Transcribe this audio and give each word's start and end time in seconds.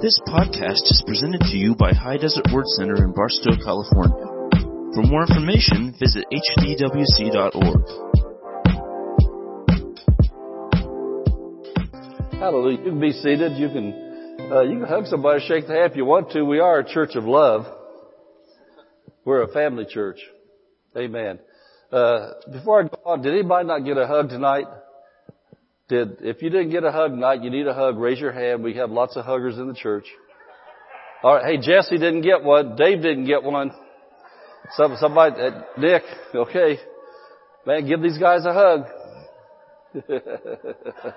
This 0.00 0.20
podcast 0.28 0.86
is 0.94 1.02
presented 1.04 1.40
to 1.40 1.56
you 1.56 1.74
by 1.74 1.92
High 1.92 2.18
Desert 2.18 2.46
Word 2.52 2.68
Center 2.68 3.02
in 3.02 3.12
Barstow, 3.12 3.56
California. 3.64 4.26
For 4.94 5.02
more 5.02 5.22
information, 5.22 5.92
visit 5.98 6.24
hdwc.org. 6.32 7.82
Hallelujah. 12.38 12.78
You 12.78 12.84
can 12.84 13.00
be 13.00 13.10
seated. 13.10 13.56
You 13.56 13.68
can, 13.70 13.92
uh, 14.52 14.60
you 14.60 14.78
can 14.78 14.86
hug 14.86 15.06
somebody, 15.06 15.44
shake 15.48 15.66
the 15.66 15.72
hand 15.72 15.90
if 15.90 15.96
you 15.96 16.04
want 16.04 16.30
to. 16.30 16.44
We 16.44 16.60
are 16.60 16.78
a 16.78 16.88
church 16.88 17.16
of 17.16 17.24
love. 17.24 17.66
We're 19.24 19.42
a 19.42 19.48
family 19.48 19.84
church. 19.84 20.20
Amen. 20.96 21.40
Uh, 21.90 22.34
before 22.52 22.84
I 22.84 22.86
go 22.86 23.00
on, 23.04 23.22
did 23.22 23.32
anybody 23.32 23.66
not 23.66 23.80
get 23.80 23.96
a 23.96 24.06
hug 24.06 24.28
tonight? 24.28 24.66
Did, 25.88 26.18
if 26.20 26.42
you 26.42 26.50
didn't 26.50 26.70
get 26.70 26.84
a 26.84 26.92
hug 26.92 27.12
tonight, 27.12 27.42
you 27.42 27.50
need 27.50 27.66
a 27.66 27.72
hug, 27.72 27.96
raise 27.96 28.20
your 28.20 28.32
hand. 28.32 28.62
We 28.62 28.74
have 28.74 28.90
lots 28.90 29.16
of 29.16 29.24
huggers 29.24 29.56
in 29.56 29.68
the 29.68 29.74
church. 29.74 30.04
Alright, 31.24 31.44
hey, 31.46 31.56
Jesse 31.56 31.96
didn't 31.96 32.20
get 32.20 32.44
one. 32.44 32.76
Dave 32.76 33.02
didn't 33.02 33.26
get 33.26 33.42
one. 33.42 33.72
Some, 34.72 34.96
somebody, 35.00 35.40
uh, 35.40 35.62
Nick, 35.78 36.02
okay. 36.34 36.78
Man, 37.66 37.88
give 37.88 38.02
these 38.02 38.18
guys 38.18 38.44
a 38.44 38.52
hug. 38.52 38.84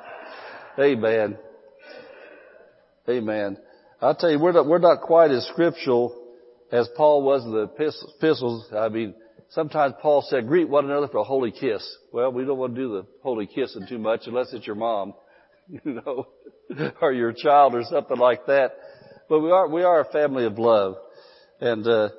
Amen. 0.79 1.37
Amen. 3.09 3.57
I'll 4.01 4.15
tell 4.15 4.31
you, 4.31 4.39
we're 4.39 4.53
not, 4.53 4.67
we're 4.67 4.79
not 4.79 5.01
quite 5.01 5.31
as 5.31 5.45
scriptural 5.47 6.15
as 6.71 6.87
Paul 6.95 7.23
was 7.23 7.43
in 7.43 7.51
the 7.51 7.63
epistles. 7.63 8.67
I 8.73 8.87
mean, 8.87 9.13
sometimes 9.51 9.93
Paul 10.01 10.25
said, 10.27 10.47
greet 10.47 10.67
one 10.67 10.85
another 10.85 11.07
for 11.07 11.19
a 11.19 11.23
holy 11.23 11.51
kiss. 11.51 11.87
Well, 12.11 12.31
we 12.31 12.43
don't 12.43 12.57
want 12.57 12.75
to 12.75 12.81
do 12.81 12.93
the 12.93 13.07
holy 13.23 13.47
kissing 13.47 13.85
too 13.87 13.99
much 13.99 14.21
unless 14.25 14.51
it's 14.53 14.65
your 14.65 14.75
mom, 14.75 15.13
you 15.69 15.79
know, 15.85 16.27
or 17.01 17.13
your 17.13 17.33
child 17.33 17.75
or 17.75 17.83
something 17.83 18.17
like 18.17 18.47
that. 18.47 18.71
But 19.29 19.39
we 19.39 19.51
are, 19.51 19.67
we 19.67 19.83
are 19.83 20.01
a 20.01 20.11
family 20.11 20.45
of 20.45 20.57
love. 20.57 20.95
And, 21.59 21.85
uh, 21.87 22.09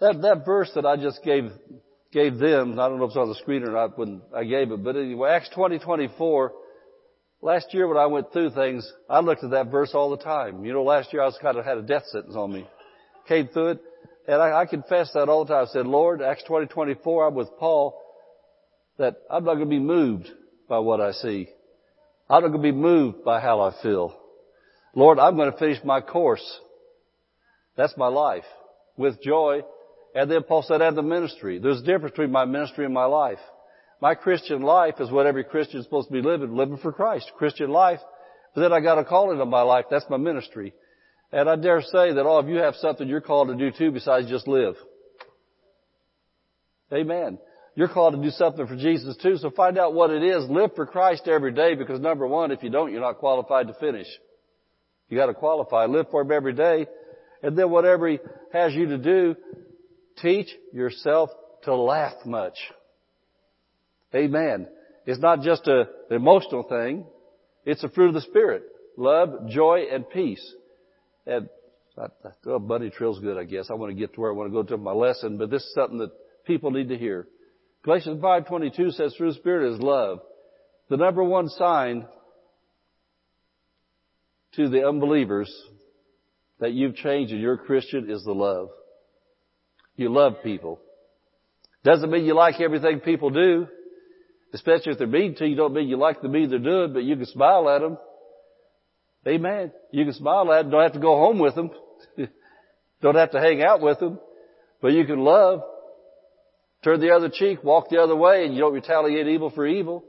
that, 0.00 0.20
that 0.22 0.44
verse 0.44 0.70
that 0.74 0.84
I 0.84 0.96
just 0.96 1.22
gave, 1.24 1.50
gave 2.12 2.38
them, 2.38 2.78
I 2.78 2.88
don't 2.88 2.98
know 2.98 3.04
if 3.04 3.10
it's 3.10 3.16
on 3.16 3.28
the 3.28 3.34
screen 3.36 3.62
or 3.62 3.72
not 3.72 3.98
when 3.98 4.20
I 4.34 4.44
gave 4.44 4.70
it, 4.70 4.84
but 4.84 4.96
anyway, 4.96 5.30
Acts 5.30 5.50
20, 5.54 5.78
24, 5.78 6.52
last 7.40 7.72
year 7.72 7.88
when 7.88 7.96
I 7.96 8.06
went 8.06 8.32
through 8.32 8.50
things, 8.50 8.90
I 9.08 9.20
looked 9.20 9.44
at 9.44 9.50
that 9.50 9.70
verse 9.70 9.92
all 9.94 10.10
the 10.10 10.22
time. 10.22 10.64
You 10.64 10.72
know, 10.72 10.82
last 10.82 11.12
year 11.12 11.22
I 11.22 11.26
was 11.26 11.38
kind 11.40 11.56
of 11.56 11.64
had 11.64 11.78
a 11.78 11.82
death 11.82 12.04
sentence 12.12 12.36
on 12.36 12.52
me. 12.52 12.66
Came 13.26 13.48
through 13.48 13.68
it, 13.68 13.80
and 14.28 14.42
I, 14.42 14.60
I 14.60 14.66
confess 14.66 15.10
that 15.14 15.28
all 15.28 15.44
the 15.44 15.54
time. 15.54 15.66
I 15.68 15.72
said, 15.72 15.86
Lord, 15.86 16.22
Acts 16.22 16.44
20, 16.46 16.66
24, 16.66 17.28
I'm 17.28 17.34
with 17.34 17.48
Paul, 17.58 18.00
that 18.98 19.16
I'm 19.30 19.44
not 19.44 19.54
going 19.54 19.66
to 19.66 19.70
be 19.70 19.78
moved 19.78 20.28
by 20.68 20.78
what 20.78 21.00
I 21.00 21.12
see. 21.12 21.48
I'm 22.28 22.42
not 22.42 22.48
going 22.48 22.62
to 22.62 22.72
be 22.72 22.72
moved 22.72 23.24
by 23.24 23.40
how 23.40 23.60
I 23.60 23.72
feel. 23.82 24.18
Lord, 24.94 25.18
I'm 25.18 25.36
going 25.36 25.52
to 25.52 25.58
finish 25.58 25.78
my 25.84 26.00
course. 26.00 26.44
That's 27.76 27.96
my 27.96 28.08
life. 28.08 28.44
With 28.96 29.22
joy. 29.22 29.60
And 30.14 30.30
then 30.30 30.42
Paul 30.42 30.62
said, 30.62 30.80
and 30.80 30.96
the 30.96 31.02
ministry. 31.02 31.58
There's 31.58 31.80
a 31.80 31.84
difference 31.84 32.12
between 32.12 32.32
my 32.32 32.46
ministry 32.46 32.84
and 32.84 32.94
my 32.94 33.04
life. 33.04 33.38
My 34.00 34.14
Christian 34.14 34.62
life 34.62 34.94
is 35.00 35.10
what 35.10 35.26
every 35.26 35.44
Christian 35.44 35.80
is 35.80 35.84
supposed 35.84 36.08
to 36.08 36.14
be 36.14 36.22
living, 36.22 36.56
living 36.56 36.78
for 36.78 36.92
Christ. 36.92 37.30
Christian 37.36 37.70
life. 37.70 38.00
But 38.54 38.62
then 38.62 38.72
I 38.72 38.80
got 38.80 38.98
a 38.98 39.04
calling 39.04 39.40
on 39.40 39.50
my 39.50 39.62
life. 39.62 39.84
That's 39.90 40.08
my 40.08 40.16
ministry. 40.16 40.72
And 41.32 41.48
I 41.48 41.56
dare 41.56 41.82
say 41.82 42.12
that 42.12 42.26
all 42.26 42.38
of 42.38 42.48
you 42.48 42.56
have 42.56 42.76
something 42.76 43.08
you're 43.08 43.20
called 43.20 43.48
to 43.48 43.56
do 43.56 43.76
too 43.76 43.90
besides 43.90 44.28
just 44.28 44.46
live. 44.46 44.74
Amen. 46.92 47.38
You're 47.74 47.88
called 47.88 48.14
to 48.14 48.22
do 48.22 48.30
something 48.30 48.66
for 48.66 48.76
Jesus 48.76 49.16
too, 49.18 49.36
so 49.36 49.50
find 49.50 49.76
out 49.76 49.92
what 49.92 50.10
it 50.10 50.22
is. 50.22 50.48
Live 50.48 50.74
for 50.74 50.86
Christ 50.86 51.28
every 51.28 51.52
day 51.52 51.74
because 51.74 52.00
number 52.00 52.26
one, 52.26 52.50
if 52.50 52.62
you 52.62 52.70
don't, 52.70 52.90
you're 52.90 53.00
not 53.00 53.18
qualified 53.18 53.66
to 53.66 53.74
finish. 53.74 54.06
You 55.08 55.18
gotta 55.18 55.34
qualify. 55.34 55.86
Live 55.86 56.06
for 56.10 56.22
Him 56.22 56.32
every 56.32 56.54
day. 56.54 56.86
And 57.42 57.56
then 57.56 57.70
whatever 57.70 58.08
He 58.08 58.18
has 58.52 58.72
you 58.74 58.86
to 58.86 58.98
do, 58.98 59.36
teach 60.22 60.48
yourself 60.72 61.30
to 61.64 61.74
laugh 61.74 62.14
much. 62.24 62.56
Amen. 64.14 64.68
It's 65.04 65.20
not 65.20 65.42
just 65.42 65.66
a, 65.68 65.80
an 66.10 66.16
emotional 66.16 66.62
thing. 66.62 67.04
It's 67.64 67.84
a 67.84 67.88
fruit 67.88 68.08
of 68.08 68.14
the 68.14 68.22
Spirit. 68.22 68.62
Love, 68.96 69.48
joy, 69.48 69.84
and 69.92 70.08
peace. 70.08 70.54
And 71.26 71.48
well, 72.44 72.58
bunny 72.58 72.90
trail's 72.90 73.20
good, 73.20 73.38
I 73.38 73.44
guess. 73.44 73.70
I 73.70 73.74
want 73.74 73.90
to 73.90 73.98
get 73.98 74.14
to 74.14 74.20
where 74.20 74.30
I 74.30 74.34
want 74.34 74.50
to 74.50 74.52
go 74.52 74.62
to 74.62 74.76
my 74.76 74.92
lesson, 74.92 75.38
but 75.38 75.50
this 75.50 75.62
is 75.62 75.72
something 75.74 75.98
that 75.98 76.10
people 76.46 76.70
need 76.70 76.90
to 76.90 76.98
hear. 76.98 77.26
Galatians 77.84 78.20
5:22 78.20 78.90
says, 78.92 79.14
"Through 79.14 79.32
the 79.32 79.38
Spirit 79.38 79.72
is 79.72 79.80
love." 79.80 80.20
The 80.88 80.96
number 80.96 81.24
one 81.24 81.48
sign 81.48 82.06
to 84.52 84.68
the 84.68 84.86
unbelievers 84.86 85.50
that 86.58 86.72
you've 86.72 86.96
changed 86.96 87.32
and 87.32 87.40
you're 87.40 87.54
a 87.54 87.58
Christian 87.58 88.10
is 88.10 88.24
the 88.24 88.34
love. 88.34 88.70
You 89.96 90.10
love 90.10 90.42
people. 90.42 90.80
Doesn't 91.84 92.10
mean 92.10 92.24
you 92.24 92.34
like 92.34 92.60
everything 92.60 93.00
people 93.00 93.30
do, 93.30 93.68
especially 94.52 94.92
if 94.92 94.98
they're 94.98 95.06
mean 95.06 95.34
to 95.36 95.46
you. 95.46 95.56
Don't 95.56 95.72
mean 95.72 95.88
you 95.88 95.96
like 95.96 96.20
the 96.20 96.28
mean 96.28 96.50
they're 96.50 96.58
doing, 96.58 96.92
but 96.92 97.04
you 97.04 97.16
can 97.16 97.26
smile 97.26 97.68
at 97.68 97.80
them. 97.80 97.98
Amen. 99.26 99.72
You 99.90 100.04
can 100.04 100.14
smile 100.14 100.52
at 100.52 100.62
them. 100.62 100.70
Don't 100.70 100.82
have 100.82 100.92
to 100.92 101.00
go 101.00 101.16
home 101.16 101.38
with 101.38 101.54
them. 101.54 101.70
Don't 103.02 103.16
have 103.16 103.32
to 103.32 103.40
hang 103.40 103.62
out 103.62 103.80
with 103.80 103.98
them. 103.98 104.20
But 104.80 104.92
you 104.92 105.04
can 105.04 105.18
love. 105.18 105.62
Turn 106.84 107.00
the 107.00 107.10
other 107.10 107.28
cheek, 107.28 107.64
walk 107.64 107.88
the 107.88 108.00
other 108.00 108.14
way, 108.14 108.44
and 108.44 108.54
you 108.54 108.60
don't 108.60 108.74
retaliate 108.74 109.26
evil 109.26 109.50
for 109.50 109.66
evil. 109.66 110.04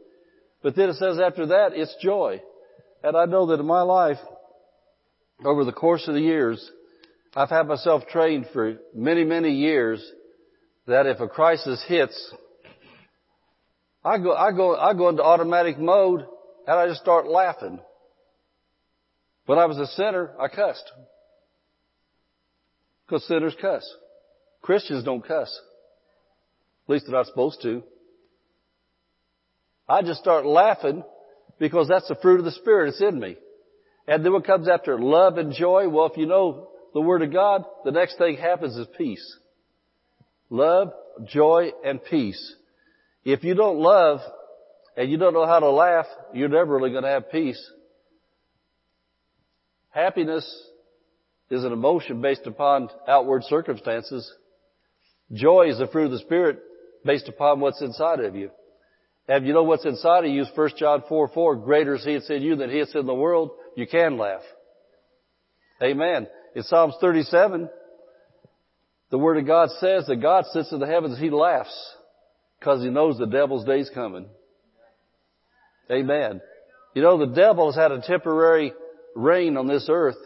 But 0.61 0.75
then 0.75 0.89
it 0.89 0.97
says 0.97 1.17
after 1.19 1.47
that, 1.47 1.72
it's 1.73 1.95
joy. 2.01 2.41
And 3.03 3.17
I 3.17 3.25
know 3.25 3.47
that 3.47 3.59
in 3.59 3.66
my 3.66 3.81
life, 3.81 4.19
over 5.44 5.63
the 5.63 5.72
course 5.72 6.07
of 6.07 6.13
the 6.13 6.22
years, 6.22 6.69
I've 7.35 7.49
had 7.49 7.67
myself 7.67 8.03
trained 8.07 8.47
for 8.53 8.78
many, 8.94 9.23
many 9.23 9.51
years 9.51 10.05
that 10.85 11.07
if 11.07 11.19
a 11.19 11.28
crisis 11.28 11.84
hits, 11.88 12.34
I 14.03 14.17
go, 14.19 14.34
I 14.34 14.51
go, 14.51 14.75
I 14.75 14.94
go 14.94 15.09
into 15.09 15.23
automatic 15.23 15.79
mode 15.79 16.25
and 16.67 16.79
I 16.79 16.88
just 16.88 17.01
start 17.01 17.28
laughing. 17.28 17.79
When 19.47 19.58
I 19.58 19.66
was 19.66 19.78
a 19.78 19.88
sinner, 19.88 20.31
I 20.40 20.50
cussed. 20.50 20.91
Because 23.06 23.25
sinners 23.28 23.56
cuss. 23.59 23.90
Christians 24.62 25.06
don't 25.06 25.25
cuss. 25.25 25.50
At 26.85 26.91
least 26.91 27.06
they're 27.08 27.16
not 27.16 27.28
supposed 27.28 27.62
to. 27.62 27.81
I 29.88 30.02
just 30.02 30.19
start 30.19 30.46
laughing 30.46 31.02
because 31.59 31.88
that's 31.88 32.09
the 32.09 32.18
fruit 32.22 32.40
of 32.40 32.46
the 32.46 32.52
Spirit. 32.52 32.90
It's 32.90 33.02
in 33.02 33.19
me. 33.19 33.38
And 34.06 34.24
then 34.24 34.34
what 34.34 34.46
comes 34.46 34.68
after 34.68 35.00
love 35.00 35.38
and 35.38 35.53
joy? 35.53 35.88
Well, 35.88 36.08
if 36.08 36.18
you 36.18 36.25
know 36.25 36.68
the 36.94 37.00
Word 37.00 37.22
of 37.22 37.31
God, 37.31 37.64
the 37.85 37.91
next 37.91 38.18
thing 38.18 38.35
happens 38.35 38.75
is 38.75 38.88
peace. 38.97 39.38
Love, 40.50 40.91
joy, 41.25 41.72
and 41.85 42.03
peace. 42.03 42.56
If 43.24 43.46
you 43.46 43.53
don't 43.53 43.78
love 43.78 44.19
and 44.97 45.09
you 45.09 45.18
don't 45.18 45.34
know 45.34 45.47
how 45.47 45.59
to 45.59 45.69
laugh, 45.69 46.06
you're 46.34 46.50
never 46.50 46.75
really 46.75 46.91
going 46.91 47.03
to 47.03 47.09
have 47.09 47.31
peace. 47.31 47.72
Happiness 49.97 50.46
is 51.50 51.63
an 51.63 51.74
emotion 51.74 52.22
based 52.22 52.46
upon 52.46 52.88
outward 53.08 53.44
circumstances. 53.46 54.31
Joy 55.34 55.72
is 55.72 55.80
the 55.80 55.88
fruit 55.88 56.06
of 56.06 56.12
the 56.12 56.19
Spirit 56.19 56.59
based 57.03 57.28
upon 57.28 57.62
what's 57.62 57.81
inside 57.81 58.19
of 58.19 58.35
you. 58.35 58.52
And 59.28 59.47
you 59.47 59.53
know 59.53 59.63
what's 59.63 59.85
inside 59.85 60.24
of 60.25 60.30
you 60.30 60.44
is 60.44 60.52
1 60.53 60.69
John 60.78 61.02
4, 61.09 61.30
4, 61.30 61.56
greater 61.56 61.96
is 61.96 62.06
He 62.06 62.13
that's 62.13 62.30
in 62.30 62.44
you 62.44 62.56
than 62.56 62.69
He 62.69 62.78
that's 62.78 62.94
in 62.94 63.08
the 63.08 63.16
world. 63.16 63.50
You 63.75 63.88
can 63.88 64.19
laugh. 64.19 64.44
Amen. 65.81 66.28
In 66.56 66.62
Psalms 66.62 66.94
37, 67.02 67.68
the 69.09 69.18
Word 69.18 69.38
of 69.38 69.47
God 69.47 69.69
says 69.79 70.06
that 70.06 70.22
God 70.22 70.46
sits 70.53 70.72
in 70.72 70.79
the 70.79 70.85
heavens, 70.85 71.18
He 71.18 71.31
laughs 71.31 71.75
because 72.59 72.84
He 72.84 72.91
knows 72.91 73.18
the 73.18 73.25
devil's 73.25 73.66
day's 73.66 73.90
coming. 73.91 74.28
Amen. 75.90 76.40
You 76.94 77.02
know, 77.02 77.18
the 77.18 77.34
devil 77.34 77.72
has 77.72 77.75
had 77.75 77.91
a 77.91 78.00
temporary 78.02 78.74
reign 79.17 79.57
on 79.57 79.67
this 79.67 79.87
earth, 79.90 80.17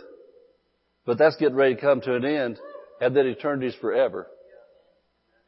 but 1.05 1.17
that's 1.17 1.37
getting 1.37 1.55
ready 1.55 1.75
to 1.75 1.81
come 1.81 2.01
to 2.01 2.15
an 2.15 2.25
end, 2.25 2.59
and 2.99 3.15
then 3.15 3.25
eternity's 3.25 3.75
forever. 3.75 4.27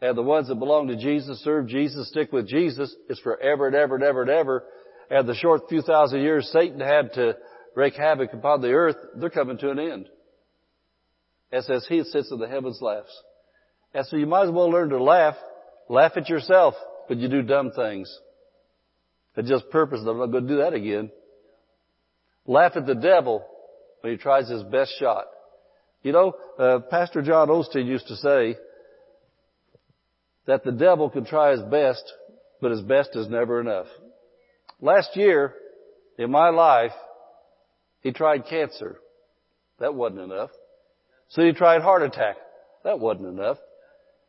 And 0.02 0.18
the 0.18 0.24
ones 0.24 0.48
that 0.48 0.56
belong 0.56 0.88
to 0.88 0.96
Jesus, 0.96 1.44
serve 1.44 1.68
Jesus, 1.68 2.10
stick 2.10 2.32
with 2.32 2.48
Jesus, 2.48 2.94
it's 3.10 3.20
forever 3.20 3.68
and 3.68 3.76
ever 3.76 3.96
and 3.96 4.04
ever 4.04 4.22
and 4.22 4.32
ever. 4.32 4.64
And 5.10 5.28
the 5.28 5.36
short 5.36 5.70
few 5.70 5.82
thousand 5.82 6.22
years 6.22 6.50
Satan 6.52 6.80
had 6.80 7.14
to 7.14 7.36
wreak 7.76 7.96
havoc 7.96 8.34
upon 8.34 8.62
the 8.62 8.72
earth, 8.72 8.96
they're 9.16 9.30
coming 9.30 9.58
to 9.60 9.72
an 9.72 9.80
end. 9.80 10.10
It 11.52 11.64
says, 11.66 11.86
He 11.88 12.04
sits 12.04 12.32
in 12.32 12.40
the 12.40 12.48
heavens 12.48 12.80
laughs. 12.82 13.16
And 13.94 14.06
so 14.08 14.18
you 14.18 14.26
might 14.26 14.46
as 14.46 14.52
well 14.52 14.72
learn 14.72 14.90
to 14.90 15.02
laugh. 15.02 15.36
Laugh 15.90 16.14
at 16.16 16.30
yourself, 16.30 16.76
but 17.08 17.18
you 17.18 17.28
do 17.28 17.42
dumb 17.42 17.72
things. 17.72 18.12
But 19.36 19.46
just 19.46 19.70
purpose, 19.70 20.00
I'm 20.08 20.18
not 20.18 20.28
going 20.28 20.48
to 20.48 20.50
do 20.50 20.58
that 20.60 20.74
again. 20.74 21.12
Laugh 22.46 22.74
at 22.76 22.86
the 22.86 22.96
devil 22.96 23.46
when 24.02 24.14
he 24.14 24.18
tries 24.18 24.50
his 24.50 24.64
best 24.64 24.94
shot. 25.00 25.26
You 26.02 26.12
know, 26.12 26.34
uh, 26.60 26.80
Pastor 26.90 27.22
John 27.22 27.48
Osteen 27.48 27.86
used 27.86 28.08
to 28.08 28.16
say 28.18 28.58
that 30.46 30.64
the 30.66 30.74
devil 30.74 31.10
can 31.10 31.26
try 31.26 31.52
his 31.52 31.62
best, 31.62 32.04
but 32.62 32.72
his 32.72 32.82
best 32.82 33.12
is 33.16 33.30
never 33.30 33.62
enough. 33.62 33.88
Last 34.82 35.16
year, 35.16 35.54
in 36.18 36.30
my 36.30 36.50
life, 36.50 36.92
he 38.02 38.12
tried 38.12 38.48
cancer. 38.48 38.98
That 39.80 39.96
wasn't 39.96 40.22
enough. 40.22 40.50
So 41.30 41.42
he 41.42 41.54
tried 41.54 41.82
heart 41.82 42.04
attack. 42.04 42.36
That 42.84 43.00
wasn't 43.00 43.28
enough. 43.28 43.58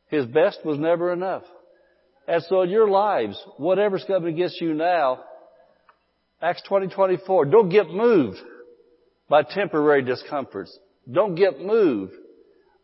His 0.08 0.26
best 0.26 0.60
was 0.64 0.78
never 0.78 1.12
enough. 1.12 1.42
And 2.28 2.42
so 2.44 2.62
in 2.62 2.70
your 2.70 2.88
lives, 2.88 3.36
whatever's 3.56 4.04
coming 4.06 4.34
against 4.34 4.60
you 4.60 4.74
now, 4.74 5.24
Acts 6.44 6.60
20, 6.68 6.88
24, 6.88 7.46
don't 7.46 7.70
get 7.70 7.88
moved 7.88 8.36
by 9.30 9.42
temporary 9.42 10.02
discomforts. 10.02 10.78
Don't 11.10 11.36
get 11.36 11.58
moved 11.58 12.12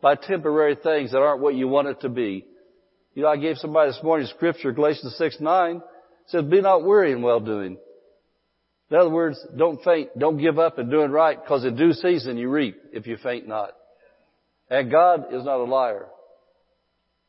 by 0.01 0.15
temporary 0.15 0.77
things 0.77 1.13
that 1.13 1.19
aren't 1.19 1.43
what 1.43 1.55
you 1.55 1.69
want 1.69 1.89
it 1.89 2.01
to 2.01 2.09
be. 2.09 2.47
You 3.13 3.23
know, 3.25 3.29
I 3.29 3.37
gave 3.37 3.59
somebody 3.59 3.91
this 3.91 4.03
morning 4.03 4.27
scripture, 4.29 4.73
Galatians 4.73 5.15
6, 5.19 5.41
9, 5.41 5.83
says, 6.29 6.45
be 6.45 6.63
not 6.63 6.87
weary 6.87 7.13
in 7.13 7.21
well 7.21 7.41
doing. 7.41 7.77
In 8.91 8.97
other 8.97 9.11
words, 9.11 9.39
don't 9.55 9.85
faint, 9.85 10.19
don't 10.19 10.39
give 10.39 10.59
up 10.59 10.79
in 10.79 10.89
doing 10.89 11.11
right, 11.11 11.39
because 11.39 11.63
in 11.63 11.77
due 11.77 11.93
season 11.93 12.39
you 12.39 12.49
reap 12.49 12.81
if 12.95 13.07
you 13.07 13.19
faint 13.19 13.47
not. 13.47 13.73
And 14.71 14.91
God 14.91 15.35
is 15.35 15.45
not 15.45 15.61
a 15.61 15.65
liar. 15.65 16.07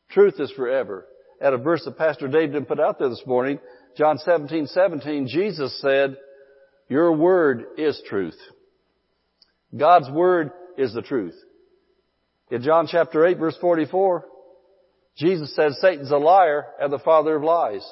Truth 0.08 0.40
is 0.40 0.50
forever. 0.52 1.06
At 1.42 1.52
a 1.52 1.58
verse 1.58 1.84
that 1.84 1.98
Pastor 1.98 2.26
Dave 2.26 2.52
didn't 2.52 2.68
put 2.68 2.80
out 2.80 2.98
there 2.98 3.10
this 3.10 3.26
morning, 3.26 3.58
John 3.96 4.18
17, 4.18 4.66
17, 4.66 5.28
Jesus 5.28 5.78
said, 5.80 6.16
your 6.88 7.12
word 7.12 7.64
is 7.78 8.00
truth. 8.06 8.36
God's 9.74 10.10
word 10.10 10.50
is 10.76 10.92
the 10.92 11.02
truth. 11.02 11.34
In 12.50 12.62
John 12.62 12.86
chapter 12.86 13.24
8 13.26 13.38
verse 13.38 13.56
44, 13.60 14.26
Jesus 15.16 15.54
said 15.56 15.72
Satan's 15.80 16.10
a 16.10 16.18
liar 16.18 16.66
and 16.78 16.92
the 16.92 16.98
father 16.98 17.36
of 17.36 17.42
lies. 17.42 17.82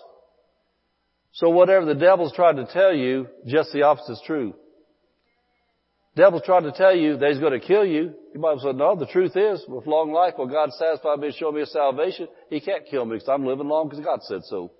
So 1.32 1.48
whatever 1.48 1.86
the 1.86 1.94
devil's 1.94 2.34
trying 2.34 2.56
to 2.56 2.66
tell 2.66 2.94
you, 2.94 3.28
just 3.46 3.72
the 3.72 3.82
opposite 3.82 4.12
is 4.12 4.22
true. 4.26 4.54
Devil's 6.16 6.42
trying 6.44 6.64
to 6.64 6.72
tell 6.72 6.94
you 6.94 7.16
that 7.16 7.30
he's 7.30 7.38
going 7.38 7.58
to 7.58 7.66
kill 7.66 7.86
you. 7.86 8.12
You 8.34 8.40
might 8.40 8.50
have 8.50 8.60
said, 8.60 8.76
no, 8.76 8.96
the 8.96 9.06
truth 9.06 9.36
is, 9.36 9.64
with 9.68 9.86
long 9.86 10.12
life, 10.12 10.34
will 10.36 10.48
God 10.48 10.70
satisfy 10.72 11.14
me 11.16 11.28
and 11.28 11.36
show 11.36 11.52
me 11.52 11.62
a 11.62 11.66
salvation? 11.66 12.28
He 12.50 12.60
can't 12.60 12.84
kill 12.90 13.06
me 13.06 13.16
because 13.16 13.28
I'm 13.28 13.46
living 13.46 13.68
long 13.68 13.88
because 13.88 14.04
God 14.04 14.20
said 14.24 14.42
so. 14.44 14.72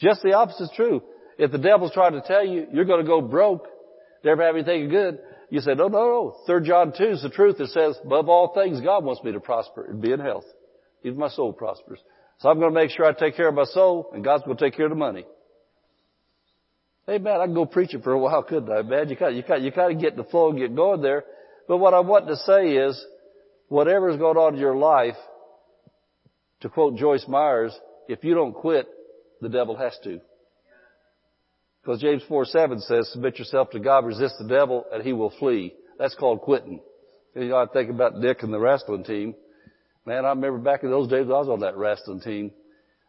Just 0.00 0.22
the 0.22 0.34
opposite 0.34 0.64
is 0.64 0.72
true. 0.76 1.02
If 1.38 1.52
the 1.52 1.58
devil's 1.58 1.92
trying 1.92 2.12
to 2.12 2.20
tell 2.20 2.44
you 2.44 2.66
you're 2.72 2.84
going 2.84 3.00
to 3.00 3.06
go 3.06 3.20
broke, 3.20 3.66
never 4.24 4.44
have 4.44 4.54
anything 4.54 4.88
good, 4.88 5.18
you 5.50 5.60
say, 5.60 5.74
no, 5.74 5.88
no, 5.88 5.98
no. 5.98 6.36
Third 6.46 6.64
John 6.64 6.92
2 6.96 7.04
is 7.04 7.22
the 7.22 7.30
truth. 7.30 7.58
It 7.58 7.70
says, 7.70 7.98
above 8.04 8.28
all 8.28 8.52
things, 8.54 8.80
God 8.80 9.04
wants 9.04 9.22
me 9.24 9.32
to 9.32 9.40
prosper 9.40 9.86
and 9.88 10.00
be 10.00 10.12
in 10.12 10.20
health. 10.20 10.44
Even 11.02 11.18
my 11.18 11.28
soul 11.28 11.52
prospers. 11.52 12.00
So 12.38 12.48
I'm 12.48 12.58
going 12.58 12.72
to 12.72 12.78
make 12.78 12.90
sure 12.90 13.06
I 13.06 13.12
take 13.12 13.36
care 13.36 13.48
of 13.48 13.54
my 13.54 13.64
soul 13.64 14.10
and 14.12 14.22
God's 14.22 14.44
going 14.44 14.56
to 14.56 14.64
take 14.64 14.76
care 14.76 14.86
of 14.86 14.90
the 14.90 14.96
money. 14.96 15.24
Hey 17.06 17.16
man, 17.16 17.40
I 17.40 17.46
can 17.46 17.54
go 17.54 17.64
preaching 17.64 18.02
for 18.02 18.12
a 18.12 18.18
while, 18.18 18.42
couldn't 18.42 18.70
I, 18.70 18.82
man? 18.82 19.08
You 19.08 19.16
kind 19.16 19.30
of, 19.30 19.36
you 19.36 19.42
kind 19.42 19.60
of, 19.60 19.64
you 19.64 19.72
kind 19.72 19.94
of 19.94 20.00
get 20.00 20.14
the 20.14 20.24
flow 20.24 20.50
and 20.50 20.58
get 20.58 20.76
going 20.76 21.00
there. 21.00 21.24
But 21.66 21.78
what 21.78 21.94
I 21.94 22.00
want 22.00 22.28
to 22.28 22.36
say 22.36 22.72
is, 22.72 23.02
whatever's 23.68 24.18
going 24.18 24.36
on 24.36 24.54
in 24.54 24.60
your 24.60 24.76
life, 24.76 25.16
to 26.60 26.68
quote 26.68 26.96
Joyce 26.96 27.24
Myers, 27.26 27.74
if 28.08 28.24
you 28.24 28.34
don't 28.34 28.52
quit, 28.52 28.88
the 29.40 29.48
devil 29.48 29.76
has 29.76 29.96
to. 30.04 30.20
Because 31.82 32.00
James 32.00 32.22
4, 32.28 32.44
7 32.44 32.80
says, 32.80 33.10
submit 33.12 33.38
yourself 33.38 33.70
to 33.70 33.80
God, 33.80 34.04
resist 34.04 34.34
the 34.38 34.48
devil, 34.48 34.84
and 34.92 35.02
he 35.02 35.12
will 35.12 35.32
flee. 35.38 35.74
That's 35.98 36.14
called 36.14 36.42
quitting. 36.42 36.80
You 37.34 37.48
know, 37.48 37.56
I 37.56 37.66
think 37.66 37.90
about 37.90 38.20
Dick 38.20 38.42
and 38.42 38.52
the 38.52 38.58
wrestling 38.58 39.04
team. 39.04 39.34
Man, 40.04 40.24
I 40.24 40.30
remember 40.30 40.58
back 40.58 40.82
in 40.82 40.90
those 40.90 41.08
days 41.08 41.26
I 41.26 41.38
was 41.38 41.48
on 41.48 41.60
that 41.60 41.76
wrestling 41.76 42.20
team. 42.20 42.50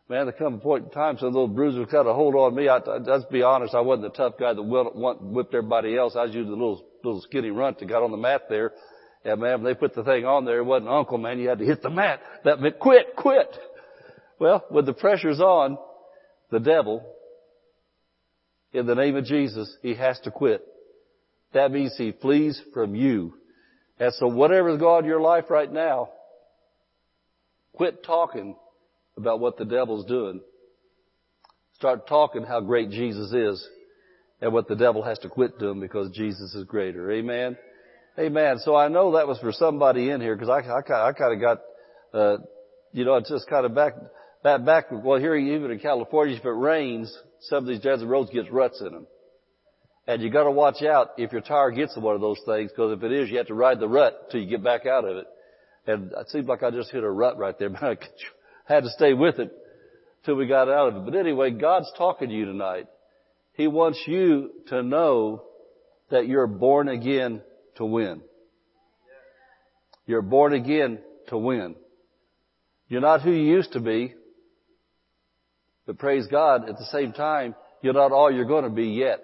Man, 0.10 0.26
there 0.26 0.34
come 0.34 0.56
a 0.56 0.58
point 0.58 0.86
in 0.86 0.90
time 0.90 1.18
some 1.18 1.28
little 1.28 1.48
bruisers 1.48 1.88
got 1.92 2.08
a 2.08 2.14
hold 2.14 2.36
on 2.36 2.56
me. 2.56 2.68
I, 2.68 2.78
I, 2.78 2.98
let's 2.98 3.26
be 3.26 3.44
honest, 3.44 3.76
I 3.76 3.82
wasn't 3.82 4.12
the 4.12 4.18
tough 4.18 4.40
guy 4.40 4.54
that 4.54 4.62
whipped 4.62 5.54
everybody 5.54 5.96
else. 5.96 6.16
I 6.16 6.24
was 6.24 6.34
usually 6.34 6.50
the 6.50 6.58
little, 6.58 6.84
little 7.04 7.22
skinny 7.22 7.52
runt 7.52 7.80
that 7.80 7.88
got 7.88 8.04
on 8.04 8.12
the 8.12 8.18
mat 8.18 8.44
there. 8.50 8.72
And 9.24 9.40
man, 9.40 9.62
when 9.62 9.64
they 9.66 9.80
put 9.80 9.94
the 9.94 10.04
thing 10.04 10.26
on 10.26 10.46
there, 10.46 10.60
it 10.60 10.64
wasn't 10.64 10.90
uncle, 10.90 11.18
man. 11.18 11.38
You 11.40 11.50
had 11.50 11.60
to 11.60 11.66
hit 11.66 11.84
the 11.84 11.90
mat. 11.90 12.22
That 12.44 12.60
meant 12.60 12.80
quit, 12.80 13.16
quit. 13.16 13.56
Well, 14.40 14.66
when 14.70 14.86
the 14.86 14.94
pressure's 14.94 15.40
on, 15.40 15.78
the 16.52 16.60
devil, 16.60 17.04
in 18.74 18.86
the 18.86 18.96
name 18.96 19.16
of 19.16 19.26
Jesus, 19.26 19.76
he 19.82 19.96
has 19.96 20.20
to 20.22 20.32
quit. 20.32 20.66
That 21.54 21.72
means 21.72 21.96
he 21.98 22.12
flees 22.12 22.62
from 22.74 22.96
you. 22.96 23.34
And 24.00 24.14
so 24.14 24.28
whatever's 24.28 24.80
going 24.80 24.98
on 24.98 25.04
in 25.04 25.10
your 25.10 25.22
life 25.22 25.46
right 25.50 25.72
now, 25.72 26.10
quit 27.74 28.04
talking 28.04 28.56
about 29.18 29.40
what 29.40 29.58
the 29.58 29.66
devil's 29.66 30.06
doing. 30.06 30.42
Start 31.74 32.08
talking 32.08 32.44
how 32.44 32.62
great 32.62 32.92
Jesus 32.92 33.32
is 33.34 33.68
and 34.42 34.54
what 34.54 34.68
the 34.68 34.76
devil 34.76 35.02
has 35.04 35.20
to 35.20 35.30
quit 35.30 35.60
doing 35.60 35.80
because 35.80 36.12
Jesus 36.12 36.54
is 36.54 36.64
greater. 36.66 37.12
Amen. 37.12 37.58
Amen. 38.18 38.58
So 38.60 38.76
I 38.76 38.88
know 38.88 39.14
that 39.14 39.28
was 39.28 39.40
for 39.40 39.52
somebody 39.52 40.10
in 40.10 40.22
here 40.22 40.36
because 40.36 40.50
I, 40.50 40.60
I, 40.70 41.10
I 41.10 41.14
kind 41.14 41.34
of 41.34 41.40
got, 41.40 41.60
uh, 42.14 42.38
you 42.92 43.06
know, 43.06 43.16
it's 43.16 43.30
just 43.30 43.48
kind 43.48 43.66
of 43.66 43.74
back, 43.74 43.94
back, 44.44 44.66
back, 44.66 44.86
well 44.92 45.20
here 45.20 45.36
even 45.36 45.72
in 45.72 45.80
California, 45.80 46.36
if 46.36 46.46
it 46.46 46.50
rains, 46.50 47.16
some 47.42 47.60
of 47.60 47.68
these 47.68 47.80
desert 47.80 48.08
roads 48.08 48.30
gets 48.32 48.50
ruts 48.50 48.82
in 48.82 48.92
them. 48.92 49.08
And 50.08 50.22
you 50.22 50.30
gotta 50.32 50.52
watch 50.52 50.82
out 50.82 51.10
if 51.18 51.32
your 51.32 51.42
tire 51.42 51.72
gets 51.72 51.96
in 51.96 52.02
one 52.02 52.16
of 52.16 52.22
those 52.22 52.40
things, 52.46 52.72
because 52.72 52.98
if 52.98 53.04
it 53.04 53.12
is, 53.12 53.30
you 53.30 53.38
have 53.38 53.48
to 53.48 53.54
ride 53.54 53.80
the 53.80 53.88
rut 53.88 54.30
till 54.32 54.42
you 54.42 54.50
get 54.50 54.64
back 54.64 54.86
out 54.86 55.06
of 55.06 55.18
it. 55.18 55.28
And 55.86 56.12
it 56.12 56.30
seemed 56.30 56.48
like 56.48 56.64
I 56.64 56.72
just 56.72 56.92
hit 56.92 57.04
a 57.04 57.10
rut 57.10 57.38
right 57.38 57.58
there, 57.58 57.70
but 57.82 57.84
I 57.84 57.98
had 58.74 58.84
to 58.84 58.90
stay 58.90 59.14
with 59.14 59.40
it 59.40 59.52
till 60.26 60.36
we 60.36 60.48
got 60.48 60.70
out 60.70 60.90
of 60.90 60.96
it. 60.96 61.06
But 61.06 61.16
anyway, 61.16 61.52
God's 61.52 61.92
talking 61.98 62.30
to 62.30 62.36
you 62.36 62.46
tonight. 62.46 62.88
He 63.54 63.68
wants 63.68 64.02
you 64.08 64.52
to 64.68 64.82
know 64.82 65.44
that 66.10 66.28
you're 66.28 66.48
born 66.48 66.88
again 66.88 67.42
to 67.76 67.86
win. 67.86 68.22
You're 70.06 70.22
born 70.22 70.54
again 70.54 71.00
to 71.28 71.38
win. 71.38 71.76
You're 72.88 73.02
not 73.02 73.22
who 73.22 73.32
you 73.32 73.44
used 73.44 73.74
to 73.74 73.80
be. 73.80 74.16
But 75.90 75.98
praise 75.98 76.28
God, 76.28 76.70
at 76.70 76.78
the 76.78 76.86
same 76.92 77.14
time, 77.14 77.56
you're 77.82 77.94
not 77.94 78.12
all 78.12 78.32
you're 78.32 78.46
going 78.46 78.64
to 78.64 78.70
be 78.70 78.90
yet. 78.90 79.22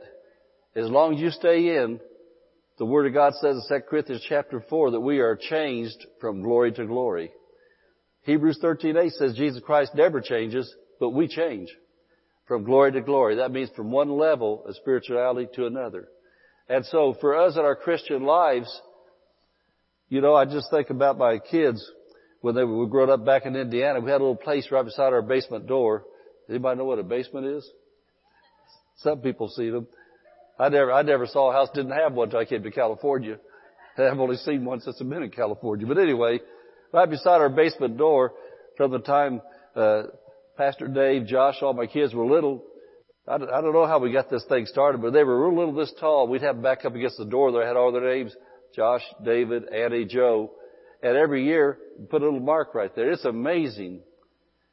As 0.76 0.90
long 0.90 1.14
as 1.14 1.22
you 1.22 1.30
stay 1.30 1.78
in, 1.78 2.00
the 2.80 2.88
Word 2.88 3.06
of 3.06 3.14
God 3.14 3.34
says 3.36 3.64
in 3.70 3.82
2 3.82 3.84
Corinthians 3.88 4.26
chapter 4.28 4.66
4 4.68 4.90
that 4.90 5.00
we 5.00 5.20
are 5.20 5.36
changed 5.36 6.04
from 6.20 6.42
glory 6.42 6.72
to 6.72 6.88
glory. 6.88 7.32
Hebrews 8.24 8.58
13:8 8.64 9.12
says 9.12 9.36
Jesus 9.36 9.62
Christ 9.64 9.94
never 9.94 10.22
changes, 10.22 10.76
but 11.00 11.12
we 11.12 11.28
change 11.28 11.70
from 12.48 12.64
glory 12.64 12.94
to 12.94 13.02
glory. 13.02 13.36
That 13.36 13.52
means 13.52 13.70
from 13.76 13.92
one 13.92 14.10
level 14.10 14.66
of 14.66 14.76
spirituality 14.76 15.48
to 15.58 15.68
another. 15.68 16.08
And 16.68 16.84
so 16.88 17.16
for 17.22 17.36
us 17.36 17.54
in 17.54 17.62
our 17.62 17.76
Christian 17.76 18.24
lives, 18.24 18.82
you 20.10 20.20
know, 20.20 20.34
I 20.34 20.46
just 20.46 20.72
think 20.72 20.90
about 20.90 21.20
my 21.20 21.38
kids 21.38 21.88
when 22.42 22.56
they 22.56 22.64
were 22.64 22.88
growing 22.88 23.12
up 23.12 23.24
back 23.24 23.46
in 23.46 23.56
Indiana. 23.56 24.00
We 24.00 24.10
had 24.10 24.20
a 24.20 24.24
little 24.24 24.36
place 24.36 24.72
right 24.72 24.84
beside 24.84 25.14
our 25.14 25.22
basement 25.22 25.68
door 25.68 26.06
Anybody 26.50 26.78
know 26.78 26.86
what 26.86 27.00
a 27.00 27.04
basement 27.04 27.46
is? 27.48 27.70
Some 28.98 29.20
people 29.20 29.50
see 29.50 29.70
them. 29.70 29.88
I 30.58 30.70
never, 30.70 30.92
I 30.92 31.02
never 31.02 31.28
saw 31.28 31.50
a 31.50 31.54
house 31.54 31.70
didn't 31.74 31.92
have 31.92 32.14
one 32.14 32.28
until 32.28 32.40
I 32.40 32.46
came 32.46 32.64
to 32.64 32.72
California. 32.72 33.38
I've 33.98 34.20
only 34.20 34.38
seen 34.38 34.64
one 34.64 34.80
since 34.82 34.98
I've 35.02 35.10
been 35.10 35.24
in 35.24 35.32
California. 35.32 35.86
But 35.86 35.98
anyway, 35.98 36.40
right 36.94 37.10
beside 37.10 37.42
our 37.42 37.50
basement 37.50 37.98
door, 37.98 38.34
from 38.78 38.92
the 38.92 39.00
time 39.00 39.42
uh, 39.76 40.04
Pastor 40.58 40.88
Dave, 40.88 41.28
Josh, 41.28 41.56
all 41.62 41.74
my 41.74 41.88
kids 41.88 42.14
were 42.14 42.26
little, 42.26 42.64
I 43.28 43.38
don't, 43.38 43.50
I 43.50 43.62
don't 43.62 43.74
know 43.74 43.88
how 43.88 44.00
we 44.00 44.12
got 44.12 44.30
this 44.30 44.46
thing 44.48 44.66
started, 44.68 45.02
but 45.02 45.12
they 45.12 45.24
were 45.24 45.48
real 45.48 45.58
little 45.58 45.74
this 45.74 45.94
tall. 46.00 46.28
We'd 46.28 46.44
have 46.44 46.56
them 46.56 46.64
back 46.64 46.86
up 46.86 46.94
against 46.94 47.18
the 47.18 47.26
door. 47.26 47.52
They 47.52 47.66
had 47.66 47.76
all 47.76 47.92
their 47.92 48.08
names: 48.08 48.36
Josh, 48.76 49.02
David, 49.24 49.68
Annie, 49.70 50.06
Joe. 50.06 50.52
And 51.02 51.18
every 51.18 51.46
year, 51.46 51.78
put 52.10 52.22
a 52.22 52.26
little 52.26 52.40
mark 52.40 52.76
right 52.76 52.96
there. 52.96 53.12
It's 53.12 53.26
amazing. 53.26 54.02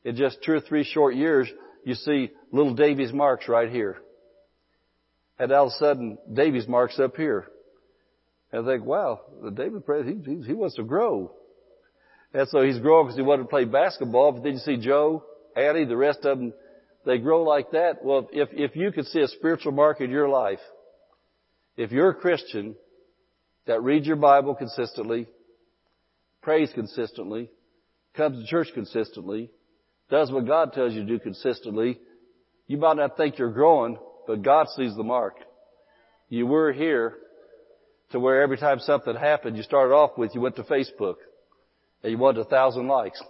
In 0.05 0.17
just 0.17 0.43
two 0.43 0.53
or 0.53 0.61
three 0.61 0.85
short 0.85 1.15
years, 1.15 1.49
you 1.85 1.95
see 1.95 2.31
little 2.51 2.75
Davy's 2.75 3.13
marks 3.13 3.49
right 3.49 3.71
here. 3.71 3.99
And 5.39 5.51
all 5.53 5.67
of 5.67 5.73
a 5.73 5.79
sudden, 5.79 6.19
Davy's 6.33 6.69
marks 6.69 6.99
up 6.99 7.17
here. 7.17 7.47
And 8.53 8.69
I 8.69 8.73
think, 8.75 8.85
wow, 8.85 9.21
the 9.43 9.51
David, 9.51 9.83
he, 10.25 10.43
he 10.47 10.53
wants 10.53 10.77
to 10.77 10.85
grow. 10.85 11.33
And 12.35 12.49
so 12.49 12.63
he's 12.63 12.79
growing 12.79 13.07
because 13.07 13.17
he 13.17 13.23
wanted 13.23 13.45
to 13.45 13.49
play 13.49 13.65
basketball, 13.65 14.33
but 14.33 14.43
then 14.43 14.55
you 14.55 14.59
see 14.59 14.77
Joe, 14.77 15.25
Addie, 15.57 15.85
the 15.85 15.97
rest 15.97 16.25
of 16.25 16.39
them, 16.39 16.53
they 17.05 17.19
grow 17.19 17.43
like 17.43 17.73
that. 17.73 18.05
Well, 18.05 18.29
if, 18.33 18.49
if 18.53 18.77
you 18.77 18.93
could 18.93 19.07
see 19.07 19.21
a 19.21 19.29
spiritual 19.29 19.73
mark 19.73 20.01
in 20.01 20.11
your 20.11 20.29
life, 20.29 20.61
if 21.77 21.91
you're 21.91 22.11
a 22.11 22.15
Christian 22.15 22.77
that 23.67 23.83
reads 23.83 24.07
your 24.07 24.17
Bible 24.17 24.55
consistently, 24.55 25.27
prays 26.43 26.71
consistently, 26.75 27.51
comes 28.15 28.45
to 28.45 28.51
church 28.51 28.69
consistently, 28.75 29.51
does 30.13 30.31
what 30.31 30.47
God 30.47 30.75
tells 30.75 30.93
you 30.93 31.01
to 31.01 31.07
do 31.07 31.19
consistently, 31.19 31.99
you 32.67 32.77
might 32.77 32.99
not 32.99 33.17
think 33.17 33.39
you're 33.39 33.51
growing, 33.51 33.97
but 34.27 34.43
God 34.43 34.67
sees 34.77 34.95
the 34.95 35.03
mark. 35.03 35.37
You 36.29 36.47
were 36.47 36.71
here 36.71 37.15
to 38.11 38.21
where 38.21 38.43
every 38.43 38.59
time 38.59 38.79
something 38.79 39.17
happened, 39.17 39.57
you 39.57 39.63
started 39.63 39.95
off 39.95 40.19
with, 40.19 40.35
you 40.35 40.43
went 40.43 40.57
to 40.57 40.65
Facebook 40.65 41.15
and 42.03 42.13
you 42.13 42.19
wanted 42.19 42.43
a 42.43 42.45
thousand 42.45 42.89
likes. 42.89 43.23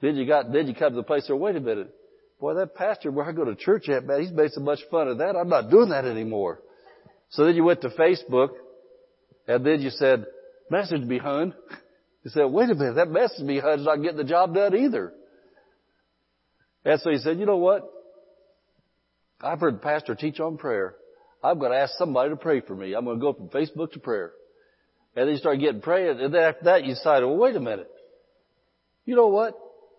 Then 0.00 0.16
you 0.16 0.26
got, 0.26 0.50
then 0.50 0.66
you 0.66 0.74
come 0.74 0.92
to 0.92 0.96
the 0.96 1.02
place 1.02 1.28
where, 1.28 1.36
wait 1.36 1.56
a 1.56 1.60
minute, 1.60 1.94
boy, 2.40 2.54
that 2.54 2.74
pastor 2.74 3.10
where 3.10 3.28
I 3.28 3.32
go 3.32 3.44
to 3.44 3.54
church 3.54 3.90
at, 3.90 4.06
man, 4.06 4.22
he's 4.22 4.32
made 4.32 4.50
so 4.52 4.62
much 4.62 4.80
fun 4.90 5.08
of 5.08 5.18
that. 5.18 5.36
I'm 5.36 5.50
not 5.50 5.70
doing 5.70 5.90
that 5.90 6.06
anymore. 6.06 6.62
So 7.28 7.44
then 7.44 7.54
you 7.54 7.64
went 7.64 7.82
to 7.82 7.90
Facebook 7.90 8.48
And 9.46 9.64
then 9.64 9.82
you 9.82 9.90
said, 9.90 10.24
message 10.70 11.06
be 11.06 11.18
hun. 11.18 11.52
He 12.22 12.28
said, 12.30 12.44
wait 12.44 12.70
a 12.70 12.74
minute, 12.74 12.94
that 12.96 13.10
message 13.10 13.46
be 13.46 13.58
hun's 13.58 13.84
not 13.84 13.96
getting 14.02 14.18
the 14.18 14.24
job 14.24 14.54
done 14.54 14.76
either. 14.76 15.12
And 16.84 17.00
so 17.00 17.10
he 17.10 17.18
said, 17.18 17.38
you 17.38 17.46
know 17.46 17.56
what? 17.56 17.90
I've 19.40 19.60
heard 19.60 19.76
the 19.76 19.78
pastor 19.78 20.14
teach 20.14 20.38
on 20.38 20.58
prayer. 20.58 20.94
I'm 21.42 21.58
going 21.58 21.72
to 21.72 21.78
ask 21.78 21.94
somebody 21.96 22.30
to 22.30 22.36
pray 22.36 22.60
for 22.60 22.76
me. 22.76 22.94
I'm 22.94 23.04
going 23.04 23.18
to 23.18 23.22
go 23.22 23.32
from 23.32 23.48
Facebook 23.48 23.92
to 23.92 23.98
prayer. 23.98 24.32
And 25.16 25.26
then 25.26 25.34
you 25.34 25.38
start 25.38 25.58
getting 25.58 25.80
praying, 25.80 26.20
and 26.20 26.32
then 26.32 26.42
after 26.42 26.64
that 26.64 26.84
you 26.84 26.94
decide, 26.94 27.22
well, 27.24 27.36
wait 27.36 27.56
a 27.56 27.60
minute. 27.60 27.90
You 29.06 29.16
know 29.16 29.28
what? 29.28 29.58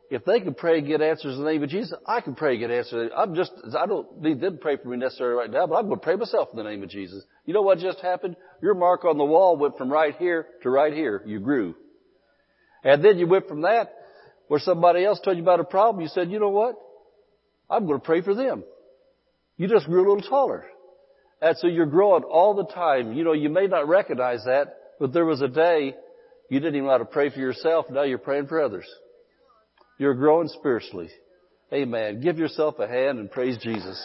If 0.09 0.25
they 0.25 0.39
can 0.39 0.53
pray 0.53 0.79
and 0.79 0.87
get 0.87 1.01
answers 1.01 1.37
in 1.37 1.43
the 1.43 1.49
name 1.49 1.63
of 1.63 1.69
Jesus, 1.69 1.93
I 2.05 2.21
can 2.21 2.35
pray 2.35 2.51
and 2.51 2.59
get 2.59 2.71
answers. 2.71 3.11
I'm 3.15 3.33
just, 3.33 3.51
I 3.77 3.85
don't 3.85 4.21
need 4.21 4.41
them 4.41 4.57
to 4.57 4.61
pray 4.61 4.77
for 4.77 4.89
me 4.89 4.97
necessarily 4.97 5.35
right 5.35 5.49
now, 5.49 5.67
but 5.67 5.75
I'm 5.75 5.87
going 5.87 5.99
to 5.99 6.03
pray 6.03 6.15
myself 6.15 6.49
in 6.51 6.57
the 6.57 6.69
name 6.69 6.83
of 6.83 6.89
Jesus. 6.89 7.23
You 7.45 7.53
know 7.53 7.61
what 7.61 7.79
just 7.79 7.99
happened? 7.99 8.35
Your 8.61 8.73
mark 8.73 9.05
on 9.05 9.17
the 9.17 9.25
wall 9.25 9.57
went 9.57 9.77
from 9.77 9.91
right 9.91 10.15
here 10.17 10.47
to 10.63 10.69
right 10.69 10.93
here. 10.93 11.23
You 11.25 11.39
grew. 11.39 11.75
And 12.83 13.03
then 13.03 13.17
you 13.17 13.27
went 13.27 13.47
from 13.47 13.61
that, 13.61 13.93
where 14.47 14.59
somebody 14.59 15.05
else 15.05 15.19
told 15.19 15.37
you 15.37 15.43
about 15.43 15.59
a 15.59 15.65
problem, 15.65 16.01
you 16.01 16.09
said, 16.09 16.31
you 16.31 16.39
know 16.39 16.49
what? 16.49 16.75
I'm 17.69 17.85
going 17.85 17.99
to 17.99 18.05
pray 18.05 18.21
for 18.21 18.35
them. 18.35 18.63
You 19.57 19.67
just 19.67 19.85
grew 19.85 19.99
a 19.99 20.07
little 20.09 20.29
taller. 20.29 20.65
And 21.41 21.57
so 21.57 21.67
you're 21.67 21.85
growing 21.85 22.23
all 22.23 22.53
the 22.55 22.65
time. 22.65 23.13
You 23.13 23.23
know, 23.23 23.33
you 23.33 23.49
may 23.49 23.67
not 23.67 23.87
recognize 23.87 24.43
that, 24.45 24.75
but 24.99 25.13
there 25.13 25.25
was 25.25 25.41
a 25.41 25.47
day 25.47 25.95
you 26.49 26.59
didn't 26.59 26.75
even 26.75 26.85
know 26.87 26.91
how 26.91 26.97
to 26.97 27.05
pray 27.05 27.29
for 27.29 27.39
yourself. 27.39 27.85
Now 27.89 28.03
you're 28.03 28.17
praying 28.17 28.47
for 28.47 28.61
others. 28.61 28.85
You're 29.97 30.15
growing 30.15 30.49
spiritually. 30.49 31.09
Amen. 31.71 32.19
Give 32.21 32.37
yourself 32.37 32.79
a 32.79 32.87
hand 32.87 33.19
and 33.19 33.31
praise 33.31 33.57
Jesus. 33.57 34.03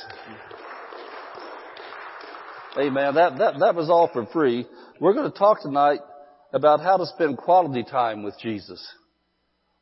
Amen. 2.78 3.14
That, 3.14 3.38
that, 3.38 3.58
that 3.58 3.74
was 3.74 3.90
all 3.90 4.08
for 4.12 4.26
free. 4.26 4.66
We're 5.00 5.14
going 5.14 5.30
to 5.30 5.36
talk 5.36 5.62
tonight 5.62 6.00
about 6.56 6.80
how 6.80 6.96
to 6.96 7.04
spend 7.04 7.36
quality 7.36 7.84
time 7.84 8.22
with 8.22 8.34
Jesus. 8.40 8.82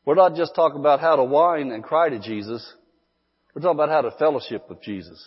We're 0.04 0.16
not 0.16 0.34
just 0.34 0.56
talking 0.56 0.80
about 0.80 0.98
how 0.98 1.14
to 1.14 1.22
whine 1.22 1.70
and 1.70 1.84
cry 1.84 2.08
to 2.08 2.18
Jesus. 2.18 2.68
We're 3.54 3.62
talking 3.62 3.76
about 3.76 3.90
how 3.90 4.00
to 4.00 4.10
fellowship 4.18 4.68
with 4.68 4.82
Jesus. 4.82 5.24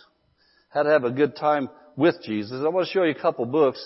How 0.68 0.82
to 0.82 0.90
have 0.90 1.04
a 1.04 1.10
good 1.10 1.36
time 1.36 1.70
with 1.96 2.16
Jesus. 2.22 2.60
I 2.62 2.68
want 2.68 2.86
to 2.86 2.92
show 2.92 3.02
you 3.02 3.12
a 3.12 3.20
couple 3.20 3.46
books. 3.46 3.84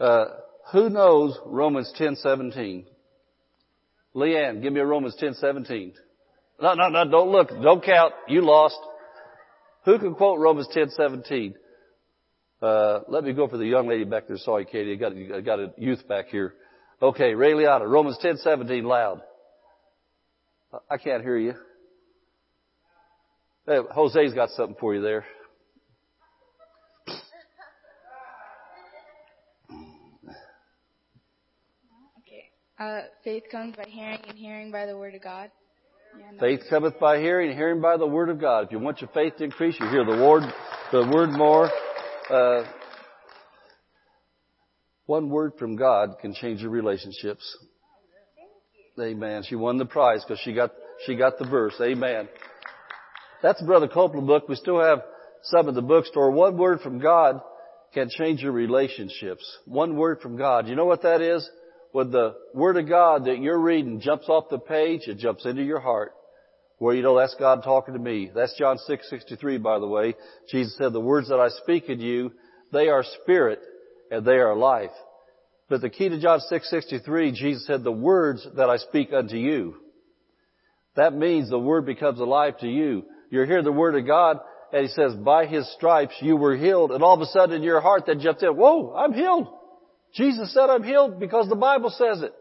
Uh, 0.00 0.24
who 0.72 0.90
knows 0.90 1.38
Romans 1.46 1.92
10:17? 1.96 2.86
Leanne, 4.16 4.60
give 4.60 4.72
me 4.72 4.80
a 4.80 4.84
Romans 4.84 5.16
10:17. 5.22 5.92
No, 6.60 6.74
no, 6.74 6.88
no, 6.88 7.08
don't 7.08 7.30
look, 7.30 7.50
don't 7.62 7.84
count. 7.84 8.14
You 8.26 8.40
lost. 8.40 8.80
Who 9.84 10.00
can 10.00 10.16
quote 10.16 10.40
Romans 10.40 10.66
10:17? 10.74 11.54
Uh, 12.60 13.00
let 13.06 13.22
me 13.22 13.32
go 13.32 13.46
for 13.46 13.58
the 13.58 13.66
young 13.66 13.86
lady 13.86 14.02
back 14.02 14.26
there. 14.26 14.38
Sorry, 14.38 14.64
Katie, 14.64 14.94
I 14.94 14.96
got, 14.96 15.12
I 15.12 15.40
got 15.40 15.60
a 15.60 15.72
youth 15.78 16.08
back 16.08 16.26
here. 16.30 16.54
Okay, 17.02 17.34
Ray 17.34 17.52
Liotta, 17.52 17.86
Romans 17.86 18.16
10:17, 18.18 18.84
loud. 18.84 19.20
I 20.90 20.96
can't 20.96 21.22
hear 21.22 21.36
you. 21.36 21.54
Hey, 23.66 23.80
Jose's 23.94 24.32
got 24.32 24.50
something 24.50 24.76
for 24.80 24.94
you 24.94 25.02
there. 25.02 25.26
Okay. 32.20 32.50
Uh, 32.78 33.02
faith 33.24 33.44
comes 33.50 33.76
by 33.76 33.84
hearing 33.88 34.20
and 34.28 34.38
hearing 34.38 34.70
by 34.70 34.86
the 34.86 34.96
word 34.96 35.14
of 35.14 35.22
God. 35.22 35.50
Yeah, 36.18 36.30
no. 36.32 36.38
Faith 36.38 36.62
cometh 36.70 36.98
by 36.98 37.18
hearing 37.18 37.50
and 37.50 37.58
hearing 37.58 37.82
by 37.82 37.98
the 37.98 38.06
word 38.06 38.30
of 38.30 38.40
God. 38.40 38.64
If 38.66 38.72
you 38.72 38.78
want 38.78 39.02
your 39.02 39.10
faith 39.12 39.36
to 39.36 39.44
increase, 39.44 39.76
you 39.78 39.86
hear 39.88 40.04
the 40.04 40.16
word, 40.16 40.44
the 40.92 41.10
word 41.14 41.30
more. 41.30 41.70
Uh, 42.30 42.64
one 45.06 45.30
word 45.30 45.52
from 45.58 45.76
God 45.76 46.16
can 46.20 46.34
change 46.34 46.60
your 46.60 46.70
relationships. 46.70 47.56
Amen. 49.00 49.42
She 49.48 49.56
won 49.56 49.78
the 49.78 49.86
prize 49.86 50.24
because 50.24 50.40
she 50.40 50.52
got 50.52 50.72
she 51.06 51.16
got 51.16 51.38
the 51.38 51.46
verse. 51.46 51.74
Amen. 51.80 52.28
That's 53.42 53.62
Brother 53.62 53.88
Copeland 53.88 54.26
book. 54.26 54.48
We 54.48 54.56
still 54.56 54.80
have 54.80 55.02
some 55.42 55.68
in 55.68 55.74
the 55.74 55.82
bookstore. 55.82 56.30
One 56.30 56.56
word 56.56 56.80
from 56.80 56.98
God 56.98 57.40
can 57.92 58.08
change 58.08 58.40
your 58.40 58.52
relationships. 58.52 59.44
One 59.66 59.96
word 59.96 60.20
from 60.20 60.36
God. 60.36 60.66
You 60.66 60.76
know 60.76 60.86
what 60.86 61.02
that 61.02 61.20
is? 61.20 61.48
when 61.96 62.10
the 62.10 62.34
Word 62.52 62.76
of 62.76 62.86
God 62.86 63.24
that 63.24 63.38
you're 63.38 63.58
reading 63.58 64.00
jumps 64.00 64.28
off 64.28 64.50
the 64.50 64.58
page, 64.58 65.08
it 65.08 65.16
jumps 65.16 65.46
into 65.46 65.62
your 65.62 65.80
heart. 65.80 66.12
Where 66.76 66.94
you 66.94 67.00
know 67.00 67.18
that's 67.18 67.34
God 67.36 67.62
talking 67.64 67.94
to 67.94 68.00
me. 68.00 68.30
That's 68.34 68.54
John 68.58 68.76
6:63 68.86 69.56
by 69.62 69.78
the 69.78 69.86
way. 69.86 70.14
Jesus 70.50 70.76
said, 70.76 70.92
"The 70.92 71.00
words 71.00 71.28
that 71.30 71.40
I 71.40 71.48
speak 71.48 71.88
in 71.88 72.00
you, 72.00 72.32
they 72.70 72.90
are 72.90 73.02
spirit 73.02 73.62
and 74.10 74.24
they 74.24 74.38
are 74.38 74.54
life." 74.54 74.92
But 75.68 75.80
the 75.80 75.90
key 75.90 76.08
to 76.08 76.18
John 76.18 76.40
6:63, 76.40 77.32
Jesus 77.32 77.66
said, 77.66 77.82
"The 77.82 77.92
words 77.92 78.46
that 78.54 78.70
I 78.70 78.76
speak 78.76 79.12
unto 79.12 79.36
you." 79.36 79.76
That 80.94 81.14
means 81.14 81.48
the 81.48 81.58
word 81.58 81.84
becomes 81.84 82.20
alive 82.20 82.58
to 82.58 82.68
you. 82.68 83.04
You're 83.30 83.46
hearing 83.46 83.64
the 83.64 83.72
word 83.72 83.96
of 83.96 84.06
God 84.06 84.40
and 84.72 84.82
he 84.82 84.88
says, 84.88 85.14
"By 85.14 85.46
his 85.46 85.68
stripes 85.72 86.20
you 86.22 86.36
were 86.36 86.54
healed." 86.54 86.92
And 86.92 87.02
all 87.02 87.14
of 87.14 87.20
a 87.20 87.26
sudden 87.26 87.56
in 87.56 87.62
your 87.62 87.80
heart 87.80 88.06
that 88.06 88.18
jumps 88.18 88.42
in, 88.42 88.56
"Whoa, 88.56 88.94
I'm 88.94 89.12
healed." 89.12 89.48
Jesus 90.12 90.52
said 90.52 90.70
I'm 90.70 90.82
healed 90.82 91.18
because 91.18 91.48
the 91.48 91.56
Bible 91.56 91.90
says 91.90 92.22
it. 92.22 92.34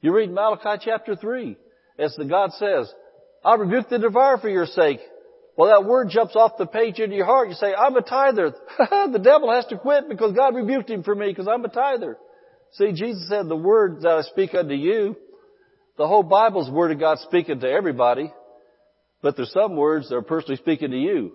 You 0.00 0.12
read 0.12 0.30
Malachi 0.30 0.82
chapter 0.84 1.16
3. 1.16 1.56
It's 1.96 2.16
the 2.16 2.24
God 2.24 2.52
says, 2.52 2.92
I 3.44 3.54
rebuke 3.54 3.88
the 3.88 3.98
devourer 3.98 4.38
for 4.38 4.48
your 4.48 4.66
sake. 4.66 5.00
Well, 5.58 5.70
that 5.70 5.88
word 5.88 6.10
jumps 6.10 6.36
off 6.36 6.56
the 6.56 6.66
page 6.66 7.00
into 7.00 7.16
your 7.16 7.26
heart. 7.26 7.48
You 7.48 7.56
say, 7.56 7.74
I'm 7.74 7.96
a 7.96 8.00
tither. 8.00 8.54
the 8.78 9.20
devil 9.20 9.52
has 9.52 9.66
to 9.66 9.76
quit 9.76 10.08
because 10.08 10.32
God 10.32 10.54
rebuked 10.54 10.88
him 10.88 11.02
for 11.02 11.16
me 11.16 11.26
because 11.26 11.48
I'm 11.48 11.64
a 11.64 11.68
tither. 11.68 12.16
See, 12.74 12.92
Jesus 12.92 13.28
said, 13.28 13.48
the 13.48 13.56
word 13.56 14.02
that 14.02 14.08
I 14.08 14.22
speak 14.22 14.54
unto 14.54 14.74
you, 14.74 15.16
the 15.96 16.06
whole 16.06 16.22
Bible's 16.22 16.70
word 16.70 16.92
of 16.92 17.00
God 17.00 17.18
speaking 17.18 17.58
to 17.58 17.68
everybody, 17.68 18.32
but 19.20 19.36
there's 19.36 19.52
some 19.52 19.74
words 19.74 20.08
that 20.10 20.14
are 20.14 20.22
personally 20.22 20.58
speaking 20.58 20.92
to 20.92 20.96
you. 20.96 21.32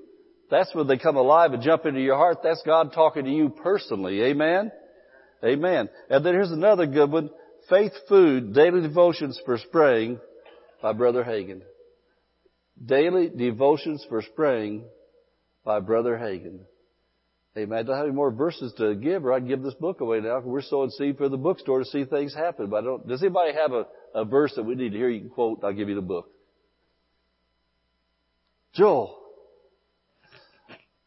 That's 0.49 0.73
when 0.73 0.87
they 0.87 0.97
come 0.97 1.17
alive 1.17 1.51
and 1.51 1.61
jump 1.61 1.85
into 1.85 1.99
your 1.99 2.15
heart. 2.15 2.37
That's 2.43 2.63
God 2.65 2.93
talking 2.93 3.25
to 3.25 3.31
you 3.31 3.49
personally. 3.49 4.21
Amen? 4.21 4.71
Amen. 5.43 5.89
And 6.09 6.25
then 6.25 6.33
here's 6.33 6.51
another 6.51 6.85
good 6.85 7.11
one. 7.11 7.29
Faith 7.69 7.91
Food 8.07 8.53
Daily 8.53 8.81
Devotions 8.83 9.37
for 9.45 9.57
Spring 9.57 10.17
by 10.81 10.93
Brother 10.93 11.25
Hagin. 11.25 11.63
Daily 12.83 13.29
Devotions 13.29 14.05
for 14.09 14.21
Spring 14.21 14.85
by 15.63 15.79
Brother 15.79 16.17
Hagin. 16.17 16.59
Amen. 17.55 17.77
I 17.77 17.83
don't 17.83 17.95
have 17.95 18.05
any 18.05 18.15
more 18.15 18.31
verses 18.31 18.73
to 18.77 18.95
give 18.95 19.25
or 19.25 19.33
I'd 19.33 19.47
give 19.47 19.61
this 19.61 19.75
book 19.75 20.01
away 20.01 20.19
now. 20.19 20.39
We're 20.39 20.61
sowing 20.61 20.89
seed 20.89 21.17
for 21.17 21.29
the 21.29 21.37
bookstore 21.37 21.79
to 21.79 21.85
see 21.85 22.03
things 22.03 22.33
happen. 22.33 22.67
But 22.67 22.77
I 22.77 22.81
don't, 22.81 23.07
does 23.07 23.21
anybody 23.21 23.53
have 23.53 23.73
a, 23.73 23.85
a 24.15 24.25
verse 24.25 24.53
that 24.55 24.63
we 24.63 24.73
need 24.73 24.91
to 24.91 24.97
hear 24.97 25.09
you 25.09 25.21
can 25.21 25.29
quote? 25.29 25.63
I'll 25.63 25.73
give 25.73 25.87
you 25.87 25.95
the 25.95 26.01
book. 26.01 26.31
Joel. 28.73 29.19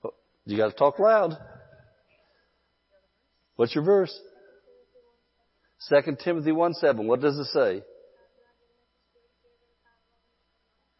Oh, 0.04 0.14
you 0.44 0.56
gotta 0.56 0.72
talk 0.72 1.00
loud. 1.00 1.36
What's 3.56 3.74
your 3.74 3.84
verse? 3.84 4.16
2 5.88 6.16
Timothy 6.22 6.52
1 6.52 6.74
7. 6.74 7.06
What 7.08 7.20
does 7.20 7.36
it 7.38 7.46
say? 7.46 7.82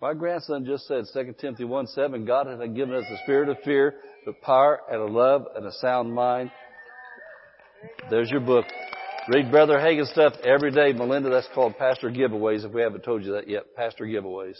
My 0.01 0.13
grandson 0.13 0.67
just 0.67 0.87
said 0.87 1.05
2 1.13 1.37
Timothy 1.41 1.65
1 1.65 1.87
7, 1.87 2.27
God 2.27 2.47
has 2.47 2.59
given 2.75 2.95
us 2.95 3.05
the 3.09 3.19
spirit 3.23 3.49
of 3.49 3.57
fear, 3.65 3.95
but 4.27 4.41
power 4.43 4.81
and 4.91 5.01
a 5.01 5.07
love 5.07 5.47
and 5.57 5.65
a 5.65 5.73
sound 5.73 6.15
mind. 6.15 6.51
There's 8.11 8.31
your 8.31 8.41
book. 8.41 8.67
Read 9.29 9.51
Brother 9.51 9.81
Hagin's 9.81 10.11
stuff 10.11 10.35
every 10.45 10.71
day. 10.71 10.93
Melinda, 10.93 11.31
that's 11.31 11.49
called 11.55 11.79
Pastor 11.79 12.11
Giveaways 12.11 12.65
if 12.65 12.73
we 12.73 12.83
haven't 12.83 13.05
told 13.05 13.25
you 13.25 13.33
that 13.33 13.49
yet. 13.49 13.75
Pastor 13.75 14.05
Giveaways. 14.05 14.57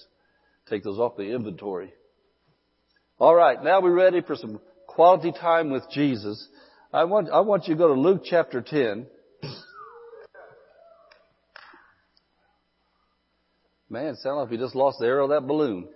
Take 0.71 0.83
those 0.83 0.99
off 0.99 1.17
the 1.17 1.35
inventory. 1.35 1.93
Alright, 3.21 3.63
now 3.63 3.81
we're 3.81 3.93
ready 3.95 4.23
for 4.23 4.37
some 4.37 4.59
quality 4.87 5.33
time 5.33 5.71
with 5.71 5.85
Jesus. 5.93 6.49
I 6.93 7.05
want, 7.05 7.29
I 7.31 7.41
want 7.41 7.69
you 7.69 7.75
to 7.75 7.79
go 7.79 7.95
to 7.95 8.01
Luke 8.01 8.23
chapter 8.25 8.63
10. 8.63 9.07
Man, 13.89 14.07
it 14.07 14.17
sounds 14.17 14.39
like 14.39 14.51
we 14.51 14.57
just 14.57 14.75
lost 14.75 14.99
the 14.99 15.07
air 15.07 15.21
of 15.21 15.31
that 15.31 15.47
balloon. 15.47 15.87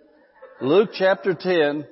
Luke 0.60 0.90
chapter 0.96 1.34
10, 1.34 1.84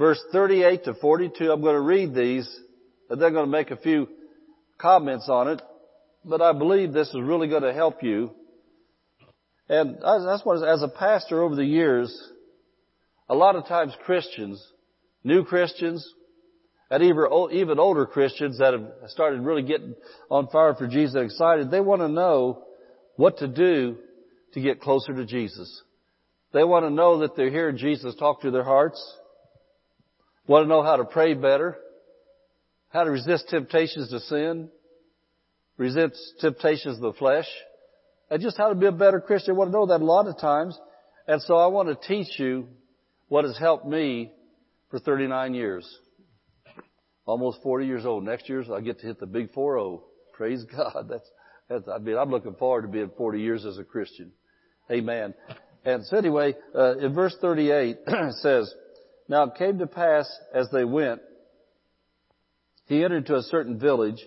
verse 0.00 0.20
38 0.32 0.84
to 0.84 0.94
42. 0.94 1.52
I'm 1.52 1.60
going 1.60 1.76
to 1.76 1.80
read 1.80 2.12
these, 2.12 2.52
and 3.08 3.22
they're 3.22 3.30
going 3.30 3.44
to 3.44 3.50
make 3.50 3.70
a 3.70 3.76
few 3.76 4.08
comments 4.78 5.28
on 5.28 5.46
it, 5.46 5.62
but 6.24 6.42
I 6.42 6.52
believe 6.52 6.92
this 6.92 7.06
is 7.10 7.20
really 7.22 7.46
going 7.46 7.62
to 7.62 7.72
help 7.72 8.02
you. 8.02 8.32
And 9.68 9.94
that's 10.02 10.44
what, 10.44 10.66
as 10.66 10.82
a 10.82 10.88
pastor 10.88 11.40
over 11.40 11.54
the 11.54 11.64
years, 11.64 12.12
a 13.28 13.34
lot 13.36 13.54
of 13.54 13.68
times 13.68 13.94
Christians, 14.04 14.60
new 15.22 15.44
Christians, 15.44 16.04
and 16.90 17.00
even 17.04 17.78
older 17.78 18.06
Christians 18.06 18.58
that 18.58 18.72
have 18.72 18.88
started 19.10 19.40
really 19.42 19.62
getting 19.62 19.94
on 20.32 20.48
fire 20.48 20.74
for 20.74 20.88
Jesus 20.88 21.14
and 21.14 21.26
excited, 21.26 21.70
they 21.70 21.80
want 21.80 22.00
to 22.02 22.08
know 22.08 22.64
what 23.16 23.38
to 23.38 23.48
do 23.48 23.96
to 24.54 24.60
get 24.60 24.80
closer 24.80 25.14
to 25.14 25.24
Jesus. 25.24 25.82
They 26.52 26.64
want 26.64 26.84
to 26.84 26.90
know 26.90 27.20
that 27.20 27.36
they're 27.36 27.50
hearing 27.50 27.78
Jesus 27.78 28.14
talk 28.14 28.42
to 28.42 28.50
their 28.50 28.64
hearts. 28.64 29.02
Want 30.46 30.64
to 30.64 30.68
know 30.68 30.82
how 30.82 30.96
to 30.96 31.04
pray 31.04 31.34
better. 31.34 31.78
how 32.92 33.04
to 33.04 33.10
resist 33.10 33.48
temptations 33.48 34.10
to 34.10 34.20
sin, 34.20 34.68
resist 35.78 36.14
temptations 36.40 36.96
of 36.96 37.02
the 37.02 37.12
flesh, 37.14 37.46
and 38.30 38.42
just 38.42 38.56
how 38.58 38.68
to 38.68 38.74
be 38.74 38.86
a 38.86 38.92
better 38.92 39.20
Christian. 39.20 39.54
I 39.54 39.58
want 39.58 39.68
to 39.68 39.72
know 39.72 39.86
that 39.86 40.00
a 40.00 40.04
lot 40.04 40.26
of 40.26 40.38
times. 40.38 40.78
And 41.26 41.40
so 41.42 41.56
I 41.56 41.68
want 41.68 41.88
to 41.88 42.08
teach 42.08 42.38
you 42.38 42.68
what 43.28 43.44
has 43.44 43.56
helped 43.58 43.86
me 43.86 44.32
for 44.90 44.98
39 44.98 45.54
years. 45.54 45.98
Almost 47.24 47.62
40 47.62 47.86
years 47.86 48.04
old. 48.04 48.24
Next 48.24 48.48
year 48.48 48.62
I 48.74 48.80
get 48.80 49.00
to 49.00 49.06
hit 49.06 49.20
the 49.20 49.26
big 49.26 49.52
4-0. 49.52 50.00
Praise 50.32 50.64
God. 50.64 51.08
That's, 51.08 51.08
that's, 51.08 51.30
I 51.72 51.98
mean, 51.98 52.16
I'm 52.16 52.30
looking 52.30 52.54
forward 52.54 52.82
to 52.82 52.88
being 52.88 53.10
40 53.16 53.40
years 53.40 53.64
as 53.64 53.78
a 53.78 53.84
Christian. 53.84 54.32
Amen. 54.90 55.34
And 55.84 56.04
so 56.06 56.16
anyway, 56.16 56.54
uh, 56.74 56.98
in 56.98 57.14
verse 57.14 57.36
38 57.40 57.98
it 58.06 58.34
says, 58.40 58.72
Now 59.28 59.44
it 59.44 59.54
came 59.56 59.78
to 59.78 59.86
pass 59.86 60.30
as 60.54 60.68
they 60.72 60.84
went, 60.84 61.20
he 62.86 63.02
entered 63.02 63.26
to 63.26 63.36
a 63.36 63.42
certain 63.42 63.78
village, 63.78 64.20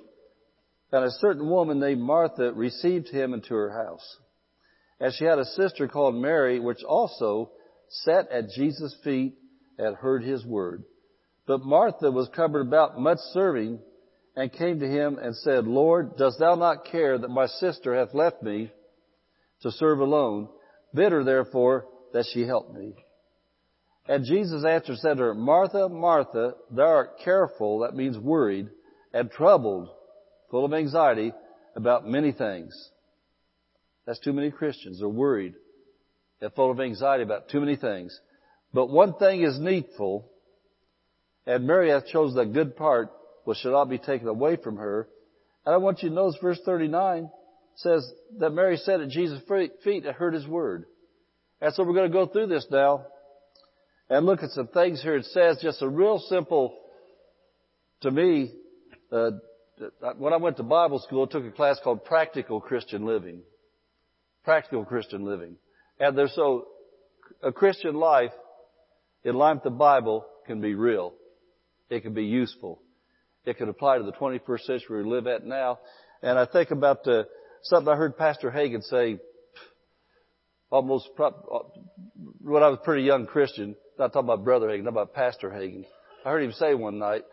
and 0.91 1.03
a 1.03 1.11
certain 1.11 1.49
woman 1.49 1.79
named 1.79 2.01
Martha 2.01 2.51
received 2.53 3.09
him 3.09 3.33
into 3.33 3.53
her 3.53 3.71
house. 3.71 4.17
And 4.99 5.13
she 5.13 5.25
had 5.25 5.39
a 5.39 5.45
sister 5.45 5.87
called 5.87 6.15
Mary, 6.15 6.59
which 6.59 6.83
also 6.83 7.51
sat 7.89 8.31
at 8.31 8.49
Jesus' 8.55 8.95
feet 9.03 9.35
and 9.77 9.95
heard 9.95 10.23
his 10.23 10.45
word. 10.45 10.83
But 11.45 11.65
Martha 11.65 12.09
was 12.09 12.29
covered 12.35 12.65
about 12.65 12.99
much 12.99 13.19
serving 13.33 13.79
and 14.35 14.51
came 14.51 14.79
to 14.79 14.87
him 14.87 15.17
and 15.21 15.35
said, 15.35 15.65
Lord, 15.65 16.17
dost 16.17 16.39
thou 16.39 16.55
not 16.55 16.85
care 16.85 17.17
that 17.17 17.29
my 17.29 17.47
sister 17.47 17.95
hath 17.95 18.13
left 18.13 18.43
me 18.43 18.71
to 19.61 19.71
serve 19.71 19.99
alone? 19.99 20.49
Bid 20.93 21.11
her 21.11 21.23
therefore 21.23 21.85
that 22.13 22.25
she 22.33 22.45
help 22.45 22.73
me. 22.73 22.95
And 24.07 24.25
Jesus 24.25 24.63
answered 24.65 24.97
said 24.97 25.17
to 25.17 25.23
her, 25.23 25.33
Martha, 25.33 25.89
Martha, 25.89 26.53
thou 26.69 26.83
art 26.83 27.19
careful, 27.23 27.79
that 27.79 27.95
means 27.95 28.17
worried, 28.17 28.69
and 29.13 29.31
troubled, 29.31 29.89
full 30.51 30.65
of 30.65 30.73
anxiety 30.73 31.33
about 31.75 32.07
many 32.07 32.31
things. 32.31 32.73
That's 34.05 34.19
too 34.19 34.33
many 34.33 34.51
Christians. 34.51 34.99
They're 34.99 35.09
worried 35.09 35.55
and 36.41 36.53
full 36.53 36.71
of 36.71 36.79
anxiety 36.79 37.23
about 37.23 37.49
too 37.49 37.59
many 37.59 37.75
things. 37.75 38.17
But 38.73 38.89
one 38.89 39.13
thing 39.15 39.41
is 39.41 39.59
needful, 39.59 40.29
and 41.47 41.65
Mary 41.65 41.89
hath 41.89 42.07
chosen 42.07 42.35
the 42.35 42.45
good 42.45 42.75
part, 42.75 43.09
which 43.45 43.59
shall 43.59 43.71
not 43.71 43.89
be 43.89 43.97
taken 43.97 44.27
away 44.27 44.57
from 44.57 44.77
her. 44.77 45.07
And 45.65 45.73
I 45.73 45.77
want 45.77 46.03
you 46.03 46.09
to 46.09 46.15
notice 46.15 46.37
verse 46.41 46.59
39 46.65 47.29
says 47.77 48.09
that 48.39 48.51
Mary 48.51 48.77
sat 48.77 49.01
at 49.01 49.09
Jesus' 49.09 49.41
feet 49.83 50.05
and 50.05 50.15
heard 50.15 50.33
his 50.33 50.47
word. 50.47 50.85
And 51.61 51.73
so 51.73 51.83
we're 51.83 51.93
going 51.93 52.11
to 52.11 52.17
go 52.17 52.25
through 52.25 52.47
this 52.47 52.65
now 52.69 53.05
and 54.09 54.25
look 54.25 54.43
at 54.43 54.51
some 54.51 54.67
things 54.67 55.01
here. 55.01 55.15
It 55.15 55.25
says 55.25 55.59
just 55.61 55.81
a 55.81 55.89
real 55.89 56.19
simple, 56.19 56.77
to 58.01 58.11
me, 58.11 58.53
uh, 59.11 59.31
when 60.17 60.33
I 60.33 60.37
went 60.37 60.57
to 60.57 60.63
Bible 60.63 60.99
school, 60.99 61.27
I 61.27 61.31
took 61.31 61.45
a 61.45 61.51
class 61.51 61.79
called 61.83 62.05
Practical 62.05 62.61
Christian 62.61 63.05
Living. 63.05 63.41
Practical 64.43 64.85
Christian 64.85 65.25
Living. 65.25 65.57
And 65.99 66.17
there's 66.17 66.33
so, 66.35 66.67
a 67.43 67.51
Christian 67.51 67.95
life 67.95 68.31
in 69.23 69.35
line 69.35 69.57
with 69.57 69.63
the 69.63 69.69
Bible 69.71 70.25
can 70.45 70.61
be 70.61 70.75
real. 70.75 71.13
It 71.89 72.01
can 72.01 72.13
be 72.13 72.25
useful. 72.25 72.81
It 73.45 73.57
could 73.57 73.69
apply 73.69 73.97
to 73.97 74.03
the 74.03 74.11
21st 74.11 74.61
century 74.61 75.03
we 75.03 75.09
live 75.09 75.27
at 75.27 75.45
now. 75.45 75.79
And 76.21 76.39
I 76.39 76.45
think 76.45 76.71
about 76.71 77.05
something 77.63 77.91
I 77.91 77.95
heard 77.95 78.17
Pastor 78.17 78.49
Hagin 78.49 78.81
say 78.83 79.19
almost 80.71 81.09
when 81.17 82.63
I 82.63 82.69
was 82.69 82.79
a 82.81 82.83
pretty 82.83 83.03
young 83.03 83.27
Christian. 83.27 83.75
Not 83.99 84.13
talking 84.13 84.27
about 84.27 84.43
Brother 84.43 84.67
Hagin, 84.67 84.83
not 84.83 84.91
about 84.91 85.13
Pastor 85.13 85.49
Hagin. 85.49 85.85
I 86.25 86.29
heard 86.29 86.43
him 86.43 86.51
say 86.53 86.73
one 86.73 86.97
night. 86.97 87.23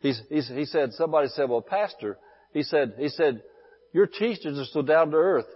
He's, 0.00 0.20
he's, 0.28 0.48
he 0.48 0.64
said, 0.64 0.92
somebody 0.92 1.28
said, 1.28 1.48
well, 1.48 1.60
Pastor, 1.60 2.18
he 2.52 2.62
said, 2.62 2.94
he 2.98 3.08
said, 3.08 3.42
your 3.92 4.06
teachers 4.06 4.58
are 4.58 4.64
so 4.64 4.82
down 4.82 5.10
to 5.10 5.16
earth. 5.16 5.46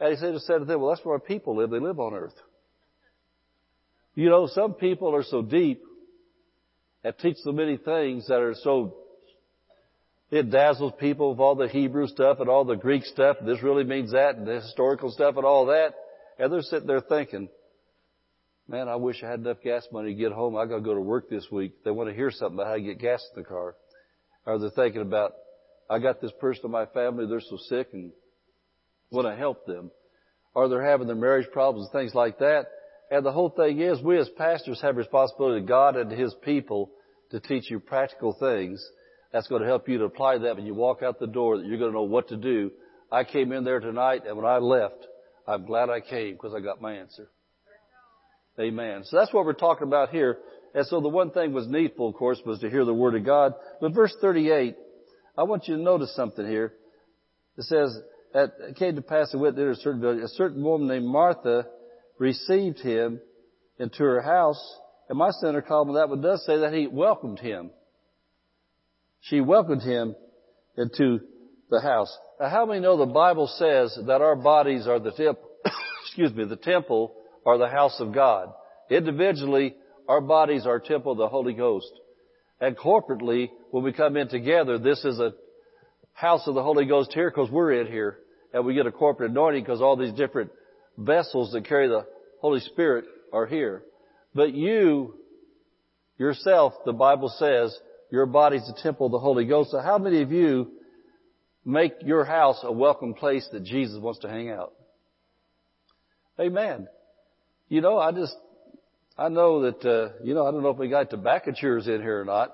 And 0.00 0.10
he 0.10 0.16
said, 0.16 0.32
he 0.32 0.38
said 0.40 0.58
to 0.58 0.64
them, 0.64 0.80
well, 0.80 0.90
that's 0.90 1.04
where 1.04 1.14
our 1.14 1.20
people 1.20 1.56
live. 1.56 1.70
They 1.70 1.78
live 1.78 2.00
on 2.00 2.14
earth. 2.14 2.34
You 4.14 4.28
know, 4.28 4.46
some 4.46 4.74
people 4.74 5.14
are 5.14 5.22
so 5.22 5.42
deep 5.42 5.82
and 7.02 7.14
teach 7.18 7.36
so 7.38 7.52
many 7.52 7.76
things 7.76 8.28
that 8.28 8.40
are 8.40 8.54
so 8.54 8.96
it 10.32 10.50
dazzles 10.50 10.94
people 10.98 11.30
with 11.30 11.40
all 11.40 11.54
the 11.54 11.68
Hebrew 11.68 12.06
stuff 12.06 12.40
and 12.40 12.48
all 12.48 12.64
the 12.64 12.74
Greek 12.74 13.04
stuff. 13.04 13.36
This 13.44 13.62
really 13.62 13.84
means 13.84 14.12
that 14.12 14.36
and 14.36 14.46
the 14.46 14.62
historical 14.62 15.10
stuff 15.10 15.36
and 15.36 15.44
all 15.44 15.66
that. 15.66 15.94
And 16.38 16.50
they're 16.50 16.62
sitting 16.62 16.86
there 16.86 17.02
thinking, 17.02 17.50
man, 18.66 18.88
I 18.88 18.96
wish 18.96 19.22
I 19.22 19.28
had 19.28 19.40
enough 19.40 19.58
gas 19.62 19.86
money 19.92 20.14
to 20.14 20.18
get 20.18 20.32
home. 20.32 20.56
I 20.56 20.64
got 20.64 20.76
to 20.76 20.80
go 20.80 20.94
to 20.94 21.00
work 21.02 21.28
this 21.28 21.48
week. 21.52 21.74
They 21.84 21.90
want 21.90 22.08
to 22.08 22.16
hear 22.16 22.30
something 22.30 22.54
about 22.54 22.68
how 22.68 22.76
to 22.76 22.80
get 22.80 22.98
gas 22.98 23.22
in 23.36 23.42
the 23.42 23.46
car. 23.46 23.74
Or 24.46 24.58
they're 24.58 24.70
thinking 24.70 25.02
about, 25.02 25.34
I 25.90 25.98
got 25.98 26.22
this 26.22 26.32
person 26.40 26.64
in 26.64 26.70
my 26.70 26.86
family, 26.86 27.26
they're 27.26 27.40
so 27.40 27.58
sick 27.68 27.88
and 27.92 28.10
want 29.10 29.28
to 29.28 29.36
help 29.36 29.66
them. 29.66 29.90
Or 30.54 30.70
they're 30.70 30.82
having 30.82 31.08
their 31.08 31.16
marriage 31.16 31.50
problems 31.52 31.90
and 31.92 32.00
things 32.00 32.14
like 32.14 32.38
that. 32.38 32.68
And 33.10 33.26
the 33.26 33.32
whole 33.32 33.50
thing 33.50 33.80
is, 33.80 34.00
we 34.00 34.18
as 34.18 34.30
pastors 34.30 34.80
have 34.80 34.96
responsibility 34.96 35.60
to 35.60 35.66
God 35.66 35.96
and 35.96 36.08
to 36.08 36.16
His 36.16 36.34
people 36.42 36.90
to 37.32 37.38
teach 37.38 37.70
you 37.70 37.80
practical 37.80 38.34
things 38.40 38.82
that's 39.32 39.48
going 39.48 39.62
to 39.62 39.68
help 39.68 39.88
you 39.88 39.98
to 39.98 40.04
apply 40.04 40.38
that 40.38 40.56
when 40.56 40.66
you 40.66 40.74
walk 40.74 41.02
out 41.02 41.18
the 41.18 41.26
door 41.26 41.58
that 41.58 41.66
you're 41.66 41.78
going 41.78 41.90
to 41.90 41.96
know 41.96 42.02
what 42.02 42.28
to 42.28 42.36
do. 42.36 42.70
I 43.10 43.24
came 43.24 43.52
in 43.52 43.64
there 43.64 43.80
tonight 43.80 44.22
and 44.26 44.36
when 44.36 44.46
I 44.46 44.58
left, 44.58 45.06
I'm 45.46 45.66
glad 45.66 45.90
I 45.90 46.00
came 46.00 46.34
because 46.34 46.54
I 46.54 46.60
got 46.60 46.80
my 46.80 46.94
answer. 46.94 47.28
Amen. 48.60 49.02
So 49.04 49.16
that's 49.16 49.32
what 49.32 49.46
we're 49.46 49.54
talking 49.54 49.86
about 49.86 50.10
here. 50.10 50.38
And 50.74 50.86
so 50.86 51.00
the 51.00 51.08
one 51.08 51.30
thing 51.30 51.52
was 51.52 51.66
needful, 51.66 52.08
of 52.08 52.14
course, 52.14 52.40
was 52.44 52.60
to 52.60 52.70
hear 52.70 52.84
the 52.84 52.94
Word 52.94 53.14
of 53.14 53.24
God. 53.24 53.54
But 53.80 53.94
verse 53.94 54.14
38, 54.20 54.76
I 55.36 55.42
want 55.42 55.68
you 55.68 55.76
to 55.76 55.82
notice 55.82 56.14
something 56.14 56.46
here. 56.46 56.74
It 57.56 57.64
says, 57.64 57.98
that 58.32 58.52
it 58.60 58.76
came 58.76 58.96
to 58.96 59.02
pass 59.02 59.32
and 59.32 59.42
went 59.42 59.56
there 59.56 59.70
a 59.70 59.76
certain 59.76 60.00
village. 60.00 60.22
A 60.22 60.28
certain 60.28 60.62
woman 60.62 60.88
named 60.88 61.06
Martha 61.06 61.66
received 62.18 62.80
him 62.80 63.20
into 63.78 63.98
her 63.98 64.22
house. 64.22 64.60
And 65.08 65.18
my 65.18 65.30
center 65.30 65.60
column 65.60 65.94
that 65.94 66.08
one 66.08 66.22
does 66.22 66.44
say 66.46 66.58
that 66.58 66.72
he 66.72 66.86
welcomed 66.86 67.40
him 67.40 67.70
she 69.22 69.40
welcomed 69.40 69.82
him 69.82 70.14
into 70.76 71.20
the 71.70 71.80
house. 71.80 72.16
Now, 72.40 72.48
how 72.48 72.66
many 72.66 72.80
know 72.80 72.96
the 72.96 73.06
Bible 73.06 73.46
says 73.46 73.98
that 74.06 74.20
our 74.20 74.36
bodies 74.36 74.86
are 74.86 74.98
the 74.98 75.12
temple, 75.12 75.48
excuse 76.04 76.32
me, 76.34 76.44
the 76.44 76.56
temple 76.56 77.14
or 77.44 77.58
the 77.58 77.68
house 77.68 77.96
of 78.00 78.12
God? 78.12 78.52
Individually, 78.90 79.76
our 80.08 80.20
bodies 80.20 80.66
are 80.66 80.80
temple 80.80 81.12
of 81.12 81.18
the 81.18 81.28
Holy 81.28 81.54
Ghost. 81.54 81.90
And 82.60 82.76
corporately, 82.76 83.50
when 83.70 83.84
we 83.84 83.92
come 83.92 84.16
in 84.16 84.28
together, 84.28 84.78
this 84.78 85.04
is 85.04 85.18
a 85.18 85.34
house 86.12 86.46
of 86.46 86.54
the 86.54 86.62
Holy 86.62 86.84
Ghost 86.84 87.12
here 87.12 87.30
because 87.30 87.50
we're 87.50 87.80
in 87.80 87.86
here. 87.86 88.18
And 88.52 88.66
we 88.66 88.74
get 88.74 88.86
a 88.86 88.92
corporate 88.92 89.30
anointing 89.30 89.62
because 89.62 89.80
all 89.80 89.96
these 89.96 90.12
different 90.12 90.50
vessels 90.98 91.52
that 91.52 91.66
carry 91.66 91.88
the 91.88 92.06
Holy 92.40 92.60
Spirit 92.60 93.04
are 93.32 93.46
here. 93.46 93.82
But 94.34 94.52
you, 94.52 95.14
yourself, 96.18 96.74
the 96.84 96.92
Bible 96.92 97.32
says, 97.38 97.76
your 98.12 98.26
body's 98.26 98.66
the 98.66 98.78
temple 98.82 99.06
of 99.06 99.12
the 99.12 99.18
Holy 99.18 99.46
Ghost. 99.46 99.70
So 99.70 99.80
how 99.80 99.96
many 99.96 100.20
of 100.20 100.30
you 100.30 100.72
make 101.64 101.94
your 102.04 102.26
house 102.26 102.60
a 102.62 102.70
welcome 102.70 103.14
place 103.14 103.48
that 103.52 103.64
Jesus 103.64 103.98
wants 103.98 104.20
to 104.20 104.28
hang 104.28 104.50
out? 104.50 104.74
Amen. 106.38 106.88
You 107.70 107.80
know, 107.80 107.98
I 107.98 108.12
just, 108.12 108.36
I 109.16 109.30
know 109.30 109.62
that, 109.62 109.82
uh, 109.86 110.22
you 110.22 110.34
know, 110.34 110.46
I 110.46 110.50
don't 110.50 110.62
know 110.62 110.68
if 110.68 110.76
we 110.76 110.88
got 110.88 111.08
tobacco 111.08 111.52
chewers 111.56 111.88
in 111.88 112.02
here 112.02 112.20
or 112.20 112.26
not, 112.26 112.52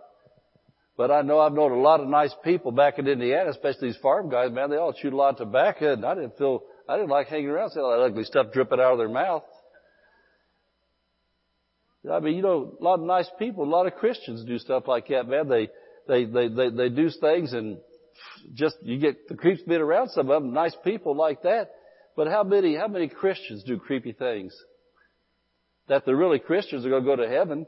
but 0.96 1.10
I 1.10 1.22
know 1.22 1.40
I've 1.40 1.52
known 1.52 1.72
a 1.72 1.80
lot 1.80 1.98
of 1.98 2.06
nice 2.06 2.34
people 2.44 2.70
back 2.70 3.00
in 3.00 3.08
Indiana, 3.08 3.50
especially 3.50 3.88
these 3.88 4.00
farm 4.00 4.30
guys, 4.30 4.52
man, 4.52 4.70
they 4.70 4.76
all 4.76 4.92
chewed 4.92 5.12
a 5.12 5.16
lot 5.16 5.30
of 5.30 5.38
tobacco 5.38 5.94
and 5.94 6.06
I 6.06 6.14
didn't 6.14 6.38
feel, 6.38 6.62
I 6.88 6.96
didn't 6.96 7.10
like 7.10 7.26
hanging 7.26 7.48
around 7.48 7.70
seeing 7.70 7.84
all 7.84 7.98
that 7.98 8.04
ugly 8.04 8.22
stuff 8.22 8.52
dripping 8.52 8.78
out 8.78 8.92
of 8.92 8.98
their 8.98 9.08
mouth. 9.08 9.42
I 12.10 12.20
mean, 12.20 12.36
you 12.36 12.42
know, 12.42 12.74
a 12.80 12.82
lot 12.82 13.00
of 13.00 13.06
nice 13.06 13.28
people, 13.38 13.64
a 13.64 13.66
lot 13.66 13.86
of 13.86 13.94
Christians 13.94 14.44
do 14.44 14.58
stuff 14.58 14.84
like 14.86 15.08
that, 15.08 15.28
man. 15.28 15.48
They, 15.48 15.68
they, 16.06 16.24
they, 16.24 16.48
they, 16.48 16.70
they 16.70 16.88
do 16.88 17.10
things 17.10 17.52
and 17.52 17.78
just, 18.54 18.76
you 18.82 18.98
get 18.98 19.28
the 19.28 19.34
creeps 19.34 19.62
being 19.62 19.80
around 19.80 20.10
some 20.10 20.30
of 20.30 20.42
them, 20.42 20.52
nice 20.52 20.76
people 20.84 21.16
like 21.16 21.42
that. 21.42 21.70
But 22.16 22.28
how 22.28 22.42
many, 22.42 22.74
how 22.74 22.88
many 22.88 23.08
Christians 23.08 23.62
do 23.62 23.78
creepy 23.78 24.12
things? 24.12 24.56
That 25.88 26.04
they're 26.04 26.16
really 26.16 26.38
Christians 26.38 26.84
are 26.84 26.90
going 26.90 27.04
to 27.04 27.16
go 27.16 27.16
to 27.16 27.28
heaven. 27.28 27.66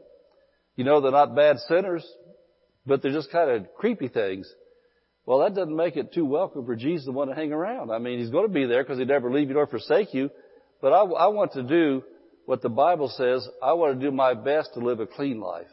You 0.77 0.85
know, 0.85 1.01
they're 1.01 1.13
not 1.13 1.37
bad 1.37 1.59
sinners, 1.69 2.07
but 2.87 3.03
they're 3.03 3.13
just 3.13 3.31
kind 3.31 3.51
of 3.51 3.75
creepy 3.75 4.09
things. 4.09 4.53
Well, 5.27 5.41
that 5.41 5.55
doesn't 5.55 5.77
make 5.77 5.97
it 5.97 6.13
too 6.13 6.25
welcome 6.25 6.65
for 6.67 6.75
Jesus 6.75 7.07
to 7.07 7.13
want 7.13 7.31
to 7.31 7.37
hang 7.37 7.53
around. 7.53 7.91
I 7.91 7.99
mean, 7.99 8.19
He's 8.19 8.31
going 8.31 8.47
to 8.47 8.53
be 8.53 8.67
there 8.67 8.83
because 8.83 8.99
He'd 8.99 9.09
never 9.09 9.33
leave 9.33 9.49
you 9.49 9.55
nor 9.55 9.67
forsake 9.67 10.13
you. 10.15 10.31
But 10.81 10.93
I, 10.93 11.03
I 11.03 11.27
want 11.29 11.53
to 11.53 11.63
do 11.63 12.03
what 12.51 12.63
the 12.63 12.69
Bible 12.69 13.07
says, 13.17 13.49
I 13.63 13.75
want 13.75 14.01
to 14.01 14.05
do 14.05 14.11
my 14.11 14.35
best 14.35 14.75
to 14.75 14.81
live 14.81 14.99
a 14.99 15.07
clean 15.07 15.39
life. 15.39 15.71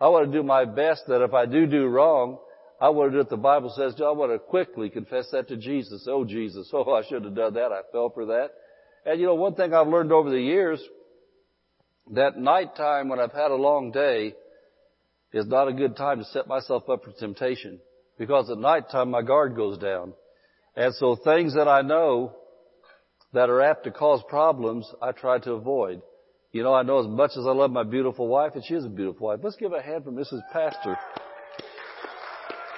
I 0.00 0.06
want 0.06 0.30
to 0.30 0.38
do 0.38 0.44
my 0.44 0.64
best 0.64 1.02
that 1.08 1.24
if 1.24 1.34
I 1.34 1.46
do 1.46 1.66
do 1.66 1.86
wrong, 1.86 2.38
I 2.80 2.90
want 2.90 3.08
to 3.08 3.14
do 3.14 3.18
what 3.18 3.30
the 3.30 3.36
Bible 3.36 3.74
says. 3.76 3.96
I 4.00 4.12
want 4.12 4.30
to 4.30 4.38
quickly 4.38 4.90
confess 4.90 5.28
that 5.32 5.48
to 5.48 5.56
Jesus. 5.56 6.06
Oh, 6.08 6.24
Jesus. 6.24 6.70
Oh, 6.72 6.92
I 6.92 7.02
should 7.08 7.24
have 7.24 7.34
done 7.34 7.54
that. 7.54 7.72
I 7.72 7.80
fell 7.90 8.10
for 8.10 8.26
that. 8.26 8.50
And 9.04 9.18
you 9.20 9.26
know, 9.26 9.34
one 9.34 9.56
thing 9.56 9.74
I've 9.74 9.88
learned 9.88 10.12
over 10.12 10.30
the 10.30 10.40
years, 10.40 10.80
that 12.12 12.38
nighttime 12.38 13.08
when 13.08 13.18
I've 13.18 13.32
had 13.32 13.50
a 13.50 13.56
long 13.56 13.90
day, 13.90 14.34
is 15.32 15.48
not 15.48 15.66
a 15.66 15.72
good 15.72 15.96
time 15.96 16.20
to 16.20 16.24
set 16.26 16.46
myself 16.46 16.88
up 16.88 17.02
for 17.02 17.10
temptation 17.10 17.80
because 18.20 18.48
at 18.50 18.58
night 18.58 18.88
time 18.88 19.10
my 19.10 19.22
guard 19.22 19.56
goes 19.56 19.78
down. 19.78 20.12
And 20.76 20.94
so 20.94 21.16
things 21.16 21.56
that 21.56 21.66
I 21.66 21.82
know 21.82 22.36
that 23.36 23.50
are 23.50 23.60
apt 23.60 23.84
to 23.84 23.90
cause 23.90 24.22
problems, 24.30 24.90
I 25.02 25.12
try 25.12 25.38
to 25.40 25.52
avoid. 25.52 26.00
You 26.52 26.62
know, 26.62 26.72
I 26.72 26.82
know 26.82 27.00
as 27.00 27.06
much 27.06 27.32
as 27.32 27.46
I 27.46 27.50
love 27.50 27.70
my 27.70 27.82
beautiful 27.82 28.28
wife, 28.28 28.52
and 28.54 28.64
she 28.64 28.72
is 28.72 28.86
a 28.86 28.88
beautiful 28.88 29.26
wife. 29.26 29.40
Let's 29.42 29.56
give 29.56 29.74
a 29.74 29.82
hand 29.82 30.04
for 30.04 30.10
Mrs. 30.10 30.40
Pastor. 30.54 30.96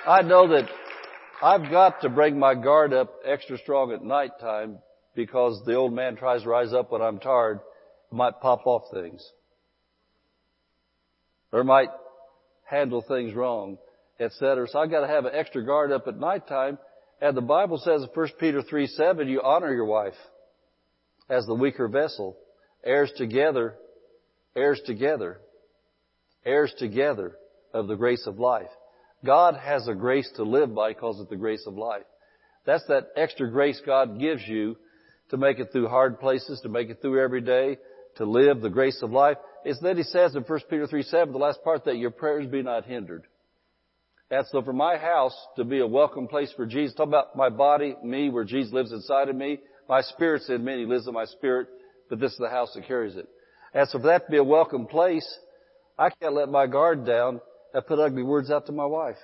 I 0.04 0.22
know 0.22 0.48
that 0.48 0.68
I've 1.40 1.70
got 1.70 2.00
to 2.00 2.08
bring 2.08 2.40
my 2.40 2.56
guard 2.56 2.92
up 2.92 3.20
extra 3.24 3.56
strong 3.58 3.92
at 3.92 4.02
night 4.02 4.32
time 4.40 4.78
because 5.14 5.62
the 5.64 5.74
old 5.74 5.92
man 5.92 6.16
tries 6.16 6.42
to 6.42 6.48
rise 6.48 6.72
up 6.72 6.90
when 6.90 7.02
I'm 7.02 7.20
tired, 7.20 7.60
might 8.10 8.40
pop 8.40 8.66
off 8.66 8.90
things. 8.92 9.24
Or 11.52 11.62
might 11.62 11.90
handle 12.64 13.04
things 13.06 13.32
wrong, 13.32 13.78
etc. 14.18 14.66
So 14.66 14.80
I've 14.80 14.90
got 14.90 15.02
to 15.02 15.06
have 15.06 15.24
an 15.24 15.36
extra 15.36 15.64
guard 15.64 15.92
up 15.92 16.08
at 16.08 16.18
night 16.18 16.48
time. 16.48 16.78
And 17.20 17.36
the 17.36 17.42
Bible 17.42 17.78
says 17.78 18.02
in 18.02 18.08
1 18.12 18.28
Peter 18.40 18.60
3, 18.60 18.88
7, 18.88 19.28
you 19.28 19.40
honor 19.40 19.72
your 19.72 19.84
wife 19.84 20.14
as 21.28 21.46
the 21.46 21.54
weaker 21.54 21.88
vessel, 21.88 22.36
heirs 22.84 23.12
together, 23.16 23.74
heirs 24.56 24.80
together, 24.86 25.40
heirs 26.44 26.72
together 26.78 27.36
of 27.74 27.88
the 27.88 27.96
grace 27.96 28.26
of 28.26 28.38
life. 28.38 28.70
God 29.24 29.56
has 29.56 29.88
a 29.88 29.94
grace 29.94 30.30
to 30.36 30.44
live 30.44 30.74
by, 30.74 30.90
he 30.90 30.94
calls 30.94 31.20
it 31.20 31.28
the 31.28 31.36
grace 31.36 31.64
of 31.66 31.74
life. 31.74 32.04
That's 32.64 32.86
that 32.88 33.08
extra 33.16 33.50
grace 33.50 33.80
God 33.84 34.18
gives 34.20 34.46
you 34.46 34.76
to 35.30 35.36
make 35.36 35.58
it 35.58 35.70
through 35.72 35.88
hard 35.88 36.20
places, 36.20 36.60
to 36.62 36.68
make 36.68 36.88
it 36.88 37.00
through 37.00 37.22
every 37.22 37.40
day, 37.40 37.78
to 38.16 38.24
live 38.24 38.60
the 38.60 38.70
grace 38.70 39.00
of 39.02 39.10
life. 39.10 39.36
It's 39.64 39.80
that 39.80 39.96
he 39.96 40.02
says 40.02 40.34
in 40.34 40.42
1 40.42 40.60
Peter 40.70 40.86
3, 40.86 41.02
7, 41.02 41.32
the 41.32 41.38
last 41.38 41.62
part, 41.62 41.84
that 41.84 41.98
your 41.98 42.10
prayers 42.10 42.46
be 42.46 42.62
not 42.62 42.84
hindered. 42.84 43.24
And 44.30 44.46
so 44.50 44.62
for 44.62 44.72
my 44.72 44.98
house 44.98 45.34
to 45.56 45.64
be 45.64 45.80
a 45.80 45.86
welcome 45.86 46.28
place 46.28 46.52
for 46.54 46.66
Jesus, 46.66 46.94
talk 46.94 47.08
about 47.08 47.34
my 47.36 47.48
body, 47.48 47.96
me, 48.04 48.28
where 48.28 48.44
Jesus 48.44 48.72
lives 48.72 48.92
inside 48.92 49.28
of 49.28 49.36
me, 49.36 49.58
my 49.88 50.02
me, 50.02 50.72
and 50.72 50.80
he 50.80 50.86
lives 50.86 51.06
in 51.06 51.14
my 51.14 51.24
spirit, 51.24 51.68
but 52.10 52.20
this 52.20 52.32
is 52.32 52.38
the 52.38 52.48
house 52.48 52.72
that 52.74 52.86
carries 52.86 53.16
it. 53.16 53.28
And 53.74 53.88
so 53.88 53.98
for 53.98 54.06
that 54.06 54.26
to 54.26 54.30
be 54.30 54.36
a 54.38 54.44
welcome 54.44 54.86
place, 54.86 55.26
I 55.98 56.10
can't 56.10 56.34
let 56.34 56.48
my 56.48 56.66
guard 56.66 57.06
down 57.06 57.40
and 57.74 57.86
put 57.86 57.98
ugly 57.98 58.22
words 58.22 58.50
out 58.50 58.66
to 58.66 58.72
my 58.72 58.86
wife. 58.86 59.16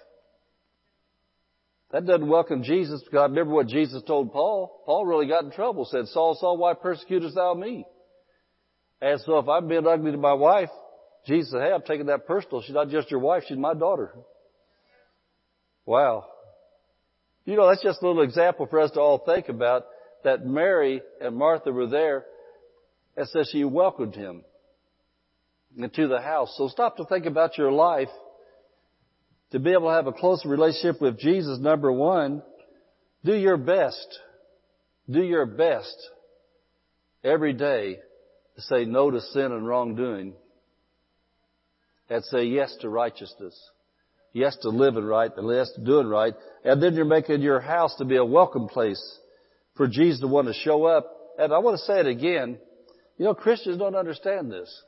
That 1.93 2.07
doesn't 2.07 2.29
welcome 2.29 2.63
Jesus 2.65 3.03
I 3.13 3.23
remember 3.23 3.55
what 3.55 3.69
Jesus 3.69 4.03
told 4.05 4.33
Paul. 4.33 4.83
Paul 4.85 5.07
really 5.07 5.29
got 5.29 5.45
in 5.45 5.53
trouble, 5.53 5.85
said, 5.85 6.09
Saul, 6.09 6.37
Saul, 6.41 6.57
why 6.57 6.75
persecutest 6.75 7.37
thou 7.37 7.55
me? 7.55 7.87
And 9.01 9.21
so 9.21 9.39
if 9.39 9.49
I'm 9.49 9.69
being 9.69 9.87
ugly 9.87 10.11
to 10.11 10.19
my 10.19 10.33
wife, 10.33 10.71
Jesus 11.27 11.53
said, 11.53 11.63
hey, 11.63 11.73
I'm 11.73 11.83
taking 11.83 12.07
that 12.07 12.27
personal. 12.27 12.63
She's 12.63 12.75
not 12.75 12.89
just 12.89 13.11
your 13.11 13.21
wife, 13.21 13.45
she's 13.47 13.59
my 13.59 13.75
daughter. 13.75 14.13
Wow. 15.87 16.27
You 17.45 17.57
know, 17.57 17.69
that's 17.69 17.83
just 17.83 18.03
a 18.03 18.07
little 18.07 18.23
example 18.23 18.67
for 18.67 18.81
us 18.81 18.91
to 18.93 19.01
all 19.01 19.19
think 19.19 19.49
about 19.49 19.85
that 20.25 20.45
Mary 20.45 21.03
and 21.21 21.37
Martha 21.37 21.71
were 21.71 21.87
there 21.87 22.25
and 23.17 23.29
says 23.29 23.49
she 23.53 23.65
welcomed 23.65 24.15
him 24.15 24.43
into 25.77 26.09
the 26.09 26.21
house. 26.21 26.55
So 26.57 26.69
stop 26.69 26.97
to 26.97 27.05
think 27.05 27.27
about 27.27 27.57
your 27.57 27.73
life. 27.73 28.09
To 29.53 29.61
be 29.61 29.73
able 29.73 29.89
to 29.89 29.95
have 29.95 30.09
a 30.09 30.13
closer 30.13 30.49
relationship 30.49 31.01
with 31.01 31.19
Jesus, 31.19 31.61
number 31.61 31.93
one, 31.93 32.43
do 33.25 33.35
your 33.35 33.57
best. 33.57 34.19
Do 35.09 35.23
your 35.23 35.47
best 35.47 35.95
every 37.23 37.53
day 37.53 37.99
to 38.57 38.63
say 38.63 38.85
no 38.85 39.11
to 39.11 39.21
sin 39.21 39.53
and 39.53 39.67
wrongdoing 39.67 40.33
and 42.09 42.25
say 42.25 42.45
yes 42.45 42.75
to 42.81 42.89
righteousness. 42.89 43.55
Yes 44.33 44.57
to 44.63 44.71
living 44.71 45.05
right 45.05 45.31
and 45.37 45.49
yes 45.55 45.71
to 45.77 45.85
doing 45.85 46.09
right. 46.09 46.35
And 46.65 46.83
then 46.83 46.95
you're 46.95 47.05
making 47.05 47.43
your 47.43 47.61
house 47.61 47.95
to 47.97 48.05
be 48.05 48.17
a 48.17 48.25
welcome 48.25 48.67
place 48.67 49.19
for 49.77 49.89
Jesus 49.89 50.21
to 50.21 50.27
want 50.27 50.49
to 50.49 50.55
show 50.55 50.85
up. 50.85 51.11
And 51.39 51.53
I 51.53 51.59
want 51.59 51.79
to 51.79 51.85
say 51.85 52.01
it 52.01 52.07
again. 52.07 52.59
You 53.19 53.25
know, 53.25 53.35
Christians 53.35 53.79
don't 53.79 53.97
understand 53.97 54.51
this. 54.51 54.83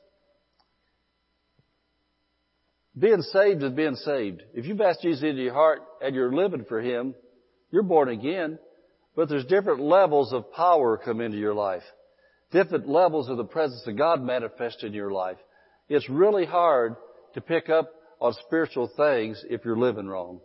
Being 2.97 3.21
saved 3.21 3.61
is 3.63 3.73
being 3.73 3.95
saved. 3.95 4.41
If 4.53 4.65
you've 4.65 4.81
asked 4.81 5.01
Jesus 5.01 5.23
into 5.23 5.43
your 5.43 5.53
heart 5.53 5.81
and 6.01 6.15
you're 6.15 6.33
living 6.33 6.65
for 6.67 6.81
Him, 6.81 7.13
you're 7.71 7.83
born 7.83 8.09
again. 8.09 8.57
But 9.15 9.29
there's 9.29 9.45
different 9.45 9.81
levels 9.81 10.33
of 10.33 10.51
power 10.53 10.97
come 10.97 11.21
into 11.21 11.37
your 11.37 11.53
life. 11.53 11.83
Different 12.51 12.87
levels 12.87 13.29
of 13.29 13.37
the 13.37 13.43
presence 13.43 13.85
of 13.85 13.97
God 13.97 14.21
manifest 14.21 14.83
in 14.83 14.93
your 14.93 15.11
life. 15.11 15.37
It's 15.89 16.09
really 16.09 16.45
hard 16.45 16.95
to 17.33 17.41
pick 17.41 17.69
up 17.69 17.91
on 18.19 18.33
spiritual 18.45 18.89
things 18.95 19.43
if 19.49 19.63
you're 19.63 19.77
living 19.77 20.07
wrong. 20.07 20.39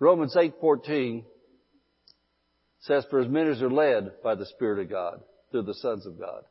Romans 0.00 0.34
8:14 0.36 1.24
says, 2.86 3.04
"For 3.10 3.20
as 3.20 3.28
many 3.28 3.50
as 3.50 3.62
are 3.62 3.70
led 3.70 4.22
by 4.22 4.34
the 4.34 4.46
Spirit 4.46 4.80
of 4.80 4.90
God, 4.90 5.22
they're 5.52 5.62
the 5.62 5.74
sons 5.74 6.06
of 6.06 6.18
God." 6.18 6.44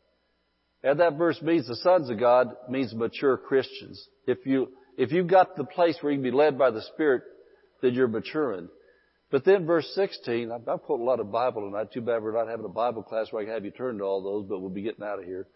And 0.84 1.00
that 1.00 1.18
verse 1.18 1.42
means 1.42 1.68
the 1.68 1.76
sons 1.78 2.10
of 2.10 2.20
God 2.20 2.56
means 2.70 2.94
mature 2.94 3.38
Christians. 3.38 4.08
If 4.28 4.46
you 4.46 4.70
if 4.98 5.12
you've 5.12 5.28
got 5.28 5.56
the 5.56 5.64
place 5.64 5.98
where 6.02 6.12
you 6.12 6.18
can 6.18 6.24
be 6.24 6.32
led 6.32 6.58
by 6.58 6.72
the 6.72 6.82
Spirit, 6.94 7.24
then 7.82 7.94
you're 7.94 8.08
maturing. 8.08 8.70
But 9.32 9.46
then 9.46 9.66
verse 9.66 9.90
16, 9.96 10.52
I've, 10.52 10.68
I've 10.68 10.84
quoted 10.84 11.02
a 11.02 11.06
lot 11.06 11.20
of 11.20 11.32
Bible 11.32 11.64
tonight. 11.64 11.92
Too 11.92 12.02
bad 12.02 12.22
we're 12.22 12.38
not 12.38 12.48
having 12.48 12.66
a 12.66 12.70
Bible 12.70 13.02
class 13.02 13.32
where 13.32 13.42
I 13.42 13.46
can 13.46 13.54
have 13.56 13.66
you 13.66 13.72
turn 13.72 13.98
to 13.98 14.04
all 14.04 14.22
those, 14.22 14.46
but 14.48 14.60
we'll 14.60 14.70
be 14.70 14.84
getting 14.84 15.04
out 15.04 15.18
of 15.18 15.26
here. 15.26 15.48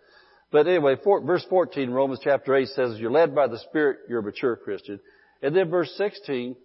But 0.51 0.67
anyway, 0.67 0.95
for, 1.03 1.21
verse 1.21 1.45
14, 1.47 1.91
Romans 1.91 2.19
chapter 2.23 2.55
8 2.55 2.69
says, 2.69 2.97
you're 2.97 3.11
led 3.11 3.35
by 3.35 3.47
the 3.47 3.59
Spirit, 3.59 3.99
you're 4.09 4.21
a 4.21 4.23
mature 4.23 4.55
Christian. 4.55 4.99
And 5.43 5.55
then 5.55 5.69
verse 5.69 5.93
16 5.97 6.55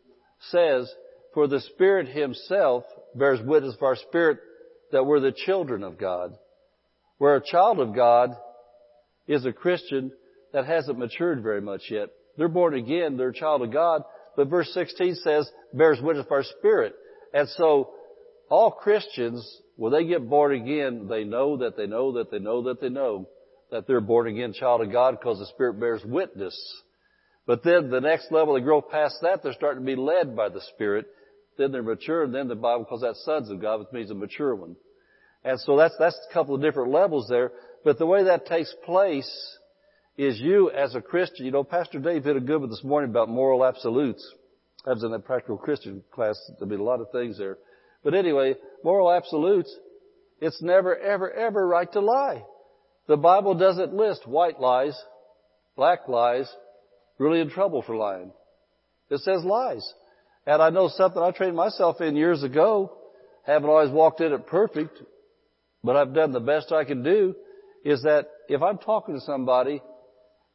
says, 0.51 0.91
for 1.35 1.47
the 1.49 1.61
Spirit 1.61 2.09
Himself 2.09 2.85
bears 3.17 3.41
witness 3.45 3.75
of 3.75 3.83
our 3.83 3.97
spirit 3.97 4.39
that 4.93 5.05
we're 5.05 5.21
the 5.21 5.33
children 5.33 5.83
of 5.83 5.99
God. 5.99 6.35
Where 7.19 7.37
a 7.37 7.45
child 7.45 7.81
of 7.81 7.95
God 7.95 8.37
is 9.27 9.45
a 9.45 9.53
Christian 9.53 10.13
that 10.53 10.67
hasn't 10.67 10.99
matured 10.99 11.43
very 11.43 11.61
much 11.61 11.83
yet. 11.91 12.09
They're 12.37 12.49
born 12.49 12.75
again, 12.75 13.17
they're 13.17 13.29
a 13.29 13.35
child 13.35 13.63
of 13.63 13.73
God, 13.73 14.03
but 14.37 14.49
verse 14.49 14.71
16 14.73 15.17
says, 15.17 15.51
bears 15.73 16.01
witness 16.03 16.27
of 16.27 16.33
our 16.33 16.45
spirit. 16.59 16.95
And 17.35 17.49
so, 17.51 17.91
all 18.49 18.71
Christians, 18.71 19.47
when 19.77 19.93
they 19.93 20.05
get 20.05 20.29
born 20.29 20.53
again, 20.53 21.07
they 21.09 21.25
know 21.25 21.59
that 21.59 21.77
they 21.77 21.87
know 21.87 22.13
that 22.13 22.31
they 22.31 22.39
know 22.39 22.63
that 22.65 22.81
they 22.81 22.89
know 22.89 23.29
that 23.71 23.87
they're 23.87 24.01
born 24.01 24.29
again 24.29 24.53
child 24.53 24.83
of 24.83 24.93
God 24.93 25.19
because 25.19 25.39
the 25.39 25.47
Spirit 25.47 25.81
bears 25.81 26.03
witness. 26.05 26.57
But 27.47 27.65
then 27.65 27.91
the 27.91 28.01
next 28.01 28.31
level, 28.31 28.55
they 28.55 28.61
grow 28.61 28.83
past 28.83 29.17
that, 29.23 29.43
they're 29.43 29.55
starting 29.55 29.85
to 29.85 29.87
be 29.87 30.01
led 30.01 30.37
by 30.37 30.49
the 30.51 30.61
Spirit. 30.75 31.07
Then 31.59 31.73
they're 31.73 31.83
mature, 31.83 32.25
and 32.25 32.35
then 32.35 32.49
the 32.49 32.55
Bible 32.55 32.85
calls 32.85 33.03
that 33.03 33.17
sons 33.17 33.51
of 33.51 33.61
God, 33.61 33.81
which 33.81 33.93
means 33.93 34.11
a 34.11 34.15
mature 34.15 34.55
one. 34.55 34.77
And 35.45 35.61
so 35.61 35.77
that's, 35.77 35.95
that's 35.99 36.19
a 36.31 36.33
couple 36.33 36.55
of 36.55 36.63
different 36.63 36.93
levels 36.93 37.27
there. 37.29 37.53
But 37.85 37.99
the 37.99 38.07
way 38.07 38.25
that 38.25 38.47
takes 38.47 38.75
place 38.85 39.59
is 40.17 40.39
you 40.39 40.71
as 40.71 40.95
a 40.95 41.01
Christian, 41.01 41.47
you 41.47 41.53
know, 41.53 41.65
Pastor 41.65 41.99
Dave 41.99 42.25
did 42.25 42.37
a 42.37 42.41
good 42.41 42.61
one 42.61 42.71
this 42.71 42.85
morning 42.85 43.11
about 43.11 43.29
moral 43.29 43.65
absolutes. 43.65 44.27
I 44.87 44.91
was 44.91 45.03
in 45.03 45.13
that 45.13 45.25
practical 45.25 45.57
Christian 45.57 46.03
class. 46.13 46.39
There'll 46.59 46.69
be 46.69 46.77
a 46.77 46.83
lot 46.83 47.01
of 47.01 47.11
things 47.13 47.39
there. 47.39 47.59
But 48.05 48.15
anyway, 48.15 48.57
moral 48.83 49.13
absolutes, 49.13 49.75
it's 50.41 50.61
never, 50.61 50.97
ever, 50.97 51.31
ever 51.31 51.67
right 51.67 51.91
to 51.93 52.01
lie. 52.01 52.43
The 53.07 53.17
Bible 53.17 53.55
doesn't 53.55 53.95
list 53.95 54.27
white 54.27 54.61
lies, 54.61 55.01
black 55.77 56.09
lies, 56.09 56.53
really 57.19 57.41
in 57.41 57.51
trouble 57.51 57.83
for 57.83 57.97
lying. 57.97 58.33
It 59.11 59.21
says 59.21 59.45
lies. 59.45 59.87
And 60.47 60.61
I 60.61 60.71
know 60.71 60.89
something 60.89 61.23
I 61.23 61.31
trained 61.31 61.57
myself 61.57 62.01
in 62.01 62.17
years 62.17 62.43
ago, 62.43 62.93
haven't 63.47 63.69
always 63.69 63.91
walked 63.91 64.21
in 64.21 64.33
it 64.33 64.47
perfect, 64.47 65.01
but 65.85 65.97
I've 65.97 66.15
done 66.15 66.33
the 66.33 66.41
best 66.41 66.73
I 66.73 66.85
can 66.85 67.03
do, 67.03 67.35
is 67.85 68.03
that 68.03 68.29
if 68.49 68.63
I'm 68.63 68.79
talking 68.79 69.15
to 69.15 69.21
somebody 69.21 69.83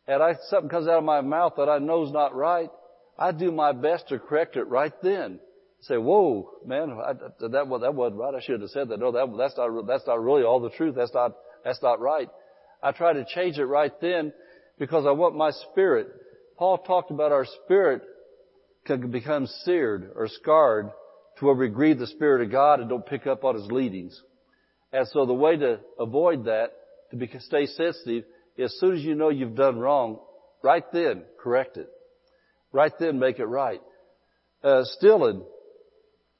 and 0.08 0.23
I, 0.23 0.36
something 0.50 0.69
comes 0.69 0.88
out 0.88 1.00
of 1.00 1.04
my 1.04 1.21
mouth 1.21 1.54
that 1.58 1.69
I 1.69 1.80
know 1.80 2.06
is 2.06 2.12
not 2.12 2.36
right, 2.36 2.69
I 3.17 3.32
do 3.32 3.52
my 3.52 3.71
best 3.71 4.10
to 4.10 4.19
correct 4.19 4.56
it 4.56 4.63
right 4.63 4.93
then. 5.02 5.39
Say, 5.82 5.97
whoa, 5.97 6.50
man, 6.65 6.91
I, 6.91 7.13
that, 7.39 7.52
that 7.52 7.67
wasn't 7.67 8.19
right. 8.19 8.34
I 8.36 8.41
should 8.41 8.62
have 8.62 8.69
said 8.71 8.89
that. 8.89 9.00
No, 9.00 9.12
that, 9.12 9.34
that's 9.38 9.58
not, 9.58 9.88
that's 9.88 10.08
not 10.08 10.21
really 10.21 10.43
all 10.43 10.60
the 10.60 10.69
truth. 10.71 10.95
That's 10.95 11.13
not, 11.13 11.34
that's 11.63 11.82
not 11.82 12.00
right. 12.00 12.30
I 12.82 12.91
try 12.91 13.13
to 13.13 13.26
change 13.26 13.58
it 13.58 13.65
right 13.65 13.91
then 14.02 14.34
because 14.80 15.06
I 15.06 15.12
want 15.12 15.36
my 15.36 15.52
spirit. 15.52 16.08
Paul 16.58 16.80
talked 16.80 17.12
about 17.12 17.32
our 17.32 17.45
spirit 17.63 18.02
can 18.88 19.12
become 19.12 19.47
seared 19.63 20.12
or 20.15 20.28
scarred 20.28 20.89
to 21.38 21.45
where 21.45 21.56
we 21.56 21.69
grieve 21.69 22.00
the 22.00 22.08
Spirit 22.08 22.41
of 22.41 22.52
God 22.52 22.80
and 22.80 22.89
don't 22.89 23.06
pick 23.06 23.28
up 23.28 23.43
on 23.43 23.56
His 23.56 23.71
leadings. 23.71 24.19
And 24.91 25.08
so 25.10 25.26
the 25.26 25.34
way 25.34 25.58
to 25.58 25.80
avoid 26.00 26.45
that, 26.45 26.71
to 27.12 27.17
be, 27.17 27.30
stay 27.39 27.67
sensitive, 27.67 28.23
as 28.58 28.76
soon 28.80 28.95
as 28.95 29.04
you 29.04 29.13
know 29.13 29.30
you've 29.30 29.56
done 29.56 29.78
wrong, 29.78 30.19
right 30.63 30.84
then, 30.91 31.23
correct 31.39 31.78
it. 31.78 31.89
Right 32.71 32.91
then, 33.00 33.19
make 33.19 33.39
it 33.39 33.45
right. 33.45 33.82
Uh, 34.63 34.84
stealing 34.84 35.43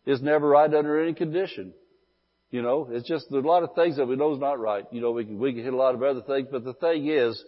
is 0.05 0.21
never 0.21 0.47
right 0.47 0.73
under 0.73 1.01
any 1.01 1.13
condition. 1.13 1.73
You 2.49 2.62
know, 2.62 2.88
it's 2.91 3.07
just 3.07 3.27
there's 3.29 3.43
a 3.43 3.47
lot 3.47 3.63
of 3.63 3.75
things 3.75 3.97
that 3.97 4.07
we 4.07 4.15
know 4.15 4.33
is 4.33 4.39
not 4.39 4.60
right. 4.60 4.86
You 4.91 5.01
know, 5.01 5.12
we 5.12 5.25
can 5.25 5.38
we 5.38 5.53
can 5.53 5.63
hit 5.63 5.73
a 5.73 5.77
lot 5.77 5.95
of 5.95 6.01
other 6.01 6.21
things, 6.21 6.47
but 6.49 6.63
the 6.63 6.73
thing 6.73 7.07
is, 7.07 7.41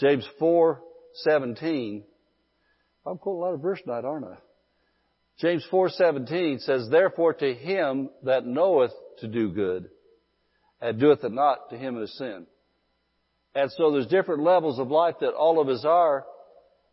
James 0.00 0.26
four 0.38 0.82
seventeen 1.14 2.04
I'm 3.06 3.18
quoting 3.18 3.40
a 3.40 3.44
lot 3.44 3.54
of 3.54 3.60
verse 3.60 3.80
tonight, 3.82 4.04
aren't 4.04 4.26
I? 4.26 4.36
James 5.38 5.64
4:17 5.70 6.60
says, 6.60 6.88
"Therefore 6.88 7.34
to 7.34 7.54
him 7.54 8.10
that 8.22 8.46
knoweth 8.46 8.94
to 9.18 9.28
do 9.28 9.50
good, 9.50 9.90
and 10.80 10.98
doeth 10.98 11.22
it 11.24 11.32
not, 11.32 11.70
to 11.70 11.76
him 11.76 12.02
is 12.02 12.16
sin." 12.16 12.46
And 13.54 13.70
so 13.72 13.90
there's 13.90 14.06
different 14.06 14.42
levels 14.42 14.78
of 14.78 14.90
life 14.90 15.18
that 15.20 15.34
all 15.34 15.60
of 15.60 15.68
us 15.68 15.84
are, 15.84 16.26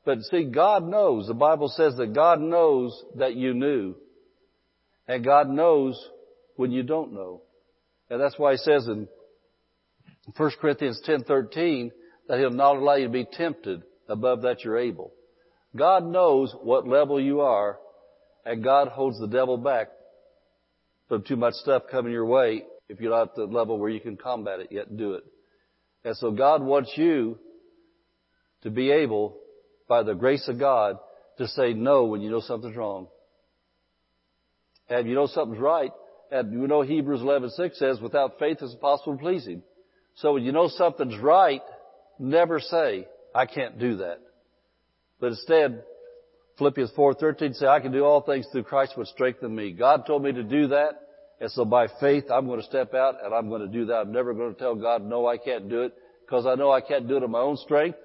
but 0.06 0.22
see, 0.24 0.44
God 0.44 0.86
knows. 0.86 1.28
The 1.28 1.34
Bible 1.34 1.70
says 1.70 1.96
that 1.98 2.14
God 2.14 2.40
knows 2.40 3.04
that 3.16 3.36
you 3.36 3.54
knew, 3.54 3.96
and 5.08 5.24
God 5.24 5.50
knows 5.50 6.10
when 6.58 6.72
you 6.72 6.84
don't 6.84 7.14
know, 7.14 7.42
and 8.10 8.22
that's 8.22 8.38
why 8.38 8.52
He 8.52 8.58
says 8.58 8.88
in 8.88 9.08
1 10.36 10.60
Corinthians 10.60 11.02
10:13 11.02 11.92
that 12.28 12.40
He'll 12.40 12.52
not 12.52 12.76
allow 12.76 12.96
you 12.96 13.08
to 13.08 13.12
be 13.12 13.26
tempted 13.26 13.84
above 14.08 14.42
that 14.42 14.64
you're 14.64 14.78
able. 14.78 15.14
God 15.76 16.06
knows 16.06 16.54
what 16.62 16.88
level 16.88 17.20
you 17.20 17.42
are 17.42 17.80
and 18.46 18.64
God 18.64 18.90
holds 18.90 19.20
the 19.20 19.28
devil 19.28 19.58
back 19.58 19.88
from 21.08 21.24
too 21.24 21.36
much 21.36 21.54
stuff 21.56 21.84
coming 21.90 22.12
your 22.12 22.26
way 22.26 22.64
if 22.90 23.00
you're 23.00 23.12
not 23.12 23.30
at 23.30 23.36
the 23.36 23.46
level 23.46 23.80
where 23.80 23.90
you 23.90 24.00
can 24.00 24.18
combat 24.18 24.60
it 24.60 24.68
yet 24.72 24.88
and 24.88 24.98
do 24.98 25.14
it. 25.14 25.24
And 26.04 26.16
so 26.18 26.32
God 26.32 26.62
wants 26.62 26.92
you 26.96 27.38
to 28.64 28.70
be 28.70 28.92
able, 28.92 29.38
by 29.88 30.04
the 30.04 30.14
grace 30.14 30.48
of 30.48 30.60
God, 30.60 30.98
to 31.38 31.48
say 31.48 31.74
no 31.74 32.06
when 32.06 32.22
you 32.22 32.30
know 32.30 32.42
something's 32.42 32.76
wrong. 32.76 33.08
And 34.90 35.08
you 35.08 35.16
know 35.16 35.28
something's 35.28 35.62
right, 35.62 35.92
and 36.32 36.52
you 36.52 36.68
know 36.68 36.82
Hebrews 36.82 37.22
11:6 37.22 37.76
says, 37.76 38.02
without 38.02 38.38
faith 38.38 38.58
it's 38.62 38.74
impossible 38.74 39.14
to 39.14 39.20
please 39.20 39.48
Him. 39.48 39.64
So 40.16 40.34
when 40.34 40.44
you 40.44 40.52
know 40.52 40.68
something's 40.68 41.18
right, 41.18 41.62
never 42.20 42.60
say, 42.60 43.08
I 43.34 43.46
can't 43.46 43.80
do 43.80 43.98
that. 43.98 44.20
But 45.24 45.32
instead, 45.32 45.86
Philippians 46.58 46.92
4:13 46.98 47.56
say, 47.56 47.66
I 47.66 47.80
can 47.80 47.94
do 47.94 48.04
all 48.04 48.20
things 48.20 48.46
through 48.52 48.64
Christ 48.64 48.98
which 48.98 49.08
strengthen 49.08 49.56
me. 49.56 49.72
God 49.72 50.06
told 50.06 50.22
me 50.22 50.34
to 50.34 50.44
do 50.44 50.68
that, 50.68 51.00
and 51.40 51.50
so 51.50 51.64
by 51.64 51.88
faith 52.02 52.26
I'm 52.30 52.46
going 52.46 52.60
to 52.60 52.66
step 52.66 52.94
out 52.94 53.24
and 53.24 53.34
I'm 53.34 53.48
going 53.48 53.62
to 53.62 53.70
do 53.70 53.86
that. 53.86 54.00
I'm 54.00 54.12
never 54.12 54.34
going 54.34 54.54
to 54.54 54.60
tell 54.60 54.76
God, 54.76 55.02
no, 55.02 55.26
I 55.26 55.38
can't 55.38 55.70
do 55.70 55.84
it, 55.84 55.94
because 56.26 56.46
I 56.46 56.56
know 56.56 56.72
I 56.74 56.82
can't 56.82 57.08
do 57.08 57.16
it 57.16 57.24
in 57.24 57.32
my 57.32 57.40
own 57.40 57.56
strength, 57.56 57.98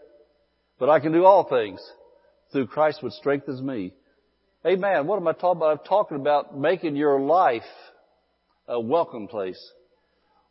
but 0.78 0.90
I 0.90 1.00
can 1.00 1.10
do 1.10 1.24
all 1.24 1.42
things 1.42 1.80
through 2.52 2.68
Christ 2.68 3.02
which 3.02 3.14
strengthens 3.14 3.60
me. 3.60 3.94
Amen. 4.64 5.08
What 5.08 5.16
am 5.16 5.26
I 5.26 5.32
talking 5.32 5.56
about? 5.56 5.80
I'm 5.80 5.84
talking 5.88 6.20
about 6.20 6.56
making 6.56 6.94
your 6.94 7.20
life 7.20 7.62
a 8.68 8.78
welcome 8.78 9.26
place 9.26 9.72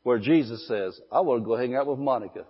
where 0.04 0.20
Jesus 0.20 0.68
says, 0.68 1.00
I 1.14 1.22
want 1.22 1.44
to 1.44 1.46
go 1.46 1.56
hang 1.56 1.78
out 1.78 1.88
with 1.88 2.00
Monica. 2.00 2.44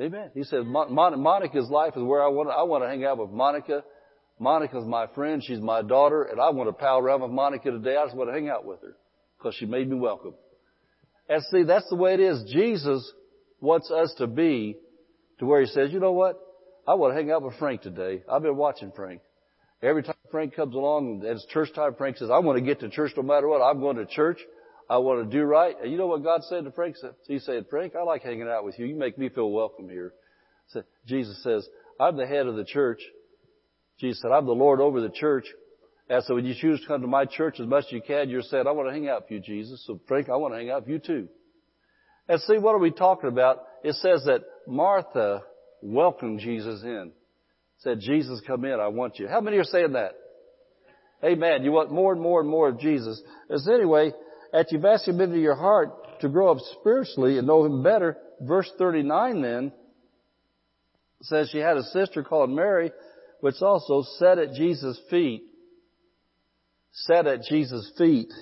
Amen. 0.00 0.30
He 0.34 0.42
says, 0.44 0.64
Monica's 0.66 1.70
life 1.70 1.94
is 1.96 2.02
where 2.02 2.22
I 2.22 2.28
want 2.28 2.50
to, 2.50 2.54
I 2.54 2.62
want 2.64 2.84
to 2.84 2.88
hang 2.88 3.04
out 3.04 3.18
with 3.18 3.30
Monica. 3.30 3.82
Monica's 4.38 4.84
my 4.84 5.06
friend. 5.08 5.42
She's 5.42 5.60
my 5.60 5.80
daughter. 5.80 6.24
And 6.24 6.40
I 6.40 6.50
want 6.50 6.68
to 6.68 6.74
pal 6.74 6.98
around 6.98 7.22
with 7.22 7.30
Monica 7.30 7.70
today. 7.70 7.96
I 7.96 8.04
just 8.04 8.16
want 8.16 8.28
to 8.28 8.34
hang 8.34 8.50
out 8.50 8.66
with 8.66 8.82
her 8.82 8.96
because 9.38 9.54
she 9.54 9.64
made 9.64 9.88
me 9.88 9.96
welcome. 9.96 10.34
And 11.28 11.42
see, 11.50 11.62
that's 11.62 11.88
the 11.88 11.96
way 11.96 12.14
it 12.14 12.20
is. 12.20 12.44
Jesus 12.52 13.10
wants 13.60 13.90
us 13.90 14.14
to 14.18 14.26
be 14.26 14.76
to 15.38 15.46
where 15.46 15.60
he 15.60 15.66
says, 15.66 15.90
you 15.92 16.00
know 16.00 16.12
what? 16.12 16.38
I 16.86 16.94
want 16.94 17.12
to 17.12 17.16
hang 17.16 17.30
out 17.30 17.42
with 17.42 17.58
Frank 17.58 17.80
today. 17.80 18.22
I've 18.30 18.42
been 18.42 18.56
watching 18.56 18.92
Frank. 18.94 19.22
Every 19.82 20.02
time 20.02 20.14
Frank 20.30 20.54
comes 20.54 20.74
along 20.74 21.22
and 21.22 21.24
it's 21.24 21.46
church 21.46 21.70
time, 21.74 21.94
Frank 21.96 22.18
says, 22.18 22.30
I 22.30 22.38
want 22.38 22.58
to 22.58 22.64
get 22.64 22.80
to 22.80 22.90
church 22.90 23.12
no 23.16 23.22
matter 23.22 23.48
what. 23.48 23.62
I'm 23.62 23.80
going 23.80 23.96
to 23.96 24.06
church. 24.06 24.38
I 24.88 24.98
want 24.98 25.28
to 25.28 25.36
do 25.36 25.44
right. 25.44 25.74
And 25.82 25.90
you 25.90 25.98
know 25.98 26.06
what 26.06 26.22
God 26.22 26.42
said 26.44 26.64
to 26.64 26.70
Frank? 26.70 26.96
He 27.26 27.38
said, 27.40 27.66
Frank, 27.68 27.94
I 27.98 28.02
like 28.02 28.22
hanging 28.22 28.48
out 28.48 28.64
with 28.64 28.78
you. 28.78 28.86
You 28.86 28.94
make 28.94 29.18
me 29.18 29.28
feel 29.28 29.50
welcome 29.50 29.88
here. 29.88 30.12
So 30.68 30.82
Jesus 31.06 31.42
says, 31.42 31.66
I'm 31.98 32.16
the 32.16 32.26
head 32.26 32.46
of 32.46 32.56
the 32.56 32.64
church. 32.64 33.00
Jesus 33.98 34.20
said, 34.22 34.30
I'm 34.30 34.46
the 34.46 34.52
Lord 34.52 34.80
over 34.80 35.00
the 35.00 35.10
church. 35.10 35.46
And 36.08 36.22
so 36.24 36.36
when 36.36 36.44
you 36.44 36.54
choose 36.54 36.80
to 36.80 36.86
come 36.86 37.00
to 37.00 37.08
my 37.08 37.24
church 37.24 37.58
as 37.58 37.66
much 37.66 37.86
as 37.86 37.92
you 37.92 38.00
can, 38.00 38.28
you're 38.28 38.42
saying, 38.42 38.66
I 38.66 38.72
want 38.72 38.88
to 38.88 38.92
hang 38.92 39.08
out 39.08 39.22
with 39.22 39.30
you, 39.32 39.40
Jesus. 39.40 39.82
So 39.86 40.00
Frank, 40.06 40.28
I 40.28 40.36
want 40.36 40.54
to 40.54 40.58
hang 40.58 40.70
out 40.70 40.82
with 40.82 40.90
you 40.90 40.98
too. 40.98 41.28
And 42.28 42.40
see, 42.42 42.58
what 42.58 42.74
are 42.74 42.78
we 42.78 42.90
talking 42.90 43.28
about? 43.28 43.62
It 43.82 43.94
says 43.96 44.24
that 44.26 44.42
Martha 44.66 45.42
welcomed 45.82 46.40
Jesus 46.40 46.82
in. 46.82 47.12
Said, 47.78 48.00
Jesus, 48.00 48.40
come 48.46 48.64
in. 48.64 48.78
I 48.80 48.88
want 48.88 49.18
you. 49.18 49.28
How 49.28 49.40
many 49.40 49.58
are 49.58 49.64
saying 49.64 49.92
that? 49.92 50.12
Amen. 51.24 51.62
You 51.62 51.72
want 51.72 51.90
more 51.90 52.12
and 52.12 52.20
more 52.20 52.40
and 52.40 52.48
more 52.48 52.68
of 52.68 52.78
Jesus. 52.78 53.20
As 53.50 53.66
anyway, 53.68 54.12
you've 54.70 54.84
asked 54.84 55.06
Him 55.06 55.20
into 55.20 55.38
your 55.38 55.54
heart 55.54 56.20
to 56.20 56.28
grow 56.28 56.50
up 56.50 56.58
spiritually 56.80 57.38
and 57.38 57.46
know 57.46 57.64
Him 57.64 57.82
better, 57.82 58.16
verse 58.40 58.70
39 58.78 59.42
then 59.42 59.72
says 61.22 61.48
she 61.50 61.58
had 61.58 61.76
a 61.76 61.82
sister 61.82 62.22
called 62.22 62.50
Mary, 62.50 62.92
which 63.40 63.60
also 63.60 64.02
sat 64.18 64.38
at 64.38 64.54
Jesus' 64.54 65.00
feet, 65.10 65.42
sat 66.92 67.26
at 67.26 67.42
Jesus' 67.42 67.90
feet, 67.98 68.32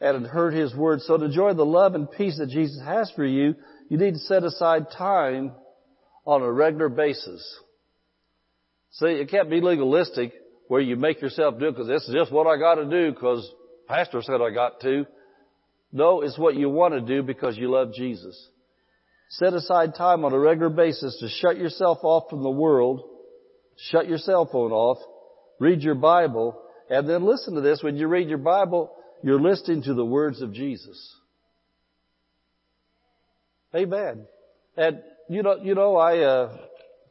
and 0.00 0.22
had 0.22 0.30
heard 0.30 0.54
His 0.54 0.74
word. 0.74 1.00
So 1.02 1.16
to 1.16 1.24
enjoy 1.24 1.54
the 1.54 1.64
love 1.64 1.94
and 1.94 2.10
peace 2.10 2.38
that 2.38 2.48
Jesus 2.48 2.82
has 2.84 3.10
for 3.12 3.24
you, 3.24 3.54
you 3.88 3.98
need 3.98 4.14
to 4.14 4.20
set 4.20 4.44
aside 4.44 4.86
time 4.96 5.52
on 6.24 6.42
a 6.42 6.50
regular 6.50 6.88
basis. 6.88 7.42
See, 8.92 9.06
it 9.06 9.30
can't 9.30 9.50
be 9.50 9.60
legalistic 9.60 10.32
where 10.68 10.80
you 10.80 10.96
make 10.96 11.20
yourself 11.20 11.58
do 11.58 11.68
it 11.68 11.72
because 11.72 11.88
this 11.88 12.08
is 12.08 12.14
just 12.14 12.32
what 12.32 12.46
I 12.46 12.58
got 12.58 12.76
to 12.76 12.88
do 12.88 13.12
because 13.12 13.50
pastor 13.88 14.22
said 14.22 14.40
I 14.40 14.50
got 14.50 14.80
to. 14.80 15.06
No, 15.92 16.22
it's 16.22 16.38
what 16.38 16.56
you 16.56 16.68
want 16.68 16.94
to 16.94 17.00
do 17.00 17.22
because 17.22 17.56
you 17.56 17.70
love 17.70 17.92
Jesus. 17.94 18.48
Set 19.30 19.54
aside 19.54 19.94
time 19.94 20.24
on 20.24 20.32
a 20.32 20.38
regular 20.38 20.70
basis 20.70 21.16
to 21.20 21.28
shut 21.28 21.56
yourself 21.56 21.98
off 22.02 22.30
from 22.30 22.42
the 22.42 22.50
world, 22.50 23.02
shut 23.90 24.08
your 24.08 24.18
cell 24.18 24.48
phone 24.50 24.72
off, 24.72 24.98
read 25.58 25.82
your 25.82 25.94
Bible, 25.94 26.60
and 26.90 27.08
then 27.08 27.24
listen 27.24 27.54
to 27.54 27.60
this. 27.60 27.82
When 27.82 27.96
you 27.96 28.06
read 28.06 28.28
your 28.28 28.38
Bible, 28.38 28.92
you're 29.22 29.40
listening 29.40 29.82
to 29.84 29.94
the 29.94 30.04
words 30.04 30.42
of 30.42 30.52
Jesus. 30.52 31.16
Amen. 33.74 34.26
And 34.76 35.00
you 35.28 35.42
know, 35.42 35.56
you 35.62 35.74
know, 35.74 35.96
I 35.96 36.18
uh, 36.18 36.56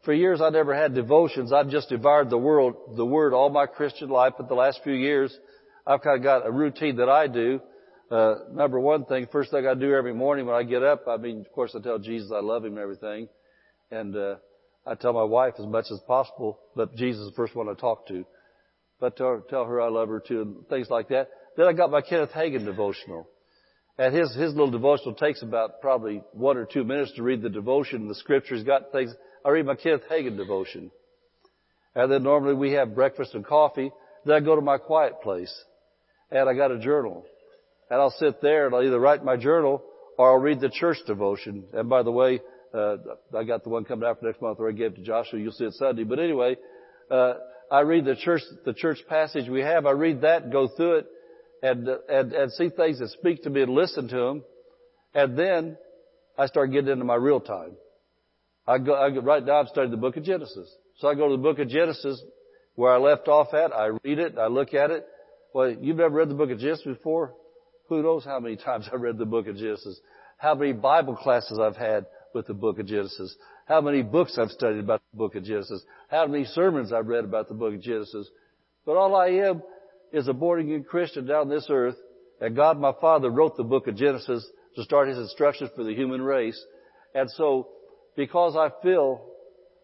for 0.05 0.13
years 0.13 0.41
I 0.41 0.49
never 0.49 0.75
had 0.75 0.93
devotions. 0.93 1.51
I've 1.51 1.69
just 1.69 1.89
devoured 1.89 2.29
the 2.29 2.37
world, 2.37 2.95
the 2.95 3.05
Word 3.05 3.33
all 3.33 3.49
my 3.49 3.65
Christian 3.65 4.09
life. 4.09 4.33
But 4.37 4.47
the 4.47 4.55
last 4.55 4.81
few 4.83 4.93
years, 4.93 5.35
I've 5.85 6.01
kind 6.01 6.17
of 6.17 6.23
got 6.23 6.47
a 6.47 6.51
routine 6.51 6.97
that 6.97 7.09
I 7.09 7.27
do. 7.27 7.61
Uh, 8.11 8.35
number 8.51 8.79
one 8.79 9.05
thing, 9.05 9.27
first 9.31 9.51
thing 9.51 9.65
I 9.67 9.73
do 9.73 9.93
every 9.93 10.13
morning 10.13 10.45
when 10.45 10.55
I 10.55 10.63
get 10.63 10.83
up, 10.83 11.07
I 11.07 11.17
mean, 11.17 11.41
of 11.41 11.51
course 11.51 11.75
I 11.75 11.81
tell 11.81 11.99
Jesus 11.99 12.31
I 12.31 12.41
love 12.41 12.63
Him 12.63 12.73
and 12.73 12.81
everything. 12.81 13.27
And, 13.91 14.15
uh, 14.15 14.35
I 14.85 14.95
tell 14.95 15.13
my 15.13 15.23
wife 15.23 15.53
as 15.59 15.65
much 15.65 15.85
as 15.91 15.99
possible, 16.07 16.59
but 16.75 16.95
Jesus 16.95 17.21
is 17.21 17.29
the 17.29 17.35
first 17.35 17.55
one 17.55 17.69
I 17.69 17.73
talk 17.73 18.07
to. 18.07 18.25
But 18.99 19.15
tell, 19.15 19.41
tell 19.49 19.65
her 19.65 19.81
I 19.81 19.89
love 19.89 20.09
her 20.09 20.19
too 20.19 20.41
and 20.41 20.67
things 20.67 20.89
like 20.89 21.09
that. 21.09 21.29
Then 21.55 21.67
I 21.67 21.73
got 21.73 21.91
my 21.91 22.01
Kenneth 22.01 22.31
Hagin 22.31 22.65
devotional. 22.65 23.27
And 23.97 24.13
his, 24.13 24.33
his 24.35 24.51
little 24.51 24.71
devotional 24.71 25.13
takes 25.13 25.41
about 25.41 25.79
probably 25.79 26.21
one 26.33 26.57
or 26.57 26.65
two 26.65 26.83
minutes 26.83 27.13
to 27.15 27.23
read 27.23 27.41
the 27.41 27.49
devotion. 27.49 28.01
And 28.01 28.09
the 28.09 28.15
scripture's 28.15 28.63
got 28.63 28.91
things. 28.91 29.13
I 29.45 29.49
read 29.49 29.65
my 29.65 29.75
Kenneth 29.75 30.03
Hagin 30.11 30.35
devotion. 30.35 30.91
And 31.95 32.11
then 32.11 32.23
normally 32.23 32.55
we 32.55 32.71
have 32.71 32.95
breakfast 32.95 33.35
and 33.35 33.45
coffee. 33.45 33.91
Then 34.25 34.35
I 34.35 34.39
go 34.39 34.55
to 34.55 34.61
my 34.61 34.77
quiet 34.77 35.21
place 35.21 35.53
and 36.33 36.49
I 36.49 36.53
got 36.53 36.71
a 36.71 36.79
journal. 36.79 37.23
And 37.89 38.01
I'll 38.01 38.15
sit 38.17 38.41
there 38.41 38.65
and 38.65 38.75
I'll 38.75 38.83
either 38.83 38.99
write 38.99 39.23
my 39.23 39.37
journal 39.37 39.83
or 40.17 40.31
I'll 40.31 40.39
read 40.39 40.59
the 40.59 40.69
church 40.69 40.97
devotion. 41.05 41.65
And 41.73 41.87
by 41.87 42.03
the 42.03 42.11
way, 42.11 42.41
uh, 42.73 42.97
I 43.37 43.43
got 43.43 43.63
the 43.63 43.69
one 43.69 43.85
coming 43.85 44.07
out 44.07 44.19
for 44.19 44.25
next 44.25 44.41
month 44.41 44.57
where 44.57 44.69
I 44.69 44.73
gave 44.73 44.95
to 44.95 45.01
Joshua. 45.01 45.39
You'll 45.39 45.51
see 45.51 45.65
it 45.65 45.73
Sunday. 45.73 46.03
But 46.03 46.19
anyway, 46.19 46.57
uh, 47.11 47.33
I 47.71 47.81
read 47.81 48.05
the 48.05 48.15
church, 48.15 48.41
the 48.65 48.73
church 48.73 48.97
passage 49.07 49.47
we 49.47 49.61
have. 49.61 49.85
I 49.85 49.91
read 49.91 50.21
that, 50.21 50.51
go 50.51 50.67
through 50.67 50.99
it, 50.99 51.07
and, 51.61 51.87
and, 52.09 52.33
and 52.33 52.51
see 52.51 52.69
things 52.69 52.99
that 52.99 53.09
speak 53.09 53.43
to 53.43 53.49
me 53.49 53.61
and 53.61 53.73
listen 53.73 54.07
to 54.07 54.15
them. 54.15 54.43
And 55.13 55.37
then 55.37 55.77
I 56.37 56.47
start 56.47 56.71
getting 56.71 56.89
into 56.89 57.05
my 57.05 57.15
real 57.15 57.39
time. 57.39 57.73
I 58.67 58.79
go, 58.79 58.95
I 58.95 59.11
go, 59.11 59.21
right 59.21 59.45
now 59.45 59.59
I'm 59.59 59.67
studying 59.67 59.91
the 59.91 59.97
book 59.97 60.17
of 60.17 60.23
Genesis. 60.23 60.69
So 60.97 61.07
I 61.07 61.15
go 61.15 61.29
to 61.29 61.37
the 61.37 61.43
book 61.43 61.59
of 61.59 61.67
Genesis 61.67 62.21
where 62.75 62.91
I 62.91 62.97
left 62.97 63.27
off 63.27 63.53
at. 63.53 63.71
I 63.71 63.91
read 64.03 64.17
it. 64.17 64.37
I 64.37 64.47
look 64.47 64.73
at 64.73 64.89
it. 64.89 65.05
Well, 65.53 65.69
you've 65.69 65.97
never 65.97 66.15
read 66.15 66.29
the 66.29 66.35
book 66.35 66.49
of 66.49 66.59
Genesis 66.59 66.85
before? 66.85 67.35
Who 67.87 68.01
knows 68.01 68.25
how 68.25 68.39
many 68.39 68.55
times 68.55 68.89
I 68.91 68.95
read 68.95 69.17
the 69.17 69.25
book 69.25 69.47
of 69.47 69.55
Genesis? 69.55 69.99
How 70.37 70.55
many 70.55 70.73
Bible 70.73 71.15
classes 71.15 71.59
I've 71.59 71.77
had 71.77 72.07
with 72.33 72.47
the 72.47 72.53
book 72.53 72.79
of 72.79 72.87
Genesis? 72.87 73.35
How 73.67 73.79
many 73.79 74.01
books 74.01 74.37
I've 74.37 74.49
studied 74.49 74.79
about 74.79 75.01
the 75.11 75.17
book 75.17 75.35
of 75.35 75.43
Genesis? 75.43 75.83
How 76.09 76.25
many 76.25 76.45
sermons 76.45 76.91
I've 76.91 77.07
read 77.07 77.23
about 77.23 77.47
the 77.47 77.53
book 77.53 77.75
of 77.75 77.81
Genesis? 77.81 78.29
But 78.85 78.97
all 78.97 79.15
I 79.15 79.27
am 79.27 79.61
is 80.11 80.27
a 80.27 80.33
born 80.33 80.59
again 80.59 80.83
Christian 80.83 81.25
down 81.25 81.49
this 81.49 81.67
earth, 81.69 81.95
and 82.41 82.55
God 82.55 82.79
my 82.79 82.91
Father 82.99 83.29
wrote 83.29 83.55
the 83.55 83.63
book 83.63 83.87
of 83.87 83.95
Genesis 83.95 84.45
to 84.75 84.83
start 84.83 85.07
His 85.07 85.17
instructions 85.17 85.69
for 85.75 85.83
the 85.83 85.95
human 85.95 86.21
race. 86.21 86.61
And 87.15 87.29
so, 87.31 87.69
because 88.17 88.55
I 88.55 88.69
feel 88.81 89.23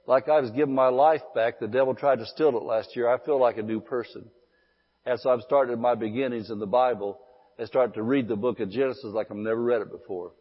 like 0.07 0.27
I 0.27 0.41
was 0.41 0.51
given 0.51 0.73
my 0.73 0.89
life 0.89 1.21
back, 1.35 1.59
the 1.59 1.67
devil 1.67 1.93
tried 1.93 2.19
to 2.19 2.25
steal 2.25 2.57
it 2.57 2.63
last 2.63 2.95
year, 2.95 3.07
I 3.07 3.23
feel 3.23 3.39
like 3.39 3.57
a 3.57 3.63
new 3.63 3.79
person. 3.79 4.29
I'm 5.05 5.41
starting 5.41 5.73
at 5.73 5.79
my 5.79 5.95
beginnings 5.95 6.49
in 6.49 6.59
the 6.59 6.67
Bible 6.67 7.19
and 7.57 7.67
starting 7.67 7.93
to 7.93 8.03
read 8.03 8.27
the 8.27 8.35
book 8.35 8.59
of 8.59 8.69
Genesis 8.69 9.05
like 9.05 9.27
I've 9.31 9.37
never 9.37 9.61
read 9.61 9.81
it 9.81 9.91
before. 9.91 10.31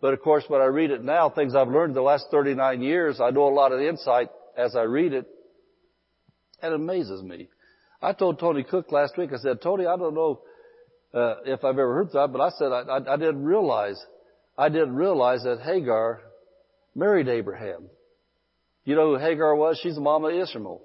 But 0.00 0.12
of 0.12 0.22
course, 0.22 0.44
when 0.48 0.60
I 0.60 0.66
read 0.66 0.90
it 0.90 1.02
now, 1.02 1.30
things 1.30 1.54
I've 1.54 1.68
learned 1.68 1.94
the 1.94 2.02
last 2.02 2.26
39 2.30 2.82
years, 2.82 3.20
I 3.20 3.30
know 3.30 3.48
a 3.48 3.54
lot 3.54 3.72
of 3.72 3.80
insight 3.80 4.28
as 4.56 4.76
I 4.76 4.82
read 4.82 5.12
it. 5.12 5.26
That 6.60 6.72
amazes 6.72 7.22
me. 7.22 7.48
I 8.02 8.12
told 8.12 8.38
Tony 8.38 8.64
Cooke 8.64 8.92
last 8.92 9.16
week, 9.16 9.30
I 9.32 9.38
said, 9.38 9.62
Tony, 9.62 9.86
I 9.86 9.96
don't 9.96 10.14
know 10.14 10.40
uh, 11.14 11.36
if 11.46 11.64
I've 11.64 11.78
ever 11.78 11.94
heard 11.94 12.12
that, 12.12 12.32
but 12.32 12.40
I 12.40 12.50
said 12.50 12.72
I, 12.72 12.80
I, 12.80 13.14
I 13.14 13.16
didn't 13.16 13.44
realize, 13.44 13.98
I 14.58 14.68
didn't 14.68 14.94
realize 14.94 15.42
that 15.44 15.60
Hagar 15.60 16.20
married 16.94 17.28
Abraham. 17.28 17.88
You 18.84 18.96
know 18.96 19.14
who 19.14 19.18
Hagar 19.18 19.54
was? 19.54 19.80
She's 19.82 19.94
the 19.94 20.00
mama 20.00 20.28
of 20.28 20.34
Ishmael. 20.34 20.82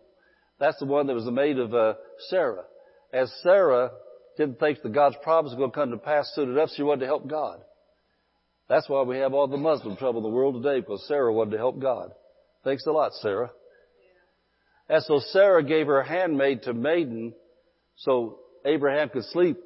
That's 0.59 0.79
the 0.79 0.85
one 0.85 1.07
that 1.07 1.13
was 1.13 1.25
the 1.25 1.31
maid 1.31 1.57
of 1.57 1.73
uh, 1.73 1.93
Sarah. 2.29 2.63
As 3.11 3.31
Sarah 3.41 3.91
didn't 4.37 4.59
think 4.59 4.81
that 4.81 4.93
God's 4.93 5.15
promise 5.23 5.51
was 5.51 5.57
going 5.57 5.71
to 5.71 5.75
come 5.75 5.91
to 5.91 5.97
pass 5.97 6.31
soon 6.35 6.51
enough, 6.51 6.69
she 6.75 6.83
wanted 6.83 7.01
to 7.01 7.05
help 7.07 7.27
God. 7.27 7.61
That's 8.69 8.87
why 8.87 9.01
we 9.01 9.17
have 9.17 9.33
all 9.33 9.47
the 9.47 9.57
Muslim 9.57 9.97
trouble 9.97 10.19
in 10.19 10.23
the 10.23 10.35
world 10.35 10.61
today, 10.61 10.79
because 10.79 11.05
Sarah 11.07 11.33
wanted 11.33 11.51
to 11.51 11.57
help 11.57 11.79
God. 11.79 12.11
Thanks 12.63 12.85
a 12.85 12.91
lot, 12.91 13.13
Sarah. 13.13 13.51
And 14.87 15.03
so 15.03 15.19
Sarah 15.31 15.63
gave 15.63 15.87
her 15.87 16.03
handmaid 16.03 16.63
to 16.63 16.73
maiden 16.73 17.33
so 17.97 18.39
Abraham 18.65 19.09
could 19.09 19.25
sleep 19.25 19.57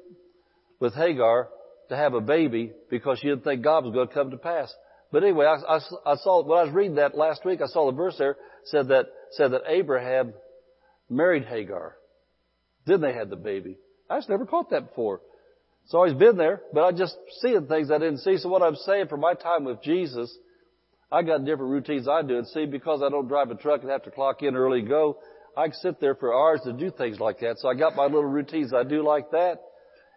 with 0.80 0.94
Hagar 0.94 1.48
to 1.88 1.96
have 1.96 2.14
a 2.14 2.20
baby 2.20 2.72
because 2.90 3.18
she 3.18 3.28
didn't 3.28 3.44
think 3.44 3.62
God 3.62 3.84
was 3.84 3.94
going 3.94 4.08
to 4.08 4.14
come 4.14 4.30
to 4.30 4.36
pass. 4.36 4.72
But 5.12 5.22
anyway, 5.22 5.46
I, 5.46 5.76
I, 5.76 5.80
I 6.06 6.16
saw, 6.16 6.42
when 6.42 6.58
I 6.58 6.64
was 6.64 6.72
reading 6.72 6.96
that 6.96 7.16
last 7.16 7.44
week, 7.44 7.60
I 7.62 7.66
saw 7.66 7.90
the 7.90 7.96
verse 7.96 8.16
there 8.18 8.36
said 8.64 8.88
that, 8.88 9.06
said 9.32 9.52
that 9.52 9.62
Abraham 9.68 10.32
married 11.10 11.44
Hagar. 11.44 11.96
Then 12.86 13.00
they 13.00 13.12
had 13.12 13.30
the 13.30 13.36
baby. 13.36 13.78
I 14.10 14.18
just 14.18 14.28
never 14.28 14.46
caught 14.46 14.70
that 14.70 14.88
before. 14.90 15.20
It's 15.84 15.94
always 15.94 16.14
been 16.14 16.36
there, 16.36 16.62
but 16.72 16.84
I 16.84 16.92
just 16.92 17.16
seeing 17.40 17.66
things 17.66 17.90
I 17.90 17.98
didn't 17.98 18.18
see. 18.18 18.38
So 18.38 18.48
what 18.48 18.62
I'm 18.62 18.76
saying 18.76 19.08
for 19.08 19.16
my 19.16 19.34
time 19.34 19.64
with 19.64 19.82
Jesus, 19.82 20.34
I 21.12 21.22
got 21.22 21.44
different 21.44 21.72
routines 21.72 22.08
I 22.08 22.22
do. 22.22 22.38
And 22.38 22.46
see, 22.48 22.66
because 22.66 23.02
I 23.02 23.10
don't 23.10 23.28
drive 23.28 23.50
a 23.50 23.54
truck 23.54 23.82
and 23.82 23.90
have 23.90 24.02
to 24.04 24.10
clock 24.10 24.42
in 24.42 24.56
early 24.56 24.80
and 24.80 24.88
go, 24.88 25.18
I 25.56 25.64
can 25.64 25.74
sit 25.74 26.00
there 26.00 26.14
for 26.14 26.34
hours 26.34 26.60
to 26.64 26.72
do 26.72 26.90
things 26.90 27.20
like 27.20 27.40
that. 27.40 27.58
So 27.58 27.68
I 27.68 27.74
got 27.74 27.96
my 27.96 28.04
little 28.04 28.24
routines 28.24 28.72
I 28.72 28.82
do 28.82 29.02
like 29.06 29.30
that. 29.30 29.60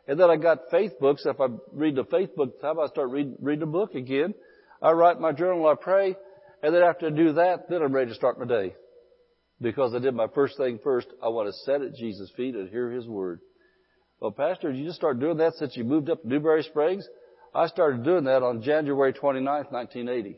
And 0.07 0.17
then 0.17 0.29
I 0.29 0.37
got 0.37 0.71
faith 0.71 0.93
books. 0.99 1.25
If 1.25 1.39
I 1.39 1.47
read 1.73 1.95
the 1.95 2.05
faith 2.05 2.35
book 2.35 2.61
time, 2.61 2.79
I 2.79 2.87
start 2.87 3.09
reading, 3.09 3.35
reading 3.41 3.63
a 3.63 3.67
book 3.67 3.93
again. 3.93 4.33
I 4.81 4.91
write 4.91 5.19
my 5.19 5.31
journal, 5.31 5.67
I 5.67 5.75
pray, 5.75 6.15
and 6.63 6.73
then 6.73 6.83
after 6.83 7.07
I 7.07 7.09
do 7.09 7.33
that, 7.33 7.67
then 7.69 7.81
I'm 7.81 7.91
ready 7.91 8.11
to 8.11 8.15
start 8.15 8.39
my 8.39 8.45
day. 8.45 8.75
Because 9.59 9.95
I 9.95 9.99
did 9.99 10.13
my 10.13 10.27
first 10.27 10.57
thing 10.57 10.79
first. 10.83 11.07
I 11.21 11.29
want 11.29 11.47
to 11.49 11.53
sit 11.53 11.81
at 11.81 11.95
Jesus' 11.95 12.31
feet 12.37 12.55
and 12.55 12.69
hear 12.69 12.91
His 12.91 13.07
Word. 13.07 13.39
Well, 14.19 14.31
Pastor, 14.31 14.71
you 14.71 14.85
just 14.85 14.97
started 14.97 15.19
doing 15.19 15.37
that 15.37 15.53
since 15.55 15.75
you 15.75 15.83
moved 15.83 16.09
up 16.09 16.21
to 16.21 16.27
Newberry 16.27 16.63
Springs? 16.63 17.07
I 17.53 17.67
started 17.67 18.03
doing 18.03 18.25
that 18.25 18.43
on 18.43 18.61
January 18.61 19.13
29th, 19.13 19.71
1980. 19.71 20.37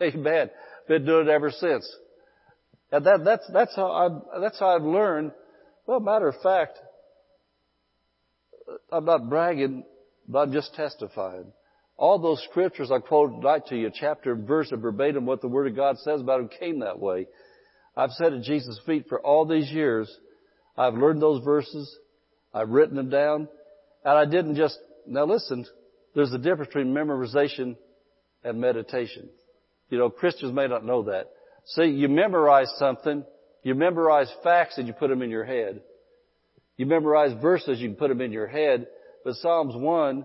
Amen. 0.00 0.14
Amen. 0.14 0.50
Been 0.88 1.04
doing 1.04 1.28
it 1.28 1.30
ever 1.30 1.50
since. 1.50 1.90
And 2.92 3.04
that, 3.04 3.24
that's, 3.24 3.50
that's 3.52 3.76
how 3.76 3.90
I, 3.90 4.40
that's 4.40 4.58
how 4.58 4.74
I've 4.74 4.82
learned. 4.82 5.32
Well, 5.86 6.00
matter 6.00 6.28
of 6.28 6.40
fact, 6.42 6.78
I'm 8.90 9.04
not 9.04 9.28
bragging, 9.28 9.84
but 10.28 10.40
I'm 10.40 10.52
just 10.52 10.74
testifying. 10.74 11.52
All 12.00 12.18
those 12.18 12.42
scriptures 12.48 12.90
I 12.90 12.98
quoted 12.98 13.44
right 13.44 13.64
to 13.66 13.76
you, 13.76 13.90
chapter 13.92 14.32
and 14.32 14.48
verse 14.48 14.72
and 14.72 14.80
verbatim 14.80 15.26
what 15.26 15.42
the 15.42 15.48
Word 15.48 15.66
of 15.66 15.76
God 15.76 15.98
says 15.98 16.22
about 16.22 16.40
him 16.40 16.48
came 16.48 16.80
that 16.80 16.98
way. 16.98 17.26
I've 17.94 18.12
sat 18.12 18.32
at 18.32 18.40
Jesus' 18.40 18.80
feet 18.86 19.04
for 19.06 19.20
all 19.20 19.44
these 19.44 19.70
years. 19.70 20.10
I've 20.78 20.94
learned 20.94 21.20
those 21.20 21.44
verses. 21.44 21.94
I've 22.54 22.70
written 22.70 22.96
them 22.96 23.10
down. 23.10 23.48
And 24.02 24.18
I 24.18 24.24
didn't 24.24 24.56
just, 24.56 24.78
now 25.06 25.26
listen, 25.26 25.66
there's 26.14 26.32
a 26.32 26.38
difference 26.38 26.68
between 26.68 26.94
memorization 26.94 27.76
and 28.44 28.58
meditation. 28.58 29.28
You 29.90 29.98
know, 29.98 30.08
Christians 30.08 30.54
may 30.54 30.68
not 30.68 30.86
know 30.86 31.02
that. 31.02 31.28
See, 31.66 31.84
you 31.84 32.08
memorize 32.08 32.72
something, 32.78 33.26
you 33.62 33.74
memorize 33.74 34.32
facts 34.42 34.78
and 34.78 34.86
you 34.86 34.94
put 34.94 35.10
them 35.10 35.20
in 35.20 35.28
your 35.28 35.44
head. 35.44 35.82
You 36.78 36.86
memorize 36.86 37.34
verses, 37.42 37.78
you 37.78 37.88
can 37.88 37.96
put 37.96 38.08
them 38.08 38.22
in 38.22 38.32
your 38.32 38.46
head. 38.46 38.86
But 39.22 39.34
Psalms 39.34 39.74
1, 39.76 40.24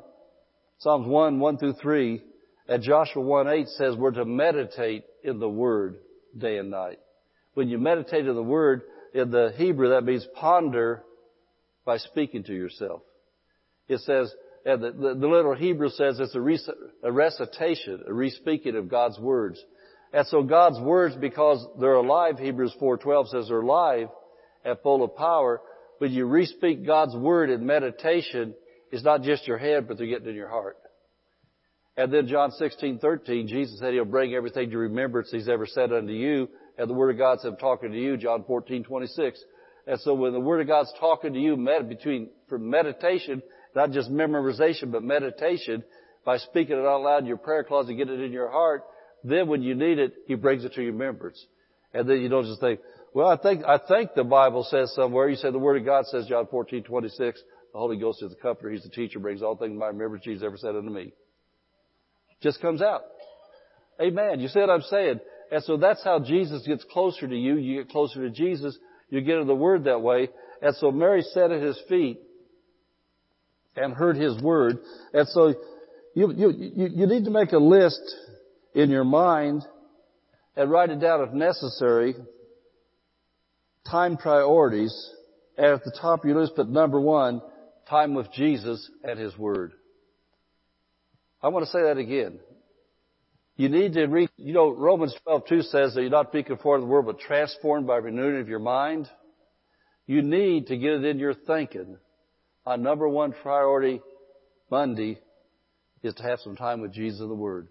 Psalms 0.79 1.07
1, 1.07 1.39
1 1.39 1.57
through 1.57 1.73
3, 1.73 2.21
and 2.67 2.83
Joshua 2.83 3.21
1, 3.21 3.47
8 3.47 3.67
says 3.69 3.95
we're 3.95 4.11
to 4.11 4.25
meditate 4.25 5.03
in 5.23 5.39
the 5.39 5.49
Word 5.49 5.97
day 6.37 6.57
and 6.57 6.69
night. 6.69 6.99
When 7.53 7.69
you 7.69 7.77
meditate 7.77 8.27
in 8.27 8.35
the 8.35 8.43
Word, 8.43 8.81
in 9.13 9.31
the 9.31 9.53
Hebrew, 9.55 9.89
that 9.89 10.03
means 10.03 10.27
ponder 10.35 11.03
by 11.85 11.97
speaking 11.97 12.43
to 12.43 12.53
yourself. 12.53 13.01
It 13.87 13.99
says, 14.01 14.33
and 14.65 14.81
the, 14.81 14.91
the, 14.91 15.13
the 15.15 15.55
Hebrew 15.57 15.89
says 15.89 16.19
it's 16.19 16.35
a, 16.35 16.41
rec- 16.41 16.59
a 17.03 17.11
recitation, 17.11 18.03
a 18.07 18.13
re-speaking 18.13 18.75
of 18.75 18.89
God's 18.89 19.19
words. 19.19 19.63
And 20.11 20.25
so 20.27 20.41
God's 20.41 20.79
words, 20.79 21.15
because 21.15 21.65
they're 21.79 21.93
alive, 21.93 22.39
Hebrews 22.39 22.75
4.12 22.81 23.29
says 23.29 23.47
they're 23.47 23.61
alive 23.61 24.07
and 24.63 24.77
full 24.81 25.03
of 25.03 25.15
power, 25.15 25.61
when 25.99 26.11
you 26.11 26.25
re-speak 26.25 26.85
God's 26.85 27.15
word 27.15 27.49
in 27.49 27.65
meditation, 27.65 28.55
it's 28.91 29.03
not 29.03 29.23
just 29.23 29.47
your 29.47 29.57
head, 29.57 29.87
but 29.87 29.97
they're 29.97 30.07
getting 30.07 30.29
in 30.29 30.35
your 30.35 30.49
heart. 30.49 30.77
And 31.97 32.11
then 32.11 32.27
John 32.27 32.51
16:13, 32.51 33.47
Jesus 33.47 33.79
said 33.79 33.93
He'll 33.93 34.05
bring 34.05 34.33
everything 34.33 34.69
to 34.71 34.77
remembrance 34.77 35.31
He's 35.31 35.47
ever 35.47 35.65
said 35.65 35.93
unto 35.93 36.11
you, 36.11 36.49
and 36.77 36.89
the 36.89 36.93
Word 36.93 37.11
of 37.11 37.17
God 37.17 37.39
I'm 37.43 37.55
talking 37.55 37.91
to 37.91 37.97
you, 37.99 38.17
John 38.17 38.43
14:26. 38.43 39.37
And 39.87 39.99
so 40.01 40.13
when 40.13 40.33
the 40.33 40.39
Word 40.39 40.61
of 40.61 40.67
God's 40.67 40.91
talking 40.99 41.33
to 41.33 41.39
you, 41.39 41.55
med- 41.55 41.87
between 41.87 42.29
from 42.49 42.69
meditation, 42.69 43.41
not 43.75 43.91
just 43.91 44.11
memorization, 44.11 44.91
but 44.91 45.03
meditation, 45.03 45.83
by 46.25 46.37
speaking 46.37 46.77
it 46.77 46.85
out 46.85 47.01
loud 47.01 47.19
in 47.19 47.27
your 47.27 47.37
prayer 47.37 47.63
closet, 47.63 47.93
get 47.93 48.09
it 48.09 48.19
in 48.19 48.31
your 48.31 48.49
heart, 48.49 48.83
then 49.23 49.47
when 49.47 49.61
you 49.61 49.75
need 49.75 49.99
it, 49.99 50.13
He 50.27 50.35
brings 50.35 50.65
it 50.65 50.73
to 50.73 50.81
your 50.81 50.91
remembrance. 50.91 51.43
And 51.93 52.09
then 52.09 52.19
you 52.21 52.29
don't 52.29 52.45
just 52.45 52.59
think, 52.59 52.79
well, 53.13 53.29
I 53.29 53.37
think, 53.37 53.63
I 53.63 53.77
think 53.77 54.13
the 54.15 54.25
Bible 54.25 54.63
says 54.63 54.93
somewhere, 54.93 55.29
you 55.29 55.37
said 55.37 55.53
the 55.53 55.59
Word 55.59 55.77
of 55.77 55.85
God 55.85 56.05
says, 56.07 56.25
John 56.27 56.47
14, 56.47 56.83
26, 56.83 57.41
the 57.75 57.79
Holy 57.79 57.97
Ghost 57.97 58.23
is 58.23 58.29
the 58.29 58.37
comforter, 58.37 58.69
He's 58.69 58.83
the 58.83 58.89
teacher, 58.89 59.19
brings 59.19 59.41
all 59.41 59.57
things 59.57 59.73
to 59.73 59.77
my 59.77 59.87
remembrance 59.87 60.23
Jesus 60.23 60.43
ever 60.45 60.55
said 60.55 60.77
unto 60.77 60.89
me. 60.89 61.11
Just 62.41 62.61
comes 62.61 62.81
out. 62.81 63.01
Amen. 64.01 64.39
You 64.39 64.47
see 64.47 64.61
what 64.61 64.69
I'm 64.69 64.81
saying? 64.83 65.19
And 65.51 65.61
so 65.61 65.75
that's 65.75 66.01
how 66.01 66.19
Jesus 66.19 66.65
gets 66.65 66.85
closer 66.85 67.27
to 67.27 67.35
you. 67.35 67.57
You 67.57 67.83
get 67.83 67.91
closer 67.91 68.21
to 68.21 68.29
Jesus. 68.29 68.77
You 69.09 69.19
get 69.19 69.39
in 69.39 69.47
the 69.47 69.55
Word 69.55 69.83
that 69.83 70.01
way. 70.01 70.29
And 70.61 70.73
so 70.77 70.89
Mary 70.89 71.21
sat 71.21 71.51
at 71.51 71.61
His 71.61 71.77
feet 71.89 72.17
and 73.75 73.93
heard 73.93 74.15
His 74.15 74.41
Word. 74.41 74.77
And 75.13 75.27
so 75.27 75.53
you, 76.13 76.31
you, 76.31 76.51
you, 76.51 76.89
you 76.93 77.07
need 77.07 77.25
to 77.25 77.31
make 77.31 77.51
a 77.51 77.57
list 77.57 78.01
in 78.73 78.89
your 78.89 79.03
mind 79.03 79.63
and 80.55 80.71
write 80.71 80.91
it 80.91 81.01
down 81.01 81.27
if 81.27 81.33
necessary 81.33 82.15
time 83.91 84.15
priorities, 84.15 85.11
and 85.57 85.73
at 85.73 85.83
the 85.83 85.91
top 85.91 86.19
of 86.19 86.25
your 86.29 86.39
list, 86.39 86.55
put 86.55 86.69
number 86.69 87.01
one, 87.01 87.41
time 87.89 88.13
with 88.13 88.31
Jesus 88.33 88.89
and 89.03 89.19
His 89.19 89.37
Word. 89.37 89.73
I 91.41 91.49
want 91.49 91.65
to 91.65 91.71
say 91.71 91.83
that 91.83 91.97
again. 91.97 92.39
You 93.57 93.69
need 93.69 93.93
to 93.93 94.05
read, 94.05 94.29
you 94.37 94.53
know, 94.53 94.71
Romans 94.71 95.15
12, 95.23 95.47
2 95.47 95.61
says 95.61 95.93
that 95.93 96.01
you're 96.01 96.09
not 96.09 96.33
be 96.33 96.43
conformed 96.43 96.81
to 96.81 96.85
the 96.85 96.91
world, 96.91 97.05
but 97.05 97.19
transformed 97.19 97.87
by 97.87 97.97
renewing 97.97 98.41
of 98.41 98.49
your 98.49 98.59
mind. 98.59 99.07
You 100.07 100.21
need 100.21 100.67
to 100.67 100.77
get 100.77 100.91
it 100.91 101.05
in 101.05 101.19
your 101.19 101.33
thinking. 101.33 101.97
Our 102.65 102.77
number 102.77 103.07
one 103.07 103.31
priority 103.31 104.01
Monday 104.69 105.19
is 106.03 106.13
to 106.15 106.23
have 106.23 106.39
some 106.39 106.55
time 106.55 106.81
with 106.81 106.93
Jesus 106.93 107.21
and 107.21 107.29
the 107.29 107.35
Word. 107.35 107.69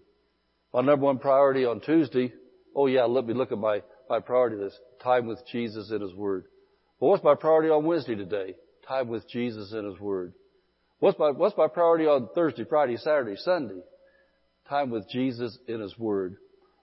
My 0.73 0.81
number 0.81 1.05
one 1.05 1.19
priority 1.19 1.65
on 1.65 1.81
Tuesday, 1.81 2.33
oh 2.75 2.87
yeah, 2.87 3.03
let 3.03 3.25
me 3.25 3.33
look 3.33 3.51
at 3.51 3.57
my 3.57 3.81
my 4.09 4.19
priority 4.19 4.57
this 4.57 4.77
time 5.01 5.27
with 5.27 5.39
Jesus 5.51 5.91
in 5.91 6.01
His 6.01 6.13
Word. 6.13 6.45
Well, 6.99 7.11
what's 7.11 7.23
my 7.23 7.35
priority 7.35 7.69
on 7.69 7.85
Wednesday 7.85 8.15
today? 8.15 8.55
Time 8.87 9.07
with 9.07 9.27
Jesus 9.29 9.71
in 9.73 9.85
His 9.85 9.99
Word. 9.99 10.33
What's 10.99 11.17
my, 11.19 11.31
what's 11.31 11.57
my 11.57 11.67
priority 11.67 12.05
on 12.05 12.29
Thursday, 12.35 12.65
Friday, 12.65 12.97
Saturday, 12.97 13.35
Sunday? 13.37 13.81
Time 14.69 14.89
with 14.89 15.09
Jesus 15.09 15.57
in 15.67 15.79
His 15.79 15.97
Word. 15.97 16.37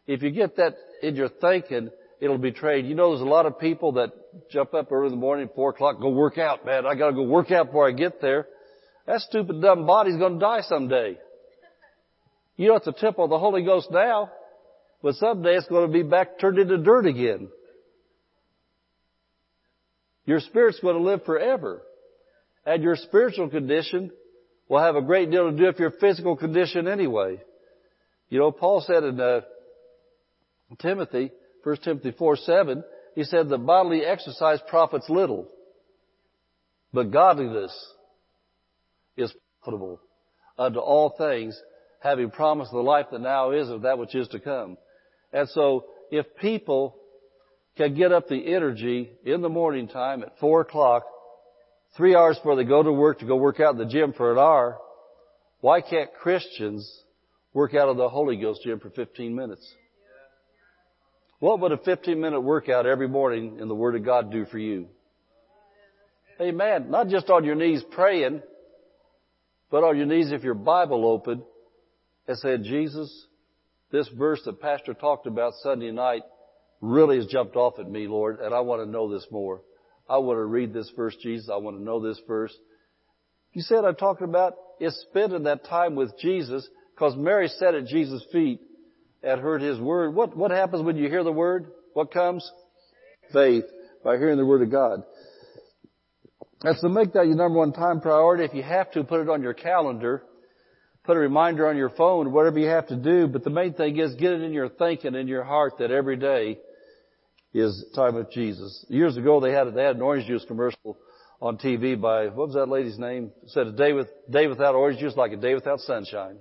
If 0.06 0.22
you 0.22 0.30
get 0.30 0.56
that 0.56 0.74
in 1.02 1.16
your 1.16 1.28
thinking, 1.28 1.90
it'll 2.20 2.38
be 2.38 2.52
trained. 2.52 2.88
You 2.88 2.94
know, 2.94 3.10
there's 3.10 3.22
a 3.22 3.30
lot 3.30 3.46
of 3.46 3.58
people 3.58 3.92
that 3.92 4.10
jump 4.50 4.74
up 4.74 4.90
early 4.90 5.06
in 5.06 5.12
the 5.12 5.20
morning, 5.20 5.48
four 5.54 5.70
o'clock, 5.70 6.00
go 6.00 6.10
work 6.10 6.38
out, 6.38 6.66
man. 6.66 6.86
I 6.86 6.94
gotta 6.94 7.14
go 7.14 7.22
work 7.22 7.50
out 7.50 7.66
before 7.66 7.88
I 7.88 7.92
get 7.92 8.20
there. 8.20 8.46
That 9.06 9.20
stupid 9.20 9.60
dumb 9.60 9.86
body's 9.86 10.16
gonna 10.16 10.38
die 10.38 10.62
someday. 10.62 11.18
You 12.56 12.68
know, 12.68 12.76
it's 12.76 12.86
a 12.86 12.92
temple 12.92 13.24
of 13.24 13.30
the 13.30 13.38
Holy 13.38 13.64
Ghost 13.64 13.90
now. 13.90 14.30
But 15.02 15.16
someday 15.16 15.56
it's 15.56 15.66
to 15.66 15.88
be 15.88 16.04
back 16.04 16.38
turned 16.38 16.58
into 16.58 16.78
dirt 16.78 17.06
again. 17.06 17.48
Your 20.24 20.38
spirit's 20.38 20.78
going 20.78 20.96
to 20.96 21.02
live 21.02 21.24
forever. 21.24 21.82
And 22.64 22.82
your 22.82 22.96
spiritual 22.96 23.48
condition 23.48 24.10
will 24.68 24.80
have 24.80 24.96
a 24.96 25.02
great 25.02 25.30
deal 25.30 25.50
to 25.50 25.56
do 25.56 25.66
with 25.66 25.78
your 25.78 25.90
physical 25.90 26.36
condition 26.36 26.86
anyway. 26.88 27.40
You 28.28 28.38
know, 28.38 28.52
Paul 28.52 28.82
said 28.86 29.04
in 29.04 29.20
uh, 29.20 29.40
Timothy, 30.80 31.30
1 31.64 31.76
Timothy 31.84 32.12
4, 32.12 32.36
7, 32.36 32.84
he 33.14 33.24
said 33.24 33.48
the 33.48 33.58
bodily 33.58 34.04
exercise 34.04 34.60
profits 34.68 35.08
little, 35.10 35.48
but 36.92 37.10
godliness 37.10 37.72
is 39.16 39.32
profitable 39.62 40.00
unto 40.58 40.78
all 40.78 41.14
things, 41.16 41.60
having 42.00 42.30
promised 42.30 42.72
the 42.72 42.78
life 42.78 43.06
that 43.12 43.20
now 43.20 43.50
is 43.50 43.68
of 43.68 43.82
that 43.82 43.98
which 43.98 44.14
is 44.14 44.28
to 44.28 44.40
come. 44.40 44.76
And 45.32 45.48
so 45.48 45.86
if 46.10 46.26
people 46.40 46.96
can 47.76 47.94
get 47.94 48.12
up 48.12 48.28
the 48.28 48.54
energy 48.54 49.10
in 49.24 49.40
the 49.40 49.48
morning 49.48 49.88
time 49.88 50.22
at 50.22 50.38
four 50.38 50.60
o'clock, 50.62 51.04
three 51.96 52.14
hours 52.14 52.36
before 52.36 52.56
they 52.56 52.64
go 52.64 52.82
to 52.82 52.92
work 52.92 53.20
to 53.20 53.26
go 53.26 53.36
work 53.36 53.60
out 53.60 53.72
in 53.74 53.78
the 53.78 53.86
gym 53.86 54.12
for 54.12 54.32
an 54.32 54.38
hour, 54.38 54.78
why 55.60 55.80
can't 55.80 56.12
Christians 56.14 56.90
work 57.52 57.74
out 57.74 57.88
of 57.88 57.96
the 57.96 58.08
Holy 58.08 58.36
Ghost 58.36 58.62
gym 58.64 58.80
for 58.80 58.90
15 58.90 59.34
minutes? 59.34 59.74
What 61.38 61.60
would 61.60 61.72
a 61.72 61.76
15 61.76 62.20
minute 62.20 62.40
workout 62.40 62.86
every 62.86 63.08
morning 63.08 63.58
in 63.60 63.68
the 63.68 63.74
Word 63.74 63.96
of 63.96 64.04
God 64.04 64.30
do 64.30 64.44
for 64.46 64.58
you? 64.58 64.86
Amen. 66.40 66.90
Not 66.90 67.08
just 67.08 67.30
on 67.30 67.44
your 67.44 67.54
knees 67.54 67.82
praying, 67.90 68.42
but 69.70 69.84
on 69.84 69.96
your 69.96 70.06
knees 70.06 70.32
if 70.32 70.42
your 70.42 70.54
Bible 70.54 71.06
open 71.06 71.42
and 72.26 72.38
said, 72.38 72.62
Jesus, 72.64 73.26
this 73.90 74.08
verse 74.08 74.40
that 74.44 74.60
Pastor 74.60 74.94
talked 74.94 75.26
about 75.26 75.52
Sunday 75.62 75.90
night 75.90 76.22
really 76.80 77.16
has 77.16 77.26
jumped 77.26 77.56
off 77.56 77.78
at 77.78 77.90
me, 77.90 78.06
Lord, 78.06 78.40
and 78.40 78.54
I 78.54 78.60
want 78.60 78.82
to 78.82 78.90
know 78.90 79.12
this 79.12 79.26
more. 79.30 79.60
I 80.12 80.18
want 80.18 80.36
to 80.36 80.44
read 80.44 80.74
this 80.74 80.92
verse, 80.94 81.16
Jesus. 81.22 81.48
I 81.50 81.56
want 81.56 81.78
to 81.78 81.82
know 81.82 81.98
this 81.98 82.20
verse. 82.28 82.54
You 83.54 83.62
see 83.62 83.74
what 83.74 83.86
I'm 83.86 83.94
talking 83.94 84.28
about 84.28 84.52
is 84.78 84.94
spending 85.08 85.44
that 85.44 85.64
time 85.64 85.94
with 85.94 86.18
Jesus 86.18 86.68
because 86.94 87.16
Mary 87.16 87.48
sat 87.48 87.74
at 87.74 87.86
Jesus' 87.86 88.22
feet 88.30 88.60
and 89.22 89.40
heard 89.40 89.62
His 89.62 89.80
Word. 89.80 90.14
What, 90.14 90.36
what 90.36 90.50
happens 90.50 90.82
when 90.82 90.96
you 90.96 91.08
hear 91.08 91.24
the 91.24 91.32
Word? 91.32 91.68
What 91.94 92.12
comes? 92.12 92.48
Faith 93.32 93.64
by 94.04 94.18
hearing 94.18 94.36
the 94.36 94.44
Word 94.44 94.60
of 94.60 94.70
God. 94.70 95.02
That's 96.60 96.82
to 96.82 96.90
make 96.90 97.14
that 97.14 97.26
your 97.26 97.36
number 97.36 97.58
one 97.58 97.72
time 97.72 98.02
priority. 98.02 98.44
If 98.44 98.52
you 98.52 98.62
have 98.62 98.90
to, 98.92 99.04
put 99.04 99.22
it 99.22 99.30
on 99.30 99.42
your 99.42 99.54
calendar. 99.54 100.24
Put 101.04 101.16
a 101.16 101.20
reminder 101.20 101.68
on 101.68 101.78
your 101.78 101.88
phone, 101.88 102.32
whatever 102.32 102.58
you 102.58 102.68
have 102.68 102.88
to 102.88 102.96
do. 102.96 103.28
But 103.28 103.44
the 103.44 103.50
main 103.50 103.72
thing 103.72 103.98
is 103.98 104.14
get 104.16 104.32
it 104.32 104.42
in 104.42 104.52
your 104.52 104.68
thinking, 104.68 105.14
in 105.14 105.26
your 105.26 105.42
heart 105.42 105.78
that 105.78 105.90
every 105.90 106.16
day 106.16 106.58
is 107.54 107.84
time 107.94 108.14
with 108.14 108.30
Jesus. 108.30 108.84
Years 108.88 109.16
ago 109.16 109.40
they 109.40 109.52
had, 109.52 109.72
they 109.74 109.82
had 109.82 109.96
an 109.96 110.02
orange 110.02 110.26
juice 110.26 110.44
commercial 110.46 110.96
on 111.40 111.58
TV 111.58 112.00
by, 112.00 112.26
what 112.26 112.48
was 112.48 112.54
that 112.54 112.68
lady's 112.68 112.98
name? 112.98 113.32
It 113.42 113.50
said 113.50 113.66
a 113.66 113.72
day 113.72 113.92
with, 113.92 114.08
day 114.30 114.46
without 114.46 114.74
orange 114.74 115.00
juice 115.00 115.16
like 115.16 115.32
a 115.32 115.36
day 115.36 115.54
without 115.54 115.80
sunshine. 115.80 116.38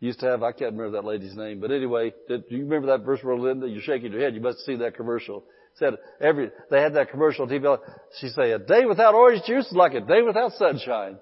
Used 0.00 0.20
to 0.20 0.26
have, 0.26 0.42
I 0.42 0.52
can't 0.52 0.72
remember 0.72 0.90
that 1.00 1.06
lady's 1.06 1.34
name, 1.34 1.60
but 1.60 1.70
anyway, 1.70 2.12
did, 2.28 2.48
do 2.48 2.56
you 2.56 2.64
remember 2.64 2.88
that 2.88 3.04
verse 3.04 3.20
where 3.22 3.36
Linda, 3.36 3.66
you're 3.66 3.82
shaking 3.82 4.12
your 4.12 4.20
head, 4.20 4.34
you 4.34 4.42
must 4.42 4.58
seen 4.66 4.80
that 4.80 4.94
commercial. 4.94 5.44
Said 5.76 5.94
every, 6.20 6.50
they 6.70 6.80
had 6.80 6.94
that 6.94 7.10
commercial 7.10 7.44
on 7.44 7.50
TV, 7.50 7.78
she 8.20 8.28
said, 8.28 8.44
a 8.44 8.58
day 8.58 8.84
without 8.84 9.14
orange 9.14 9.42
juice 9.46 9.66
is 9.66 9.72
like 9.72 9.94
a 9.94 10.00
day 10.00 10.22
without 10.22 10.52
sunshine. 10.52 11.16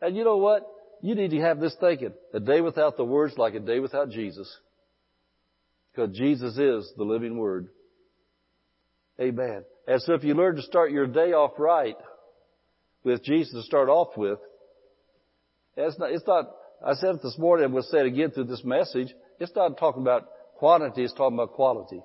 And 0.00 0.16
you 0.16 0.24
know 0.24 0.36
what? 0.38 0.66
You 1.00 1.14
need 1.14 1.30
to 1.30 1.40
have 1.40 1.60
this 1.60 1.76
thinking. 1.80 2.12
A 2.34 2.40
day 2.40 2.60
without 2.60 2.96
the 2.96 3.04
words 3.04 3.38
like 3.38 3.54
a 3.54 3.60
day 3.60 3.80
without 3.80 4.10
Jesus. 4.10 4.48
Because 5.94 6.16
Jesus 6.16 6.56
is 6.56 6.92
the 6.96 7.04
living 7.04 7.36
Word. 7.36 7.68
Amen. 9.20 9.64
And 9.86 10.00
so 10.02 10.14
if 10.14 10.24
you 10.24 10.34
learn 10.34 10.56
to 10.56 10.62
start 10.62 10.90
your 10.90 11.06
day 11.06 11.32
off 11.32 11.52
right 11.58 11.96
with 13.04 13.22
Jesus 13.24 13.52
to 13.52 13.62
start 13.62 13.88
off 13.88 14.16
with, 14.16 14.38
it's 15.76 15.98
not, 15.98 16.12
it's 16.12 16.26
not, 16.26 16.50
I 16.84 16.94
said 16.94 17.16
it 17.16 17.22
this 17.22 17.36
morning 17.38 17.66
and 17.66 17.74
we'll 17.74 17.82
say 17.82 17.98
it 17.98 18.06
again 18.06 18.30
through 18.30 18.44
this 18.44 18.64
message, 18.64 19.08
it's 19.38 19.54
not 19.54 19.78
talking 19.78 20.02
about 20.02 20.28
quantity, 20.56 21.02
it's 21.04 21.12
talking 21.12 21.36
about 21.36 21.52
quality. 21.52 22.00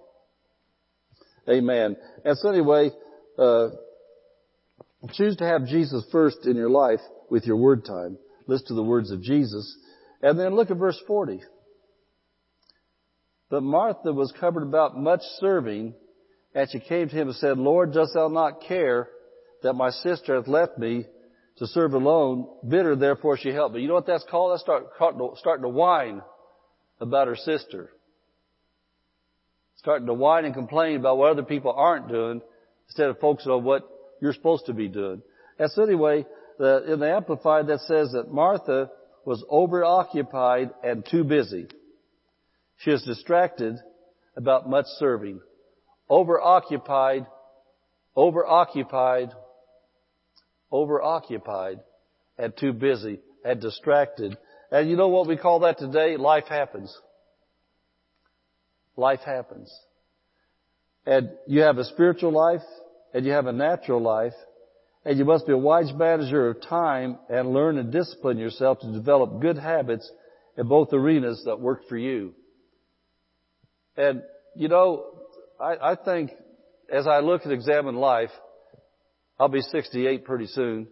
Amen. 1.50 1.96
And 2.26 2.38
so 2.38 2.50
anyway, 2.50 2.92
uh, 3.38 3.70
choose 5.14 5.38
to 5.38 5.46
have 5.46 5.66
Jesus 5.66 6.04
first 6.12 6.46
in 6.46 6.56
your 6.56 6.70
life 6.70 7.00
with 7.30 7.46
your 7.46 7.58
word 7.58 7.86
time. 7.86 8.18
Listen 8.48 8.68
to 8.68 8.74
the 8.74 8.84
words 8.84 9.12
of 9.12 9.22
Jesus. 9.22 9.78
And 10.22 10.40
then 10.40 10.56
look 10.56 10.72
at 10.72 10.78
verse 10.78 11.02
40. 11.08 11.42
But 13.50 13.64
Martha 13.64 14.12
was 14.12 14.34
covered 14.40 14.64
about 14.64 14.98
much 14.98 15.22
serving, 15.40 15.94
and 16.54 16.70
she 16.70 16.80
came 16.80 17.08
to 17.10 17.16
him 17.16 17.30
and 17.30 17.38
said, 17.38 17.58
Lord, 17.58 17.94
dost 17.94 18.14
thou 18.14 18.28
not 18.28 18.62
care 18.62 19.10
that 19.64 19.74
my 19.74 19.90
sister 19.90 20.36
hath 20.36 20.48
left 20.48 20.78
me 20.78 21.06
to 21.58 21.68
serve 21.68 21.94
alone? 21.94 22.48
Bitter, 22.68 22.96
therefore 22.96 23.38
she 23.38 23.50
helped 23.50 23.76
me. 23.76 23.82
You 23.82 23.88
know 23.88 23.94
what 23.94 24.08
that's 24.08 24.26
called? 24.30 24.52
That's 24.52 24.62
start, 24.62 24.88
starting 25.38 25.64
to 25.64 25.70
whine 25.70 26.22
about 27.00 27.28
her 27.28 27.36
sister. 27.36 27.92
Starting 29.78 30.08
to 30.08 30.14
whine 30.14 30.46
and 30.46 30.54
complain 30.54 30.98
about 30.98 31.18
what 31.18 31.32
other 31.32 31.44
people 31.44 31.72
aren't 31.72 32.10
doing 32.10 32.42
instead 32.88 33.10
of 33.10 33.20
focusing 33.20 33.52
on 33.52 33.64
what 33.64 33.88
you're 34.22 34.34
supposed 34.34 34.66
to 34.66 34.74
be 34.74 34.88
doing. 34.88 35.22
And 35.60 35.72
so 35.72 35.84
anyway, 35.84 36.26
the, 36.58 36.92
in 36.92 37.00
the 37.00 37.10
Amplified 37.10 37.68
that 37.68 37.80
says 37.82 38.12
that 38.12 38.32
Martha 38.32 38.90
was 39.26 39.44
overoccupied 39.50 40.72
and 40.84 41.06
too 41.06 41.24
busy. 41.24 41.68
She 42.78 42.92
is 42.92 43.04
distracted 43.04 43.78
about 44.36 44.70
much 44.70 44.86
serving. 44.98 45.42
Overoccupied, 46.10 47.28
overoccupied, 48.16 49.32
overoccupied, 50.72 51.80
and 52.38 52.54
too 52.56 52.74
busy, 52.74 53.20
and 53.44 53.60
distracted. 53.60 54.38
And 54.72 54.90
you 54.90 54.96
know 54.96 55.08
what 55.08 55.28
we 55.28 55.38
call 55.38 55.62
that 55.62 55.80
today? 55.80 56.18
Life 56.18 56.46
happens. 56.48 56.96
Life 58.96 59.22
happens. 59.26 59.74
And 61.06 61.32
you 61.48 61.62
have 61.62 61.78
a 61.78 61.86
spiritual 61.86 62.32
life, 62.32 62.64
and 63.14 63.26
you 63.26 63.32
have 63.32 63.48
a 63.48 63.54
natural 63.54 64.02
life, 64.02 64.34
and 65.04 65.18
you 65.18 65.26
must 65.26 65.48
be 65.48 65.54
a 65.54 65.58
wise 65.58 65.92
manager 65.94 66.50
of 66.50 66.62
time 66.62 67.18
and 67.30 67.54
learn 67.54 67.78
and 67.78 67.92
discipline 67.92 68.38
yourself 68.38 68.80
to 68.82 68.92
develop 68.92 69.42
good 69.42 69.58
habits 69.58 70.12
in 70.58 70.68
both 70.68 70.92
arenas 70.92 71.44
that 71.46 71.60
work 71.60 71.88
for 71.88 71.98
you. 71.98 72.34
And, 73.98 74.22
you 74.56 74.68
know, 74.68 75.06
I, 75.60 75.92
I 75.92 75.96
think 75.96 76.32
as 76.92 77.08
I 77.08 77.20
look 77.20 77.44
and 77.44 77.52
examine 77.52 77.96
life, 77.96 78.30
I'll 79.40 79.50
be 79.50 79.62
68 79.62 80.24
pretty 80.24 80.48
soon. 80.48 80.88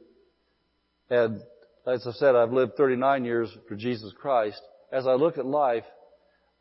And 1.10 1.42
as 1.88 2.06
I 2.08 2.12
said, 2.12 2.36
I've 2.36 2.52
lived 2.52 2.76
39 2.76 3.26
years 3.26 3.56
for 3.68 3.76
Jesus 3.76 4.12
Christ. 4.20 4.62
As 4.92 5.08
I 5.08 5.14
look 5.14 5.38
at 5.38 5.46
life, 5.46 5.84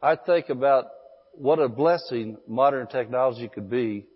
I 0.02 0.16
think 0.16 0.50
about 0.50 0.86
what 1.32 1.58
a 1.58 1.68
blessing 1.68 2.36
modern 2.46 2.86
technology 2.86 3.48
could 3.48 3.70
be. 3.70 4.06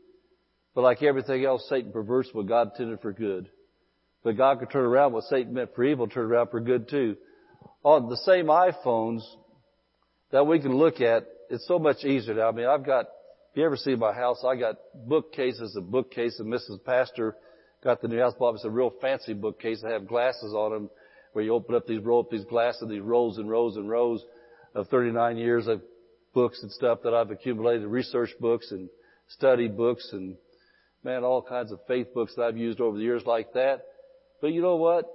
But 0.74 0.83
like 0.83 1.03
everything 1.03 1.45
else, 1.45 1.66
Satan 1.68 1.93
perverts 1.93 2.29
what 2.33 2.47
God 2.47 2.70
intended 2.72 3.01
for 3.01 3.12
good. 3.12 3.49
But 4.22 4.37
God 4.37 4.59
could 4.59 4.70
turn 4.70 4.85
around 4.85 5.12
what 5.12 5.24
Satan 5.24 5.55
meant 5.55 5.74
for 5.74 5.85
evil, 5.85 6.09
turn 6.09 6.26
around 6.26 6.51
for 6.51 6.61
good 6.61 6.89
too. 6.89 7.16
On 7.83 8.09
the 8.09 8.16
same 8.18 8.47
iPhones 8.47 9.22
that 10.31 10.47
we 10.47 10.61
can 10.61 10.76
look 10.76 11.01
at 11.01 11.26
it's 11.51 11.66
so 11.66 11.78
much 11.78 12.05
easier 12.05 12.34
now. 12.34 12.49
I 12.49 12.53
mean, 12.53 12.66
I've 12.66 12.84
got, 12.84 13.07
if 13.51 13.57
you 13.57 13.64
ever 13.64 13.76
see 13.76 13.94
my 13.94 14.12
house, 14.12 14.44
I 14.46 14.57
got 14.57 14.76
bookcases 14.94 15.74
and 15.76 15.90
bookcases. 15.90 16.40
Mrs. 16.40 16.84
Pastor 16.84 17.36
got 17.82 18.03
the 18.03 18.09
new 18.09 18.18
house 18.18 18.34
bought. 18.38 18.55
It's 18.55 18.64
a 18.64 18.70
real 18.70 18.92
fancy 19.01 19.34
bookcase. 19.34 19.82
I 19.86 19.92
have 19.92 20.07
glasses 20.07 20.53
on 20.55 20.72
them 20.72 20.90
where 21.32 21.44
you 21.44 21.55
open 21.55 21.74
up 21.74 21.86
these, 21.86 22.03
roll 22.03 22.20
up 22.20 22.30
these 22.30 22.44
glasses, 22.44 22.88
these 22.88 23.01
rows 23.01 23.38
and 23.38 23.51
rows 23.51 23.76
and 23.76 23.88
rows 23.88 24.24
of 24.74 24.88
39 24.88 25.36
years 25.36 25.66
of 25.66 25.82
books 26.34 26.62
and 26.62 26.70
stuff 26.70 27.01
that 27.05 27.14
I've 27.14 27.30
accumulated, 27.30 27.86
research 27.86 28.30
books 28.40 28.70
and 28.70 28.88
study 29.28 29.68
books 29.68 30.11
and 30.12 30.36
man, 31.05 31.24
all 31.24 31.42
kinds 31.42 31.72
of 31.72 31.80
faith 31.86 32.12
books 32.14 32.34
that 32.36 32.42
I've 32.42 32.57
used 32.57 32.80
over 32.80 32.96
the 32.96 33.05
years 33.05 33.22
like 33.24 33.53
that. 33.55 33.82
But 34.40 34.53
you 34.53 34.62
know 34.62 34.76
what? 34.76 35.07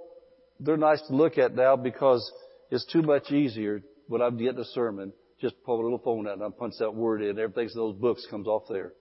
They're 0.60 0.76
nice 0.76 1.02
to 1.08 1.14
look 1.14 1.38
at 1.38 1.54
now 1.54 1.76
because 1.76 2.30
it's 2.70 2.84
too 2.86 3.02
much 3.02 3.30
easier 3.30 3.82
when 4.08 4.22
I'm 4.22 4.38
getting 4.38 4.60
a 4.60 4.64
sermon 4.64 5.12
just 5.44 5.62
pull 5.64 5.80
a 5.80 5.84
little 5.84 5.98
phone 5.98 6.26
out 6.26 6.34
and 6.34 6.42
I 6.42 6.48
punch 6.48 6.74
that 6.78 6.94
word 6.94 7.22
in. 7.22 7.38
Everything 7.38 7.68
in 7.68 7.74
those 7.74 7.96
books 7.96 8.26
comes 8.30 8.46
off 8.46 8.62
there. 8.68 8.92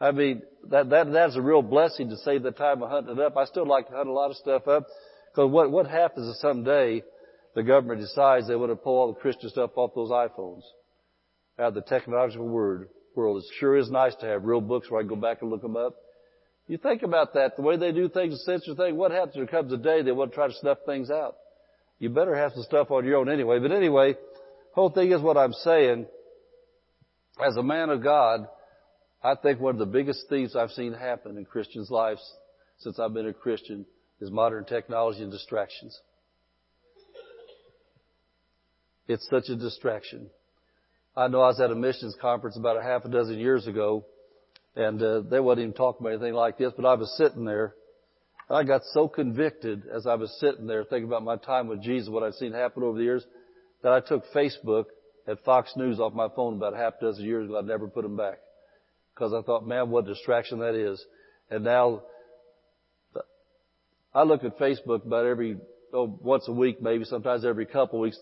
I 0.00 0.12
mean, 0.12 0.42
that, 0.70 0.90
that, 0.90 1.12
that's 1.12 1.36
a 1.36 1.42
real 1.42 1.62
blessing 1.62 2.10
to 2.10 2.16
save 2.18 2.42
the 2.42 2.52
time 2.52 2.82
of 2.82 2.90
hunting 2.90 3.18
it 3.18 3.20
up. 3.20 3.36
I 3.36 3.44
still 3.46 3.66
like 3.66 3.88
to 3.88 3.94
hunt 3.94 4.08
a 4.08 4.12
lot 4.12 4.30
of 4.30 4.36
stuff 4.36 4.68
up. 4.68 4.86
Cause 5.34 5.50
what, 5.50 5.70
what 5.70 5.86
happens 5.86 6.28
is 6.28 6.40
someday 6.40 7.02
the 7.54 7.62
government 7.62 8.00
decides 8.00 8.46
they 8.46 8.54
want 8.54 8.70
to 8.70 8.76
pull 8.76 8.98
all 8.98 9.12
the 9.12 9.20
Christian 9.20 9.50
stuff 9.50 9.70
off 9.76 9.92
those 9.94 10.10
iPhones 10.10 10.62
out 11.58 11.68
of 11.68 11.74
the 11.74 11.82
technological 11.82 12.46
word 12.46 12.88
world. 13.16 13.42
It 13.42 13.54
sure 13.58 13.76
is 13.76 13.90
nice 13.90 14.14
to 14.16 14.26
have 14.26 14.44
real 14.44 14.60
books 14.60 14.90
where 14.90 15.00
I 15.00 15.02
can 15.02 15.08
go 15.08 15.16
back 15.16 15.42
and 15.42 15.50
look 15.50 15.62
them 15.62 15.76
up. 15.76 15.96
You 16.68 16.78
think 16.78 17.02
about 17.02 17.34
that, 17.34 17.56
the 17.56 17.62
way 17.62 17.76
they 17.76 17.92
do 17.92 18.08
things, 18.08 18.34
the 18.34 18.52
censor 18.52 18.74
thing, 18.74 18.96
what 18.96 19.10
happens 19.10 19.34
there 19.34 19.46
comes 19.46 19.72
a 19.72 19.76
day 19.76 20.02
they 20.02 20.12
want 20.12 20.30
to 20.30 20.34
try 20.34 20.46
to 20.46 20.54
snuff 20.54 20.78
things 20.86 21.10
out? 21.10 21.34
You 21.98 22.10
better 22.10 22.34
have 22.34 22.52
some 22.52 22.62
stuff 22.62 22.90
on 22.90 23.04
your 23.04 23.16
own 23.18 23.28
anyway. 23.28 23.58
But 23.58 23.72
anyway, 23.72 24.16
Whole 24.72 24.90
thing 24.90 25.12
is 25.12 25.20
what 25.20 25.36
I'm 25.36 25.52
saying, 25.52 26.06
as 27.44 27.56
a 27.56 27.62
man 27.62 27.90
of 27.90 28.02
God, 28.02 28.46
I 29.22 29.34
think 29.34 29.60
one 29.60 29.74
of 29.74 29.78
the 29.78 29.86
biggest 29.86 30.28
things 30.28 30.56
I've 30.56 30.70
seen 30.70 30.94
happen 30.94 31.36
in 31.36 31.44
Christians' 31.44 31.90
lives 31.90 32.22
since 32.78 32.98
I've 32.98 33.12
been 33.12 33.28
a 33.28 33.32
Christian 33.32 33.86
is 34.20 34.30
modern 34.30 34.64
technology 34.64 35.22
and 35.22 35.30
distractions. 35.30 35.98
It's 39.08 39.28
such 39.28 39.48
a 39.48 39.56
distraction. 39.56 40.30
I 41.14 41.28
know 41.28 41.42
I 41.42 41.48
was 41.48 41.60
at 41.60 41.70
a 41.70 41.74
missions 41.74 42.16
conference 42.20 42.56
about 42.56 42.78
a 42.78 42.82
half 42.82 43.04
a 43.04 43.08
dozen 43.08 43.38
years 43.38 43.66
ago, 43.66 44.06
and 44.74 45.02
uh, 45.02 45.20
they 45.20 45.38
wasn't 45.38 45.64
even 45.64 45.74
talking 45.74 46.06
about 46.06 46.14
anything 46.14 46.34
like 46.34 46.56
this, 46.56 46.72
but 46.74 46.86
I 46.86 46.94
was 46.94 47.14
sitting 47.18 47.44
there. 47.44 47.74
and 48.48 48.56
I 48.56 48.64
got 48.64 48.82
so 48.94 49.06
convicted 49.06 49.82
as 49.94 50.06
I 50.06 50.14
was 50.14 50.34
sitting 50.40 50.66
there 50.66 50.84
thinking 50.84 51.08
about 51.08 51.24
my 51.24 51.36
time 51.36 51.68
with 51.68 51.82
Jesus, 51.82 52.08
what 52.08 52.22
I've 52.22 52.34
seen 52.34 52.52
happen 52.52 52.82
over 52.82 52.96
the 52.96 53.04
years 53.04 53.26
that 53.82 53.92
I 53.92 54.00
took 54.00 54.24
Facebook 54.34 54.86
at 55.26 55.44
Fox 55.44 55.72
News 55.76 56.00
off 56.00 56.12
my 56.14 56.28
phone 56.34 56.54
about 56.54 56.74
half 56.74 56.80
a 56.80 56.84
half 56.84 57.00
dozen 57.00 57.24
years 57.24 57.46
ago. 57.46 57.58
I'd 57.58 57.66
never 57.66 57.88
put 57.88 58.02
them 58.02 58.16
back. 58.16 58.38
Because 59.14 59.32
I 59.32 59.42
thought, 59.42 59.66
man, 59.66 59.90
what 59.90 60.06
distraction 60.06 60.60
that 60.60 60.74
is. 60.74 61.04
And 61.50 61.64
now, 61.64 62.02
I 64.14 64.22
look 64.22 64.44
at 64.44 64.58
Facebook 64.58 65.04
about 65.06 65.26
every, 65.26 65.58
oh, 65.92 66.18
once 66.22 66.44
a 66.48 66.52
week 66.52 66.82
maybe, 66.82 67.04
sometimes 67.04 67.44
every 67.44 67.66
couple 67.66 68.00
weeks. 68.00 68.18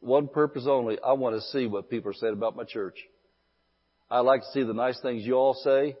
One 0.00 0.28
purpose 0.28 0.64
only, 0.68 0.98
I 1.04 1.12
want 1.14 1.36
to 1.36 1.42
see 1.48 1.66
what 1.66 1.90
people 1.90 2.10
are 2.10 2.14
saying 2.14 2.34
about 2.34 2.56
my 2.56 2.64
church. 2.64 2.96
I 4.10 4.20
like 4.20 4.42
to 4.42 4.46
see 4.52 4.62
the 4.62 4.72
nice 4.72 4.98
things 5.00 5.26
you 5.26 5.34
all 5.34 5.54
say. 5.54 5.96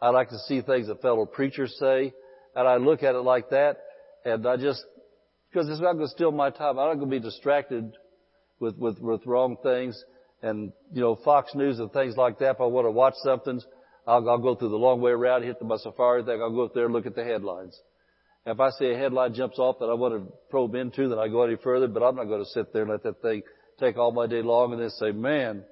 I 0.00 0.10
like 0.10 0.28
to 0.30 0.38
see 0.40 0.60
things 0.60 0.88
that 0.88 1.00
fellow 1.00 1.26
preachers 1.26 1.74
say. 1.78 2.12
And 2.54 2.68
I 2.68 2.76
look 2.76 3.02
at 3.02 3.14
it 3.14 3.20
like 3.20 3.50
that, 3.50 3.78
and 4.26 4.46
I 4.46 4.58
just, 4.58 4.84
because 5.50 5.70
it's 5.70 5.80
not 5.80 5.94
going 5.94 6.06
to 6.06 6.12
steal 6.12 6.30
my 6.30 6.50
time. 6.50 6.78
I'm 6.78 6.88
not 6.88 6.94
going 6.94 7.10
to 7.10 7.16
be 7.16 7.20
distracted 7.20 7.94
with, 8.62 8.78
with, 8.78 9.00
with 9.00 9.26
wrong 9.26 9.56
things 9.62 10.02
and, 10.40 10.72
you 10.92 11.00
know, 11.00 11.16
Fox 11.16 11.52
News 11.54 11.80
and 11.80 11.92
things 11.92 12.16
like 12.16 12.38
that. 12.38 12.52
If 12.52 12.60
I 12.60 12.64
want 12.64 12.86
to 12.86 12.92
watch 12.92 13.14
something, 13.24 13.60
I'll, 14.06 14.28
I'll 14.30 14.38
go 14.38 14.54
through 14.54 14.70
the 14.70 14.76
long 14.76 15.00
way 15.00 15.10
around, 15.10 15.42
hit 15.42 15.58
the, 15.58 15.64
my 15.64 15.76
safari 15.76 16.22
thing. 16.22 16.40
I'll 16.40 16.52
go 16.52 16.62
up 16.62 16.74
there 16.74 16.84
and 16.84 16.94
look 16.94 17.06
at 17.06 17.16
the 17.16 17.24
headlines. 17.24 17.78
If 18.46 18.60
I 18.60 18.70
see 18.70 18.90
a 18.90 18.96
headline 18.96 19.34
jumps 19.34 19.58
off 19.58 19.80
that 19.80 19.86
I 19.86 19.94
want 19.94 20.14
to 20.14 20.32
probe 20.48 20.76
into, 20.76 21.08
then 21.08 21.18
I 21.18 21.28
go 21.28 21.42
any 21.42 21.56
further, 21.56 21.88
but 21.88 22.02
I'm 22.02 22.16
not 22.16 22.24
going 22.24 22.42
to 22.42 22.50
sit 22.50 22.72
there 22.72 22.82
and 22.82 22.90
let 22.90 23.02
that 23.02 23.20
thing 23.20 23.42
take 23.78 23.98
all 23.98 24.12
my 24.12 24.26
day 24.28 24.42
long 24.42 24.72
and 24.72 24.80
then 24.80 24.90
say, 24.90 25.10
man, 25.10 25.64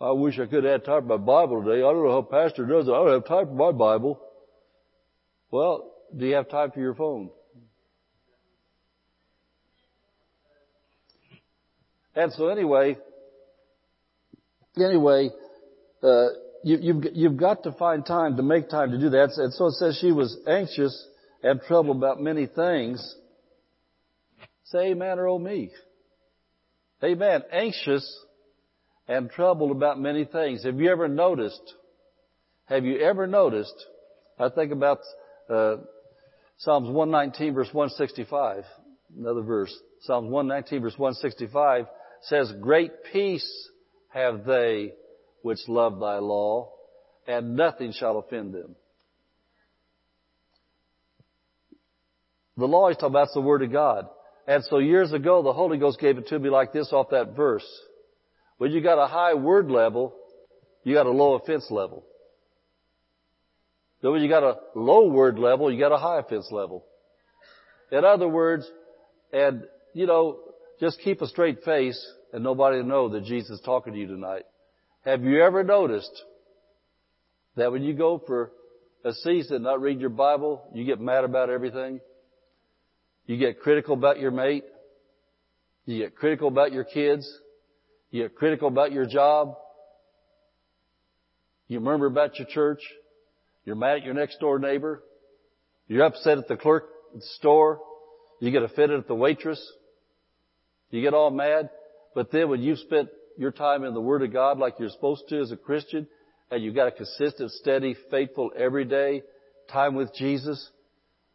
I 0.00 0.12
wish 0.12 0.38
I 0.38 0.46
could 0.46 0.64
have 0.64 0.84
time 0.84 1.02
for 1.02 1.18
my 1.18 1.24
Bible 1.24 1.62
today. 1.62 1.78
I 1.78 1.92
don't 1.92 2.04
know 2.04 2.12
how 2.12 2.22
pastor 2.22 2.64
does 2.64 2.88
it. 2.88 2.90
I 2.90 3.04
don't 3.04 3.12
have 3.12 3.26
time 3.26 3.46
for 3.46 3.54
my 3.54 3.72
Bible. 3.72 4.18
Well, 5.50 5.90
do 6.16 6.26
you 6.26 6.34
have 6.36 6.48
time 6.48 6.70
for 6.70 6.80
your 6.80 6.94
phone? 6.94 7.30
And 12.18 12.32
so 12.32 12.48
anyway, 12.48 12.96
anyway, 14.76 15.30
uh, 16.02 16.26
you, 16.64 16.78
you've, 16.80 17.04
you've 17.12 17.36
got 17.36 17.62
to 17.62 17.70
find 17.70 18.04
time 18.04 18.36
to 18.38 18.42
make 18.42 18.68
time 18.68 18.90
to 18.90 18.98
do 18.98 19.10
that. 19.10 19.34
And 19.36 19.54
so 19.54 19.66
it 19.66 19.74
says 19.74 19.98
she 20.00 20.10
was 20.10 20.36
anxious 20.48 21.06
and 21.44 21.60
troubled 21.60 21.96
about 21.96 22.20
many 22.20 22.46
things. 22.46 23.14
Say 24.64 24.90
amen 24.90 25.20
or 25.20 25.28
oh 25.28 25.38
me. 25.38 25.70
Amen. 27.04 27.42
Anxious 27.52 28.24
and 29.06 29.30
troubled 29.30 29.70
about 29.70 30.00
many 30.00 30.24
things. 30.24 30.64
Have 30.64 30.80
you 30.80 30.90
ever 30.90 31.06
noticed? 31.06 31.72
Have 32.64 32.84
you 32.84 32.98
ever 32.98 33.28
noticed? 33.28 33.86
I 34.40 34.48
think 34.48 34.72
about 34.72 34.98
uh, 35.48 35.76
Psalms 36.56 36.90
119 36.90 37.54
verse 37.54 37.72
165. 37.72 38.64
Another 39.16 39.42
verse. 39.42 39.72
Psalms 40.00 40.28
119 40.28 40.82
verse 40.82 40.98
165 40.98 41.86
says, 42.22 42.52
"Great 42.60 43.04
peace 43.12 43.70
have 44.08 44.44
they 44.44 44.94
which 45.42 45.68
love 45.68 46.00
thy 46.00 46.18
law, 46.18 46.72
and 47.26 47.56
nothing 47.56 47.92
shall 47.92 48.18
offend 48.18 48.52
them." 48.54 48.76
The 52.56 52.66
law 52.66 52.88
he's 52.88 52.96
talking 52.96 53.10
about 53.10 53.28
is 53.28 53.34
the 53.34 53.40
Word 53.40 53.62
of 53.62 53.70
God. 53.70 54.08
And 54.48 54.64
so 54.64 54.78
years 54.78 55.12
ago, 55.12 55.42
the 55.42 55.52
Holy 55.52 55.78
Ghost 55.78 56.00
gave 56.00 56.18
it 56.18 56.28
to 56.28 56.38
me 56.38 56.48
like 56.48 56.72
this 56.72 56.92
off 56.92 57.10
that 57.10 57.36
verse. 57.36 57.66
When 58.56 58.72
you 58.72 58.80
got 58.80 58.98
a 58.98 59.06
high 59.06 59.34
word 59.34 59.70
level, 59.70 60.14
you 60.82 60.94
got 60.94 61.06
a 61.06 61.10
low 61.10 61.34
offense 61.34 61.70
level. 61.70 62.04
Then 64.00 64.12
when 64.12 64.22
you 64.22 64.28
got 64.28 64.42
a 64.42 64.58
low 64.74 65.08
word 65.08 65.38
level, 65.38 65.70
you 65.70 65.78
got 65.78 65.92
a 65.92 65.98
high 65.98 66.18
offense 66.18 66.50
level. 66.50 66.84
In 67.92 68.04
other 68.04 68.28
words, 68.28 68.68
and, 69.32 69.64
you 69.92 70.06
know, 70.06 70.38
just 70.80 71.00
keep 71.00 71.20
a 71.22 71.26
straight 71.26 71.64
face 71.64 72.04
and 72.32 72.42
nobody 72.42 72.78
will 72.78 72.84
know 72.84 73.08
that 73.10 73.24
Jesus 73.24 73.58
is 73.58 73.60
talking 73.64 73.92
to 73.92 73.98
you 73.98 74.06
tonight. 74.06 74.44
Have 75.04 75.24
you 75.24 75.42
ever 75.42 75.64
noticed 75.64 76.22
that 77.56 77.72
when 77.72 77.82
you 77.82 77.94
go 77.94 78.22
for 78.26 78.52
a 79.04 79.12
season 79.12 79.56
and 79.56 79.64
not 79.64 79.80
read 79.80 80.00
your 80.00 80.10
Bible, 80.10 80.68
you 80.74 80.84
get 80.84 81.00
mad 81.00 81.24
about 81.24 81.50
everything? 81.50 82.00
You 83.26 83.36
get 83.36 83.60
critical 83.60 83.94
about 83.94 84.20
your 84.20 84.30
mate? 84.30 84.64
You 85.86 85.98
get 85.98 86.16
critical 86.16 86.48
about 86.48 86.72
your 86.72 86.84
kids? 86.84 87.30
You 88.10 88.22
get 88.22 88.36
critical 88.36 88.68
about 88.68 88.92
your 88.92 89.06
job. 89.06 89.54
You 91.66 91.80
murmur 91.80 92.06
about 92.06 92.38
your 92.38 92.48
church. 92.48 92.80
You're 93.64 93.76
mad 93.76 93.98
at 93.98 94.04
your 94.04 94.14
next 94.14 94.40
door 94.40 94.58
neighbor. 94.58 95.02
You're 95.86 96.04
upset 96.04 96.38
at 96.38 96.48
the 96.48 96.56
clerk 96.56 96.84
at 97.14 97.20
the 97.20 97.26
store. 97.36 97.80
You 98.40 98.50
get 98.50 98.62
offended 98.62 98.98
at 98.98 99.08
the 99.08 99.14
waitress. 99.14 99.60
You 100.90 101.02
get 101.02 101.14
all 101.14 101.30
mad. 101.30 101.70
But 102.14 102.30
then 102.32 102.48
when 102.48 102.62
you've 102.62 102.78
spent 102.78 103.08
your 103.36 103.52
time 103.52 103.84
in 103.84 103.94
the 103.94 104.00
Word 104.00 104.22
of 104.22 104.32
God 104.32 104.58
like 104.58 104.74
you're 104.78 104.88
supposed 104.90 105.24
to 105.28 105.40
as 105.40 105.52
a 105.52 105.56
Christian, 105.56 106.06
and 106.50 106.62
you've 106.62 106.74
got 106.74 106.88
a 106.88 106.92
consistent, 106.92 107.50
steady, 107.52 107.94
faithful, 108.10 108.50
everyday 108.56 109.22
time 109.70 109.94
with 109.94 110.14
Jesus, 110.14 110.70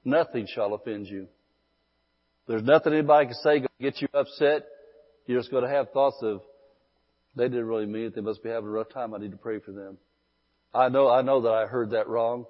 nothing 0.04 0.48
shall 0.54 0.74
offend 0.74 1.08
you. 1.08 1.28
There's 2.48 2.64
nothing 2.64 2.94
anybody 2.94 3.28
can 3.28 3.36
say 3.36 3.60
to 3.60 3.68
get 3.80 4.02
you 4.02 4.08
upset. 4.14 4.64
You're 5.28 5.40
just 5.40 5.52
going 5.52 5.64
to 5.64 5.70
have 5.70 5.92
thoughts 5.92 6.18
of, 6.22 6.42
they 7.36 7.46
didn't 7.46 7.68
really 7.68 7.86
mean 7.86 8.06
it. 8.06 8.16
They 8.16 8.22
must 8.22 8.44
be 8.44 8.50
having 8.50 8.68
a 8.68 8.72
rough 8.72 8.90
time. 8.90 9.14
I 9.14 9.20
need 9.20 9.32
to 9.32 9.38
pray 9.38 9.60
for 9.60 9.72
them. 9.72 9.98
I 10.74 10.90
know, 10.90 11.10
I 11.10 11.22
know 11.22 11.42
that 11.42 11.54
I 11.54 11.68
heard 11.68 11.92
that 11.92 12.10
wrong. 12.10 12.46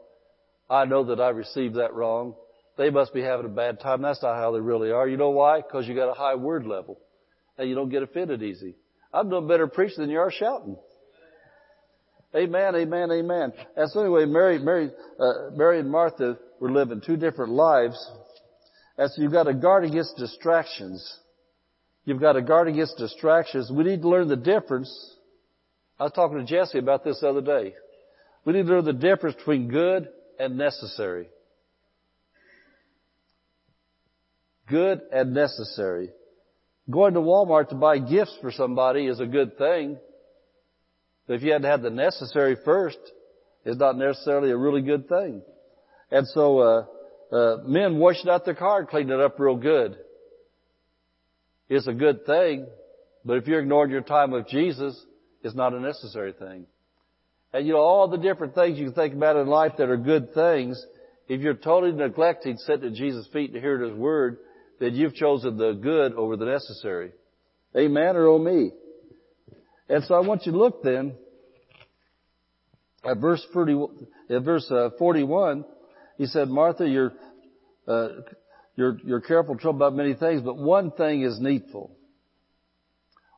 I 0.69 0.85
know 0.85 1.03
that 1.05 1.19
I 1.19 1.29
received 1.29 1.75
that 1.75 1.93
wrong. 1.93 2.35
They 2.77 2.89
must 2.89 3.13
be 3.13 3.21
having 3.21 3.45
a 3.45 3.49
bad 3.49 3.79
time. 3.79 4.01
That's 4.01 4.21
not 4.23 4.35
how 4.35 4.51
they 4.51 4.59
really 4.59 4.91
are. 4.91 5.07
You 5.07 5.17
know 5.17 5.29
why? 5.29 5.61
Because 5.61 5.87
you 5.87 5.95
got 5.95 6.09
a 6.09 6.13
high 6.13 6.35
word 6.35 6.65
level. 6.65 6.99
And 7.57 7.69
you 7.69 7.75
don't 7.75 7.89
get 7.89 8.01
offended 8.01 8.41
easy. 8.41 8.75
I'm 9.13 9.29
doing 9.29 9.47
better 9.47 9.67
preaching 9.67 9.99
than 9.99 10.09
you 10.09 10.19
are 10.19 10.31
shouting. 10.31 10.75
Amen, 12.35 12.75
amen, 12.75 13.11
amen. 13.11 13.53
And 13.77 13.91
so 13.91 13.99
anyway, 13.99 14.25
Mary, 14.25 14.57
Mary, 14.57 14.89
uh, 15.19 15.51
Mary 15.55 15.79
and 15.79 15.91
Martha 15.91 16.39
were 16.59 16.71
living 16.71 16.99
two 17.05 17.15
different 17.15 17.51
lives. 17.51 18.11
And 18.97 19.11
so 19.11 19.21
you've 19.21 19.31
got 19.31 19.43
to 19.43 19.53
guard 19.53 19.85
against 19.85 20.17
distractions. 20.17 21.19
You've 22.05 22.19
got 22.19 22.33
to 22.33 22.41
guard 22.41 22.67
against 22.67 22.97
distractions. 22.97 23.71
We 23.71 23.83
need 23.83 24.01
to 24.01 24.09
learn 24.09 24.27
the 24.29 24.35
difference. 24.35 24.91
I 25.99 26.03
was 26.03 26.11
talking 26.13 26.39
to 26.39 26.43
Jesse 26.43 26.79
about 26.79 27.03
this 27.03 27.19
the 27.19 27.29
other 27.29 27.41
day. 27.41 27.75
We 28.45 28.53
need 28.53 28.65
to 28.65 28.73
learn 28.73 28.85
the 28.85 28.93
difference 28.93 29.35
between 29.35 29.69
good 29.69 30.09
and 30.39 30.57
necessary. 30.57 31.27
Good 34.67 35.01
and 35.11 35.33
necessary. 35.33 36.09
Going 36.89 37.13
to 37.13 37.19
Walmart 37.19 37.69
to 37.69 37.75
buy 37.75 37.99
gifts 37.99 38.37
for 38.41 38.51
somebody 38.51 39.07
is 39.07 39.19
a 39.19 39.25
good 39.25 39.57
thing. 39.57 39.97
But 41.27 41.35
if 41.35 41.43
you 41.43 41.53
had 41.53 41.61
to 41.61 41.67
have 41.67 41.81
the 41.81 41.89
necessary 41.89 42.57
first, 42.65 42.97
it's 43.65 43.79
not 43.79 43.97
necessarily 43.97 44.51
a 44.51 44.57
really 44.57 44.81
good 44.81 45.07
thing. 45.07 45.41
And 46.11 46.27
so, 46.27 46.59
uh, 46.59 46.85
uh, 47.33 47.57
men 47.65 47.97
washing 47.97 48.29
out 48.29 48.45
their 48.45 48.53
car 48.53 48.81
and 48.81 48.87
cleaning 48.87 49.13
it 49.13 49.19
up 49.19 49.39
real 49.39 49.55
good 49.55 49.97
is 51.69 51.87
a 51.87 51.93
good 51.93 52.25
thing, 52.25 52.67
but 53.25 53.37
if 53.37 53.47
you're 53.47 53.61
ignoring 53.61 53.89
your 53.89 54.01
time 54.01 54.31
with 54.31 54.47
Jesus, 54.47 54.99
it's 55.43 55.55
not 55.55 55.73
a 55.73 55.79
necessary 55.79 56.33
thing. 56.33 56.67
And 57.53 57.65
you 57.65 57.73
know, 57.73 57.79
all 57.79 58.07
the 58.07 58.17
different 58.17 58.53
things 58.53 58.77
you 58.77 58.85
can 58.85 58.93
think 58.93 59.13
about 59.13 59.37
in 59.37 59.47
life 59.47 59.73
that 59.77 59.89
are 59.89 59.97
good 59.97 60.33
things, 60.33 60.83
if 61.27 61.41
you're 61.41 61.53
totally 61.53 61.93
neglecting 61.93 62.57
sitting 62.57 62.89
at 62.89 62.93
Jesus' 62.93 63.27
feet 63.31 63.53
to 63.53 63.59
hear 63.59 63.79
His 63.79 63.93
Word, 63.93 64.37
then 64.79 64.95
you've 64.95 65.15
chosen 65.15 65.57
the 65.57 65.73
good 65.73 66.13
over 66.13 66.35
the 66.35 66.45
necessary. 66.45 67.11
Amen 67.75 68.15
or 68.15 68.27
oh 68.27 68.39
me? 68.39 68.71
And 69.89 70.03
so 70.03 70.15
I 70.15 70.21
want 70.21 70.45
you 70.45 70.51
to 70.51 70.57
look 70.57 70.83
then 70.83 71.15
at 73.03 73.17
verse 73.17 73.45
40, 73.53 73.85
at 74.29 74.43
verse 74.43 74.69
uh, 74.71 74.89
41. 74.97 75.65
He 76.17 76.25
said, 76.25 76.49
Martha, 76.49 76.87
you're, 76.87 77.13
uh, 77.87 78.09
you're, 78.75 78.97
you're 79.03 79.21
careful, 79.21 79.57
troubled 79.57 79.81
about 79.81 79.95
many 79.95 80.13
things, 80.13 80.41
but 80.41 80.57
one 80.57 80.91
thing 80.91 81.23
is 81.23 81.39
needful. 81.39 81.95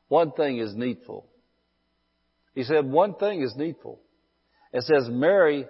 One 0.07 0.31
thing 0.31 0.59
is 0.59 0.75
needful. 0.75 1.27
He 2.53 2.63
said, 2.63 2.85
one 2.85 3.15
thing 3.15 3.41
is 3.41 3.53
needful. 3.55 3.99
It 4.71 4.83
says, 4.83 5.09
Mary 5.09 5.65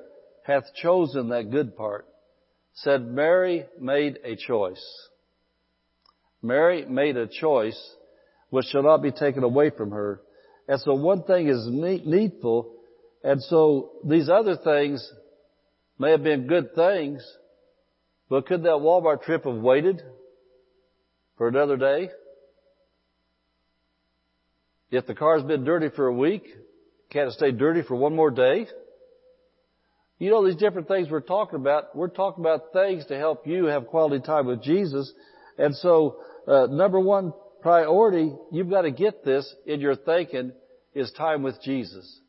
hath 0.45 0.63
chosen 0.75 1.29
that 1.29 1.51
good 1.51 1.75
part. 1.75 2.05
Said, 2.73 3.07
Mary 3.07 3.65
made 3.79 4.19
a 4.23 4.35
choice. 4.35 4.83
Mary 6.45 6.85
made 6.85 7.17
a 7.17 7.27
choice 7.27 7.79
which 8.49 8.67
shall 8.67 8.83
not 8.83 9.01
be 9.01 9.11
taken 9.11 9.43
away 9.43 9.71
from 9.71 9.91
her. 9.91 10.21
And 10.67 10.79
so 10.81 10.93
one 10.93 11.23
thing 11.23 11.47
is 11.47 11.67
needful, 11.67 12.73
and 13.23 13.41
so 13.41 13.91
these 14.05 14.29
other 14.29 14.55
things 14.55 15.11
may 15.97 16.11
have 16.11 16.23
been 16.23 16.47
good 16.47 16.75
things, 16.75 17.25
but 18.29 18.47
could 18.47 18.63
that 18.63 18.69
Walmart 18.69 19.23
trip 19.23 19.45
have 19.45 19.57
waited 19.57 20.01
for 21.37 21.47
another 21.47 21.77
day? 21.77 22.09
If 24.91 25.07
the 25.07 25.15
car's 25.15 25.43
been 25.43 25.63
dirty 25.63 25.89
for 25.89 26.07
a 26.07 26.13
week, 26.13 26.45
can't 27.09 27.29
it 27.29 27.33
stay 27.33 27.51
dirty 27.51 27.81
for 27.81 27.95
one 27.95 28.15
more 28.15 28.31
day? 28.31 28.67
You 30.17 30.29
know, 30.29 30.45
these 30.45 30.55
different 30.55 30.87
things 30.87 31.09
we're 31.09 31.19
talking 31.19 31.59
about, 31.59 31.95
we're 31.95 32.07
talking 32.07 32.43
about 32.43 32.71
things 32.71 33.05
to 33.07 33.17
help 33.17 33.45
you 33.45 33.65
have 33.65 33.87
quality 33.87 34.25
time 34.25 34.45
with 34.45 34.63
Jesus. 34.63 35.11
And 35.57 35.75
so, 35.75 36.17
uh, 36.47 36.67
number 36.69 36.99
one 36.99 37.33
priority, 37.61 38.33
you've 38.51 38.69
got 38.69 38.83
to 38.83 38.91
get 38.91 39.23
this 39.23 39.53
in 39.65 39.79
your 39.81 39.95
thinking, 39.95 40.51
is 40.93 41.11
time 41.11 41.43
with 41.43 41.61
Jesus. 41.61 42.19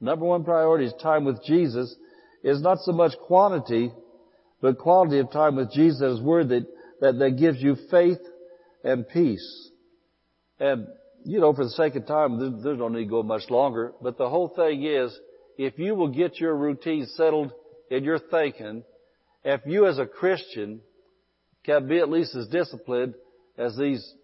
Number 0.00 0.24
one 0.24 0.44
priority 0.44 0.86
is 0.86 0.94
time 1.02 1.24
with 1.24 1.42
Jesus 1.44 1.94
is 2.42 2.60
not 2.62 2.78
so 2.80 2.92
much 2.92 3.12
quantity, 3.26 3.92
but 4.60 4.78
quality 4.78 5.18
of 5.18 5.30
time 5.30 5.56
with 5.56 5.72
Jesus, 5.72 6.20
Word 6.20 6.48
that, 6.50 6.66
that, 7.00 7.18
that 7.18 7.38
gives 7.38 7.60
you 7.60 7.76
faith 7.90 8.18
and 8.84 9.08
peace. 9.08 9.70
And, 10.58 10.86
you 11.24 11.40
know, 11.40 11.52
for 11.52 11.64
the 11.64 11.70
sake 11.70 11.94
of 11.96 12.06
time, 12.06 12.38
there's, 12.38 12.62
there's 12.62 12.78
no 12.78 12.88
need 12.88 13.04
to 13.04 13.10
go 13.10 13.22
much 13.22 13.50
longer, 13.50 13.92
but 14.02 14.18
the 14.18 14.28
whole 14.28 14.48
thing 14.48 14.84
is, 14.84 15.16
if 15.56 15.78
you 15.78 15.94
will 15.94 16.08
get 16.08 16.40
your 16.40 16.56
routine 16.56 17.06
settled 17.14 17.52
in 17.90 18.04
your 18.04 18.18
thinking, 18.18 18.84
if 19.44 19.60
you 19.66 19.86
as 19.86 19.98
a 19.98 20.06
Christian 20.06 20.80
can 21.64 21.88
be 21.88 21.98
at 21.98 22.08
least 22.08 22.34
as 22.34 22.46
disciplined 22.48 23.14
as 23.58 23.76
these 23.76 24.14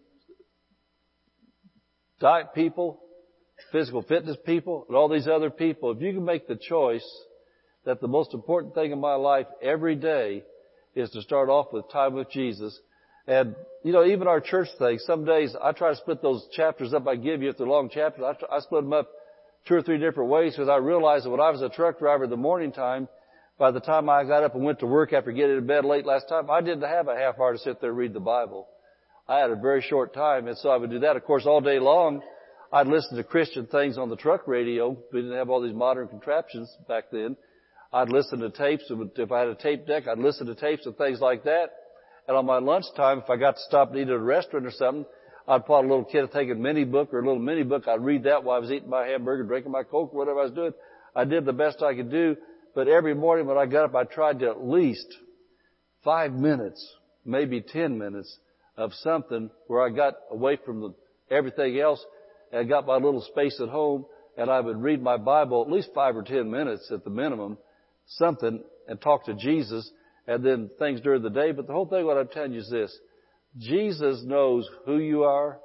diet 2.20 2.55
people, 2.55 3.01
physical 3.72 4.03
fitness 4.03 4.37
people, 4.47 4.85
and 4.89 4.97
all 4.97 5.09
these 5.09 5.28
other 5.28 5.51
people, 5.51 5.91
if 5.91 6.01
you 6.01 6.12
can 6.12 6.24
make 6.24 6.47
the 6.47 6.57
choice 6.57 7.07
that 7.85 8.01
the 8.01 8.09
most 8.09 8.32
important 8.32 8.74
thing 8.74 8.93
in 8.93 9.01
my 9.01 9.14
life 9.14 9.47
every 9.61 9.97
day 9.97 10.43
is 10.95 11.11
to 11.11 11.22
start 11.22 11.49
off 11.49 11.72
with 11.72 11.91
time 11.91 12.14
with 12.14 12.30
Jesus. 12.30 12.78
And, 13.26 13.55
you 13.82 13.93
know, 13.93 14.05
even 14.05 14.28
our 14.28 14.41
church 14.41 14.68
thing, 14.78 14.99
some 14.99 15.24
days 15.24 15.55
I 15.61 15.72
try 15.72 15.91
to 15.91 15.97
split 15.97 16.22
those 16.22 16.47
chapters 16.53 16.95
up 16.95 17.07
I 17.09 17.16
give 17.16 17.43
you 17.43 17.51
if 17.51 17.59
they're 17.59 17.66
long 17.66 17.91
chapters. 17.91 18.24
I, 18.24 18.57
I 18.57 18.61
split 18.61 18.85
them 18.85 18.93
up 18.93 19.09
two 19.66 19.74
or 19.74 19.82
three 19.82 19.99
different 19.99 20.30
ways 20.30 20.53
because 20.53 20.68
I 20.68 20.76
realized 20.76 21.24
that 21.24 21.30
when 21.30 21.41
I 21.41 21.51
was 21.51 21.62
a 21.62 21.68
truck 21.68 21.99
driver 21.99 22.24
in 22.24 22.30
the 22.30 22.37
morning 22.37 22.72
time, 22.72 23.09
by 23.59 23.70
the 23.70 23.80
time 23.80 24.09
I 24.09 24.24
got 24.24 24.45
up 24.45 24.55
and 24.55 24.64
went 24.64 24.80
to 24.80 24.87
work 24.87 25.12
after 25.12 25.32
getting 25.32 25.57
to 25.57 25.62
bed 25.62 25.85
late 25.85 26.07
last 26.07 26.28
time, 26.28 26.51
I 26.51 26.61
didn't 26.61 26.82
have 26.82 27.09
a 27.09 27.16
half 27.16 27.39
hour 27.39 27.53
to 27.53 27.59
sit 27.59 27.80
there 27.80 27.91
and 27.91 27.99
read 27.99 28.12
the 28.12 28.20
Bible. 28.20 28.68
I 29.27 29.39
had 29.39 29.51
a 29.51 29.57
very 29.57 29.81
short 29.81 30.12
time, 30.12 30.49
and 30.49 30.59
so 30.59 30.68
I 30.68 30.77
would 30.77 30.91
do 30.91 31.01
that. 31.01 31.16
Of 31.16 31.25
course, 31.25 31.47
all 31.47 31.61
day 31.61 31.79
long, 31.79 32.20
I'd 32.72 32.87
listen 32.87 33.16
to 33.16 33.25
Christian 33.25 33.66
things 33.66 33.97
on 33.97 34.11
the 34.11 34.16
truck 34.16 34.47
radio. 34.47 34.97
We 35.12 35.22
didn't 35.22 35.37
have 35.37 35.49
all 35.49 35.62
these 35.62 35.75
modern 35.75 36.09
contraptions 36.09 36.70
back 36.89 37.05
then. 37.11 37.37
I'd 37.93 38.11
listen 38.11 38.41
to 38.41 38.51
tapes. 38.51 38.91
If 38.91 39.33
I 39.33 39.41
had 39.41 39.49
a 39.49 39.55
tape 39.55 39.87
deck, 39.87 40.09
I'd 40.09 40.18
listen 40.18 40.47
to 40.49 40.55
tapes 40.55 40.85
and 40.85 40.97
things 40.97 41.20
like 41.20 41.45
that. 41.45 41.70
And 42.27 42.37
on 42.37 42.45
my 42.45 42.59
lunchtime, 42.59 43.18
if 43.18 43.31
I 43.31 43.37
got 43.37 43.57
to 43.57 43.62
stop 43.62 43.91
and 43.91 43.99
eat 43.99 44.09
at 44.09 44.14
a 44.14 44.18
restaurant 44.18 44.66
or 44.66 44.72
something, 44.72 45.07
I'd 45.47 45.64
pull 45.64 45.81
a 45.81 45.83
little 45.83 46.05
kid 46.05 46.29
take 46.33 46.51
a 46.51 46.55
mini 46.55 46.85
book 46.85 47.12
or 47.12 47.20
a 47.20 47.25
little 47.25 47.39
mini 47.39 47.62
book. 47.62 47.87
I'd 47.87 48.01
read 48.01 48.25
that 48.25 48.45
while 48.45 48.57
I 48.57 48.61
was 48.61 48.70
eating 48.70 48.91
my 48.91 49.07
hamburger, 49.07 49.45
drinking 49.45 49.72
my 49.72 49.85
Coke, 49.85 50.12
whatever 50.12 50.41
I 50.41 50.45
was 50.45 50.53
doing. 50.53 50.72
I 51.14 51.25
did 51.25 51.45
the 51.45 51.53
best 51.53 51.83
I 51.83 51.95
could 51.95 52.11
do. 52.11 52.37
But 52.75 52.89
every 52.89 53.14
morning 53.14 53.47
when 53.47 53.57
I 53.57 53.66
got 53.66 53.85
up, 53.85 53.95
I 53.95 54.05
tried 54.05 54.41
to 54.41 54.49
at 54.49 54.66
least 54.66 55.07
five 56.03 56.33
minutes, 56.33 56.85
maybe 57.25 57.61
ten 57.61 57.97
minutes 57.97 58.39
of 58.77 58.93
something 58.95 59.51
where 59.66 59.83
I 59.83 59.91
got 59.91 60.14
away 60.31 60.59
from 60.64 60.81
the, 60.81 60.95
everything 61.31 61.79
else 61.79 62.05
and 62.53 62.68
got 62.68 62.87
my 62.87 62.97
little 62.97 63.22
space 63.22 63.61
at 63.61 63.68
home 63.68 64.07
and 64.37 64.51
I 64.51 64.61
would 64.61 64.83
read 64.83 65.03
my 65.03 65.16
Bible 65.16 65.62
at 65.62 65.72
least 65.72 65.91
five 65.95 66.16
or 66.16 66.22
ten 66.22 66.51
minutes 66.51 66.91
at 66.91 67.05
the 67.05 67.11
minimum, 67.11 67.59
something, 68.07 68.62
and 68.89 69.01
talk 69.01 69.27
to 69.27 69.35
Jesus 69.35 69.91
and 70.27 70.45
then 70.45 70.70
things 70.79 71.01
during 71.01 71.22
the 71.22 71.31
day. 71.31 71.53
But 71.53 71.66
the 71.66 71.72
whole 71.72 71.87
thing 71.87 72.05
what 72.05 72.16
I'm 72.16 72.29
telling 72.29 72.53
you 72.53 72.61
is 72.61 72.70
this. 72.70 72.97
Jesus 73.59 74.22
knows 74.25 74.68
who 74.85 74.99
you 74.99 75.25
are. 75.25 75.59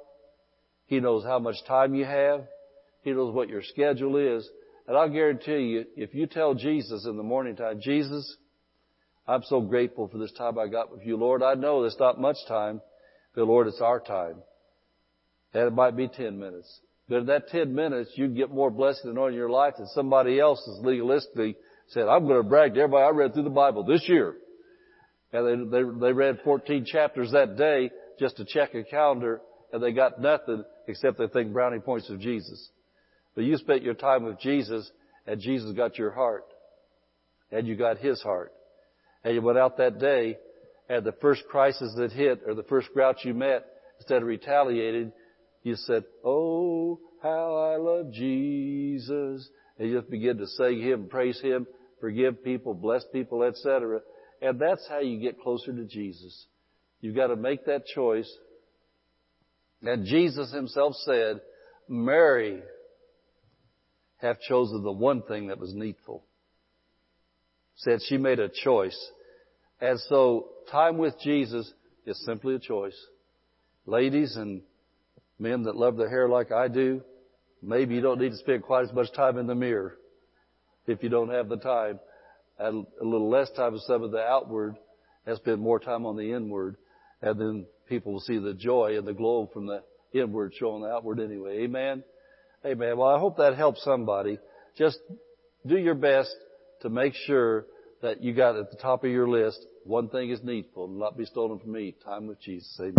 He 0.86 1.00
knows 1.00 1.24
how 1.24 1.38
much 1.38 1.56
time 1.66 1.94
you 1.94 2.04
have. 2.04 2.44
He 3.02 3.12
knows 3.12 3.34
what 3.34 3.48
your 3.48 3.62
schedule 3.62 4.16
is. 4.16 4.48
And 4.86 4.96
I'll 4.96 5.08
guarantee 5.08 5.68
you, 5.68 5.84
if 5.96 6.14
you 6.14 6.26
tell 6.26 6.54
Jesus 6.54 7.06
in 7.06 7.16
the 7.16 7.22
morning 7.22 7.56
time, 7.56 7.80
Jesus, 7.80 8.36
I'm 9.26 9.42
so 9.44 9.60
grateful 9.60 10.08
for 10.08 10.18
this 10.18 10.32
time 10.32 10.58
I 10.58 10.66
got 10.66 10.90
with 10.92 11.02
you, 11.04 11.16
Lord. 11.16 11.42
I 11.42 11.54
know 11.54 11.82
there's 11.82 11.96
not 11.98 12.20
much 12.20 12.36
time, 12.48 12.80
but 13.34 13.46
Lord, 13.46 13.66
it's 13.66 13.80
our 13.80 14.00
time. 14.00 14.36
And 15.52 15.64
it 15.64 15.72
might 15.72 15.96
be 15.96 16.08
10 16.08 16.38
minutes. 16.38 16.80
But 17.08 17.20
in 17.20 17.26
that 17.26 17.48
10 17.48 17.74
minutes, 17.74 18.10
you'd 18.14 18.36
get 18.36 18.50
more 18.50 18.70
blessing 18.70 19.18
on 19.18 19.34
your 19.34 19.50
life 19.50 19.74
than 19.78 19.86
somebody 19.88 20.38
else 20.38 20.60
is 20.60 20.84
legalistically 20.84 21.56
said, 21.88 22.06
I'm 22.06 22.26
going 22.26 22.40
to 22.40 22.48
brag 22.48 22.74
to 22.74 22.80
everybody 22.80 23.04
I 23.04 23.10
read 23.10 23.34
through 23.34 23.42
the 23.44 23.50
Bible 23.50 23.84
this 23.84 24.08
year. 24.08 24.34
And 25.32 25.72
they, 25.72 25.78
they, 25.78 25.98
they 26.00 26.12
read 26.12 26.38
14 26.44 26.84
chapters 26.84 27.32
that 27.32 27.56
day 27.56 27.90
just 28.18 28.36
to 28.36 28.44
check 28.44 28.74
a 28.74 28.84
calendar 28.84 29.40
and 29.72 29.82
they 29.82 29.92
got 29.92 30.20
nothing 30.20 30.64
except 30.86 31.18
they 31.18 31.26
think 31.28 31.52
brownie 31.52 31.78
points 31.78 32.10
of 32.10 32.20
Jesus. 32.20 32.70
But 33.34 33.44
you 33.44 33.56
spent 33.56 33.82
your 33.82 33.94
time 33.94 34.24
with 34.24 34.40
Jesus 34.40 34.90
and 35.26 35.40
Jesus 35.40 35.72
got 35.72 35.98
your 35.98 36.10
heart. 36.10 36.44
And 37.52 37.66
you 37.66 37.76
got 37.76 37.98
His 37.98 38.20
heart. 38.22 38.52
And 39.24 39.34
you 39.34 39.42
went 39.42 39.58
out 39.58 39.78
that 39.78 39.98
day 39.98 40.38
and 40.90 41.06
the 41.06 41.12
first 41.12 41.44
crisis 41.48 41.94
that 41.96 42.10
hit 42.10 42.42
or 42.44 42.54
the 42.54 42.64
first 42.64 42.92
grouch 42.92 43.18
you 43.22 43.32
met, 43.32 43.64
instead 43.98 44.22
of 44.22 44.28
retaliating, 44.28 45.12
you 45.62 45.76
said, 45.76 46.02
Oh, 46.24 46.98
how 47.22 47.54
I 47.54 47.76
love 47.76 48.12
Jesus. 48.12 49.48
And 49.78 49.88
you 49.88 49.96
just 49.96 50.10
begin 50.10 50.38
to 50.38 50.48
sing 50.48 50.80
Him, 50.82 51.06
praise 51.08 51.40
Him, 51.40 51.68
forgive 52.00 52.42
people, 52.42 52.74
bless 52.74 53.04
people, 53.12 53.44
etc. 53.44 54.00
And 54.42 54.58
that's 54.58 54.84
how 54.88 54.98
you 54.98 55.20
get 55.20 55.40
closer 55.40 55.72
to 55.72 55.84
Jesus. 55.84 56.46
You've 57.00 57.14
got 57.14 57.28
to 57.28 57.36
make 57.36 57.66
that 57.66 57.86
choice. 57.86 58.30
And 59.82 60.04
Jesus 60.04 60.52
Himself 60.52 60.94
said, 61.04 61.40
Mary 61.88 62.62
hath 64.16 64.40
chosen 64.40 64.82
the 64.82 64.90
one 64.90 65.22
thing 65.22 65.46
that 65.46 65.60
was 65.60 65.72
needful. 65.72 66.24
Said 67.76 68.00
she 68.08 68.16
made 68.16 68.40
a 68.40 68.48
choice. 68.48 68.98
And 69.80 69.98
so 70.08 70.48
time 70.70 70.98
with 70.98 71.18
Jesus 71.20 71.72
is 72.06 72.22
simply 72.24 72.54
a 72.54 72.58
choice. 72.58 72.98
Ladies 73.86 74.36
and 74.36 74.62
men 75.38 75.62
that 75.64 75.76
love 75.76 75.96
their 75.96 76.10
hair 76.10 76.28
like 76.28 76.52
I 76.52 76.68
do, 76.68 77.02
maybe 77.62 77.94
you 77.94 78.00
don't 78.00 78.20
need 78.20 78.32
to 78.32 78.36
spend 78.36 78.62
quite 78.62 78.84
as 78.84 78.92
much 78.92 79.12
time 79.12 79.38
in 79.38 79.46
the 79.46 79.54
mirror 79.54 79.96
if 80.86 81.02
you 81.02 81.08
don't 81.08 81.30
have 81.30 81.48
the 81.48 81.56
time. 81.56 81.98
And 82.58 82.86
a 83.00 83.04
little 83.04 83.30
less 83.30 83.50
time 83.52 83.72
with 83.72 83.82
some 83.82 84.02
of 84.02 84.10
the 84.10 84.20
outward 84.20 84.76
and 85.26 85.36
spend 85.36 85.60
more 85.60 85.80
time 85.80 86.04
on 86.04 86.16
the 86.16 86.32
inward. 86.32 86.76
And 87.22 87.40
then 87.40 87.66
people 87.88 88.12
will 88.12 88.20
see 88.20 88.38
the 88.38 88.54
joy 88.54 88.98
and 88.98 89.06
the 89.06 89.14
glow 89.14 89.48
from 89.52 89.66
the 89.66 89.82
inward 90.12 90.52
showing 90.58 90.82
the 90.82 90.88
outward 90.88 91.20
anyway. 91.20 91.62
Amen? 91.62 92.04
Amen. 92.64 92.98
Well, 92.98 93.08
I 93.08 93.18
hope 93.18 93.38
that 93.38 93.56
helps 93.56 93.82
somebody. 93.82 94.38
Just 94.76 94.98
do 95.66 95.78
your 95.78 95.94
best 95.94 96.34
to 96.82 96.90
make 96.90 97.14
sure 97.26 97.64
that 98.02 98.22
you 98.22 98.34
got 98.34 98.56
at 98.56 98.70
the 98.70 98.76
top 98.76 99.04
of 99.04 99.10
your 99.10 99.28
list, 99.28 99.64
one 99.84 100.08
thing 100.08 100.30
is 100.30 100.42
needful, 100.42 100.88
not 100.88 101.16
be 101.16 101.24
stolen 101.24 101.58
from 101.58 101.72
me, 101.72 101.94
time 102.04 102.26
with 102.26 102.40
Jesus. 102.40 102.78
Amen. 102.80 102.94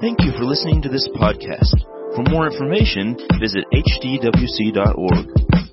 Thank 0.00 0.22
you 0.22 0.32
for 0.32 0.44
listening 0.44 0.82
to 0.82 0.88
this 0.88 1.08
podcast. 1.14 1.76
For 2.16 2.24
more 2.28 2.50
information, 2.50 3.16
visit 3.40 3.64
hdwc.org. 3.72 5.71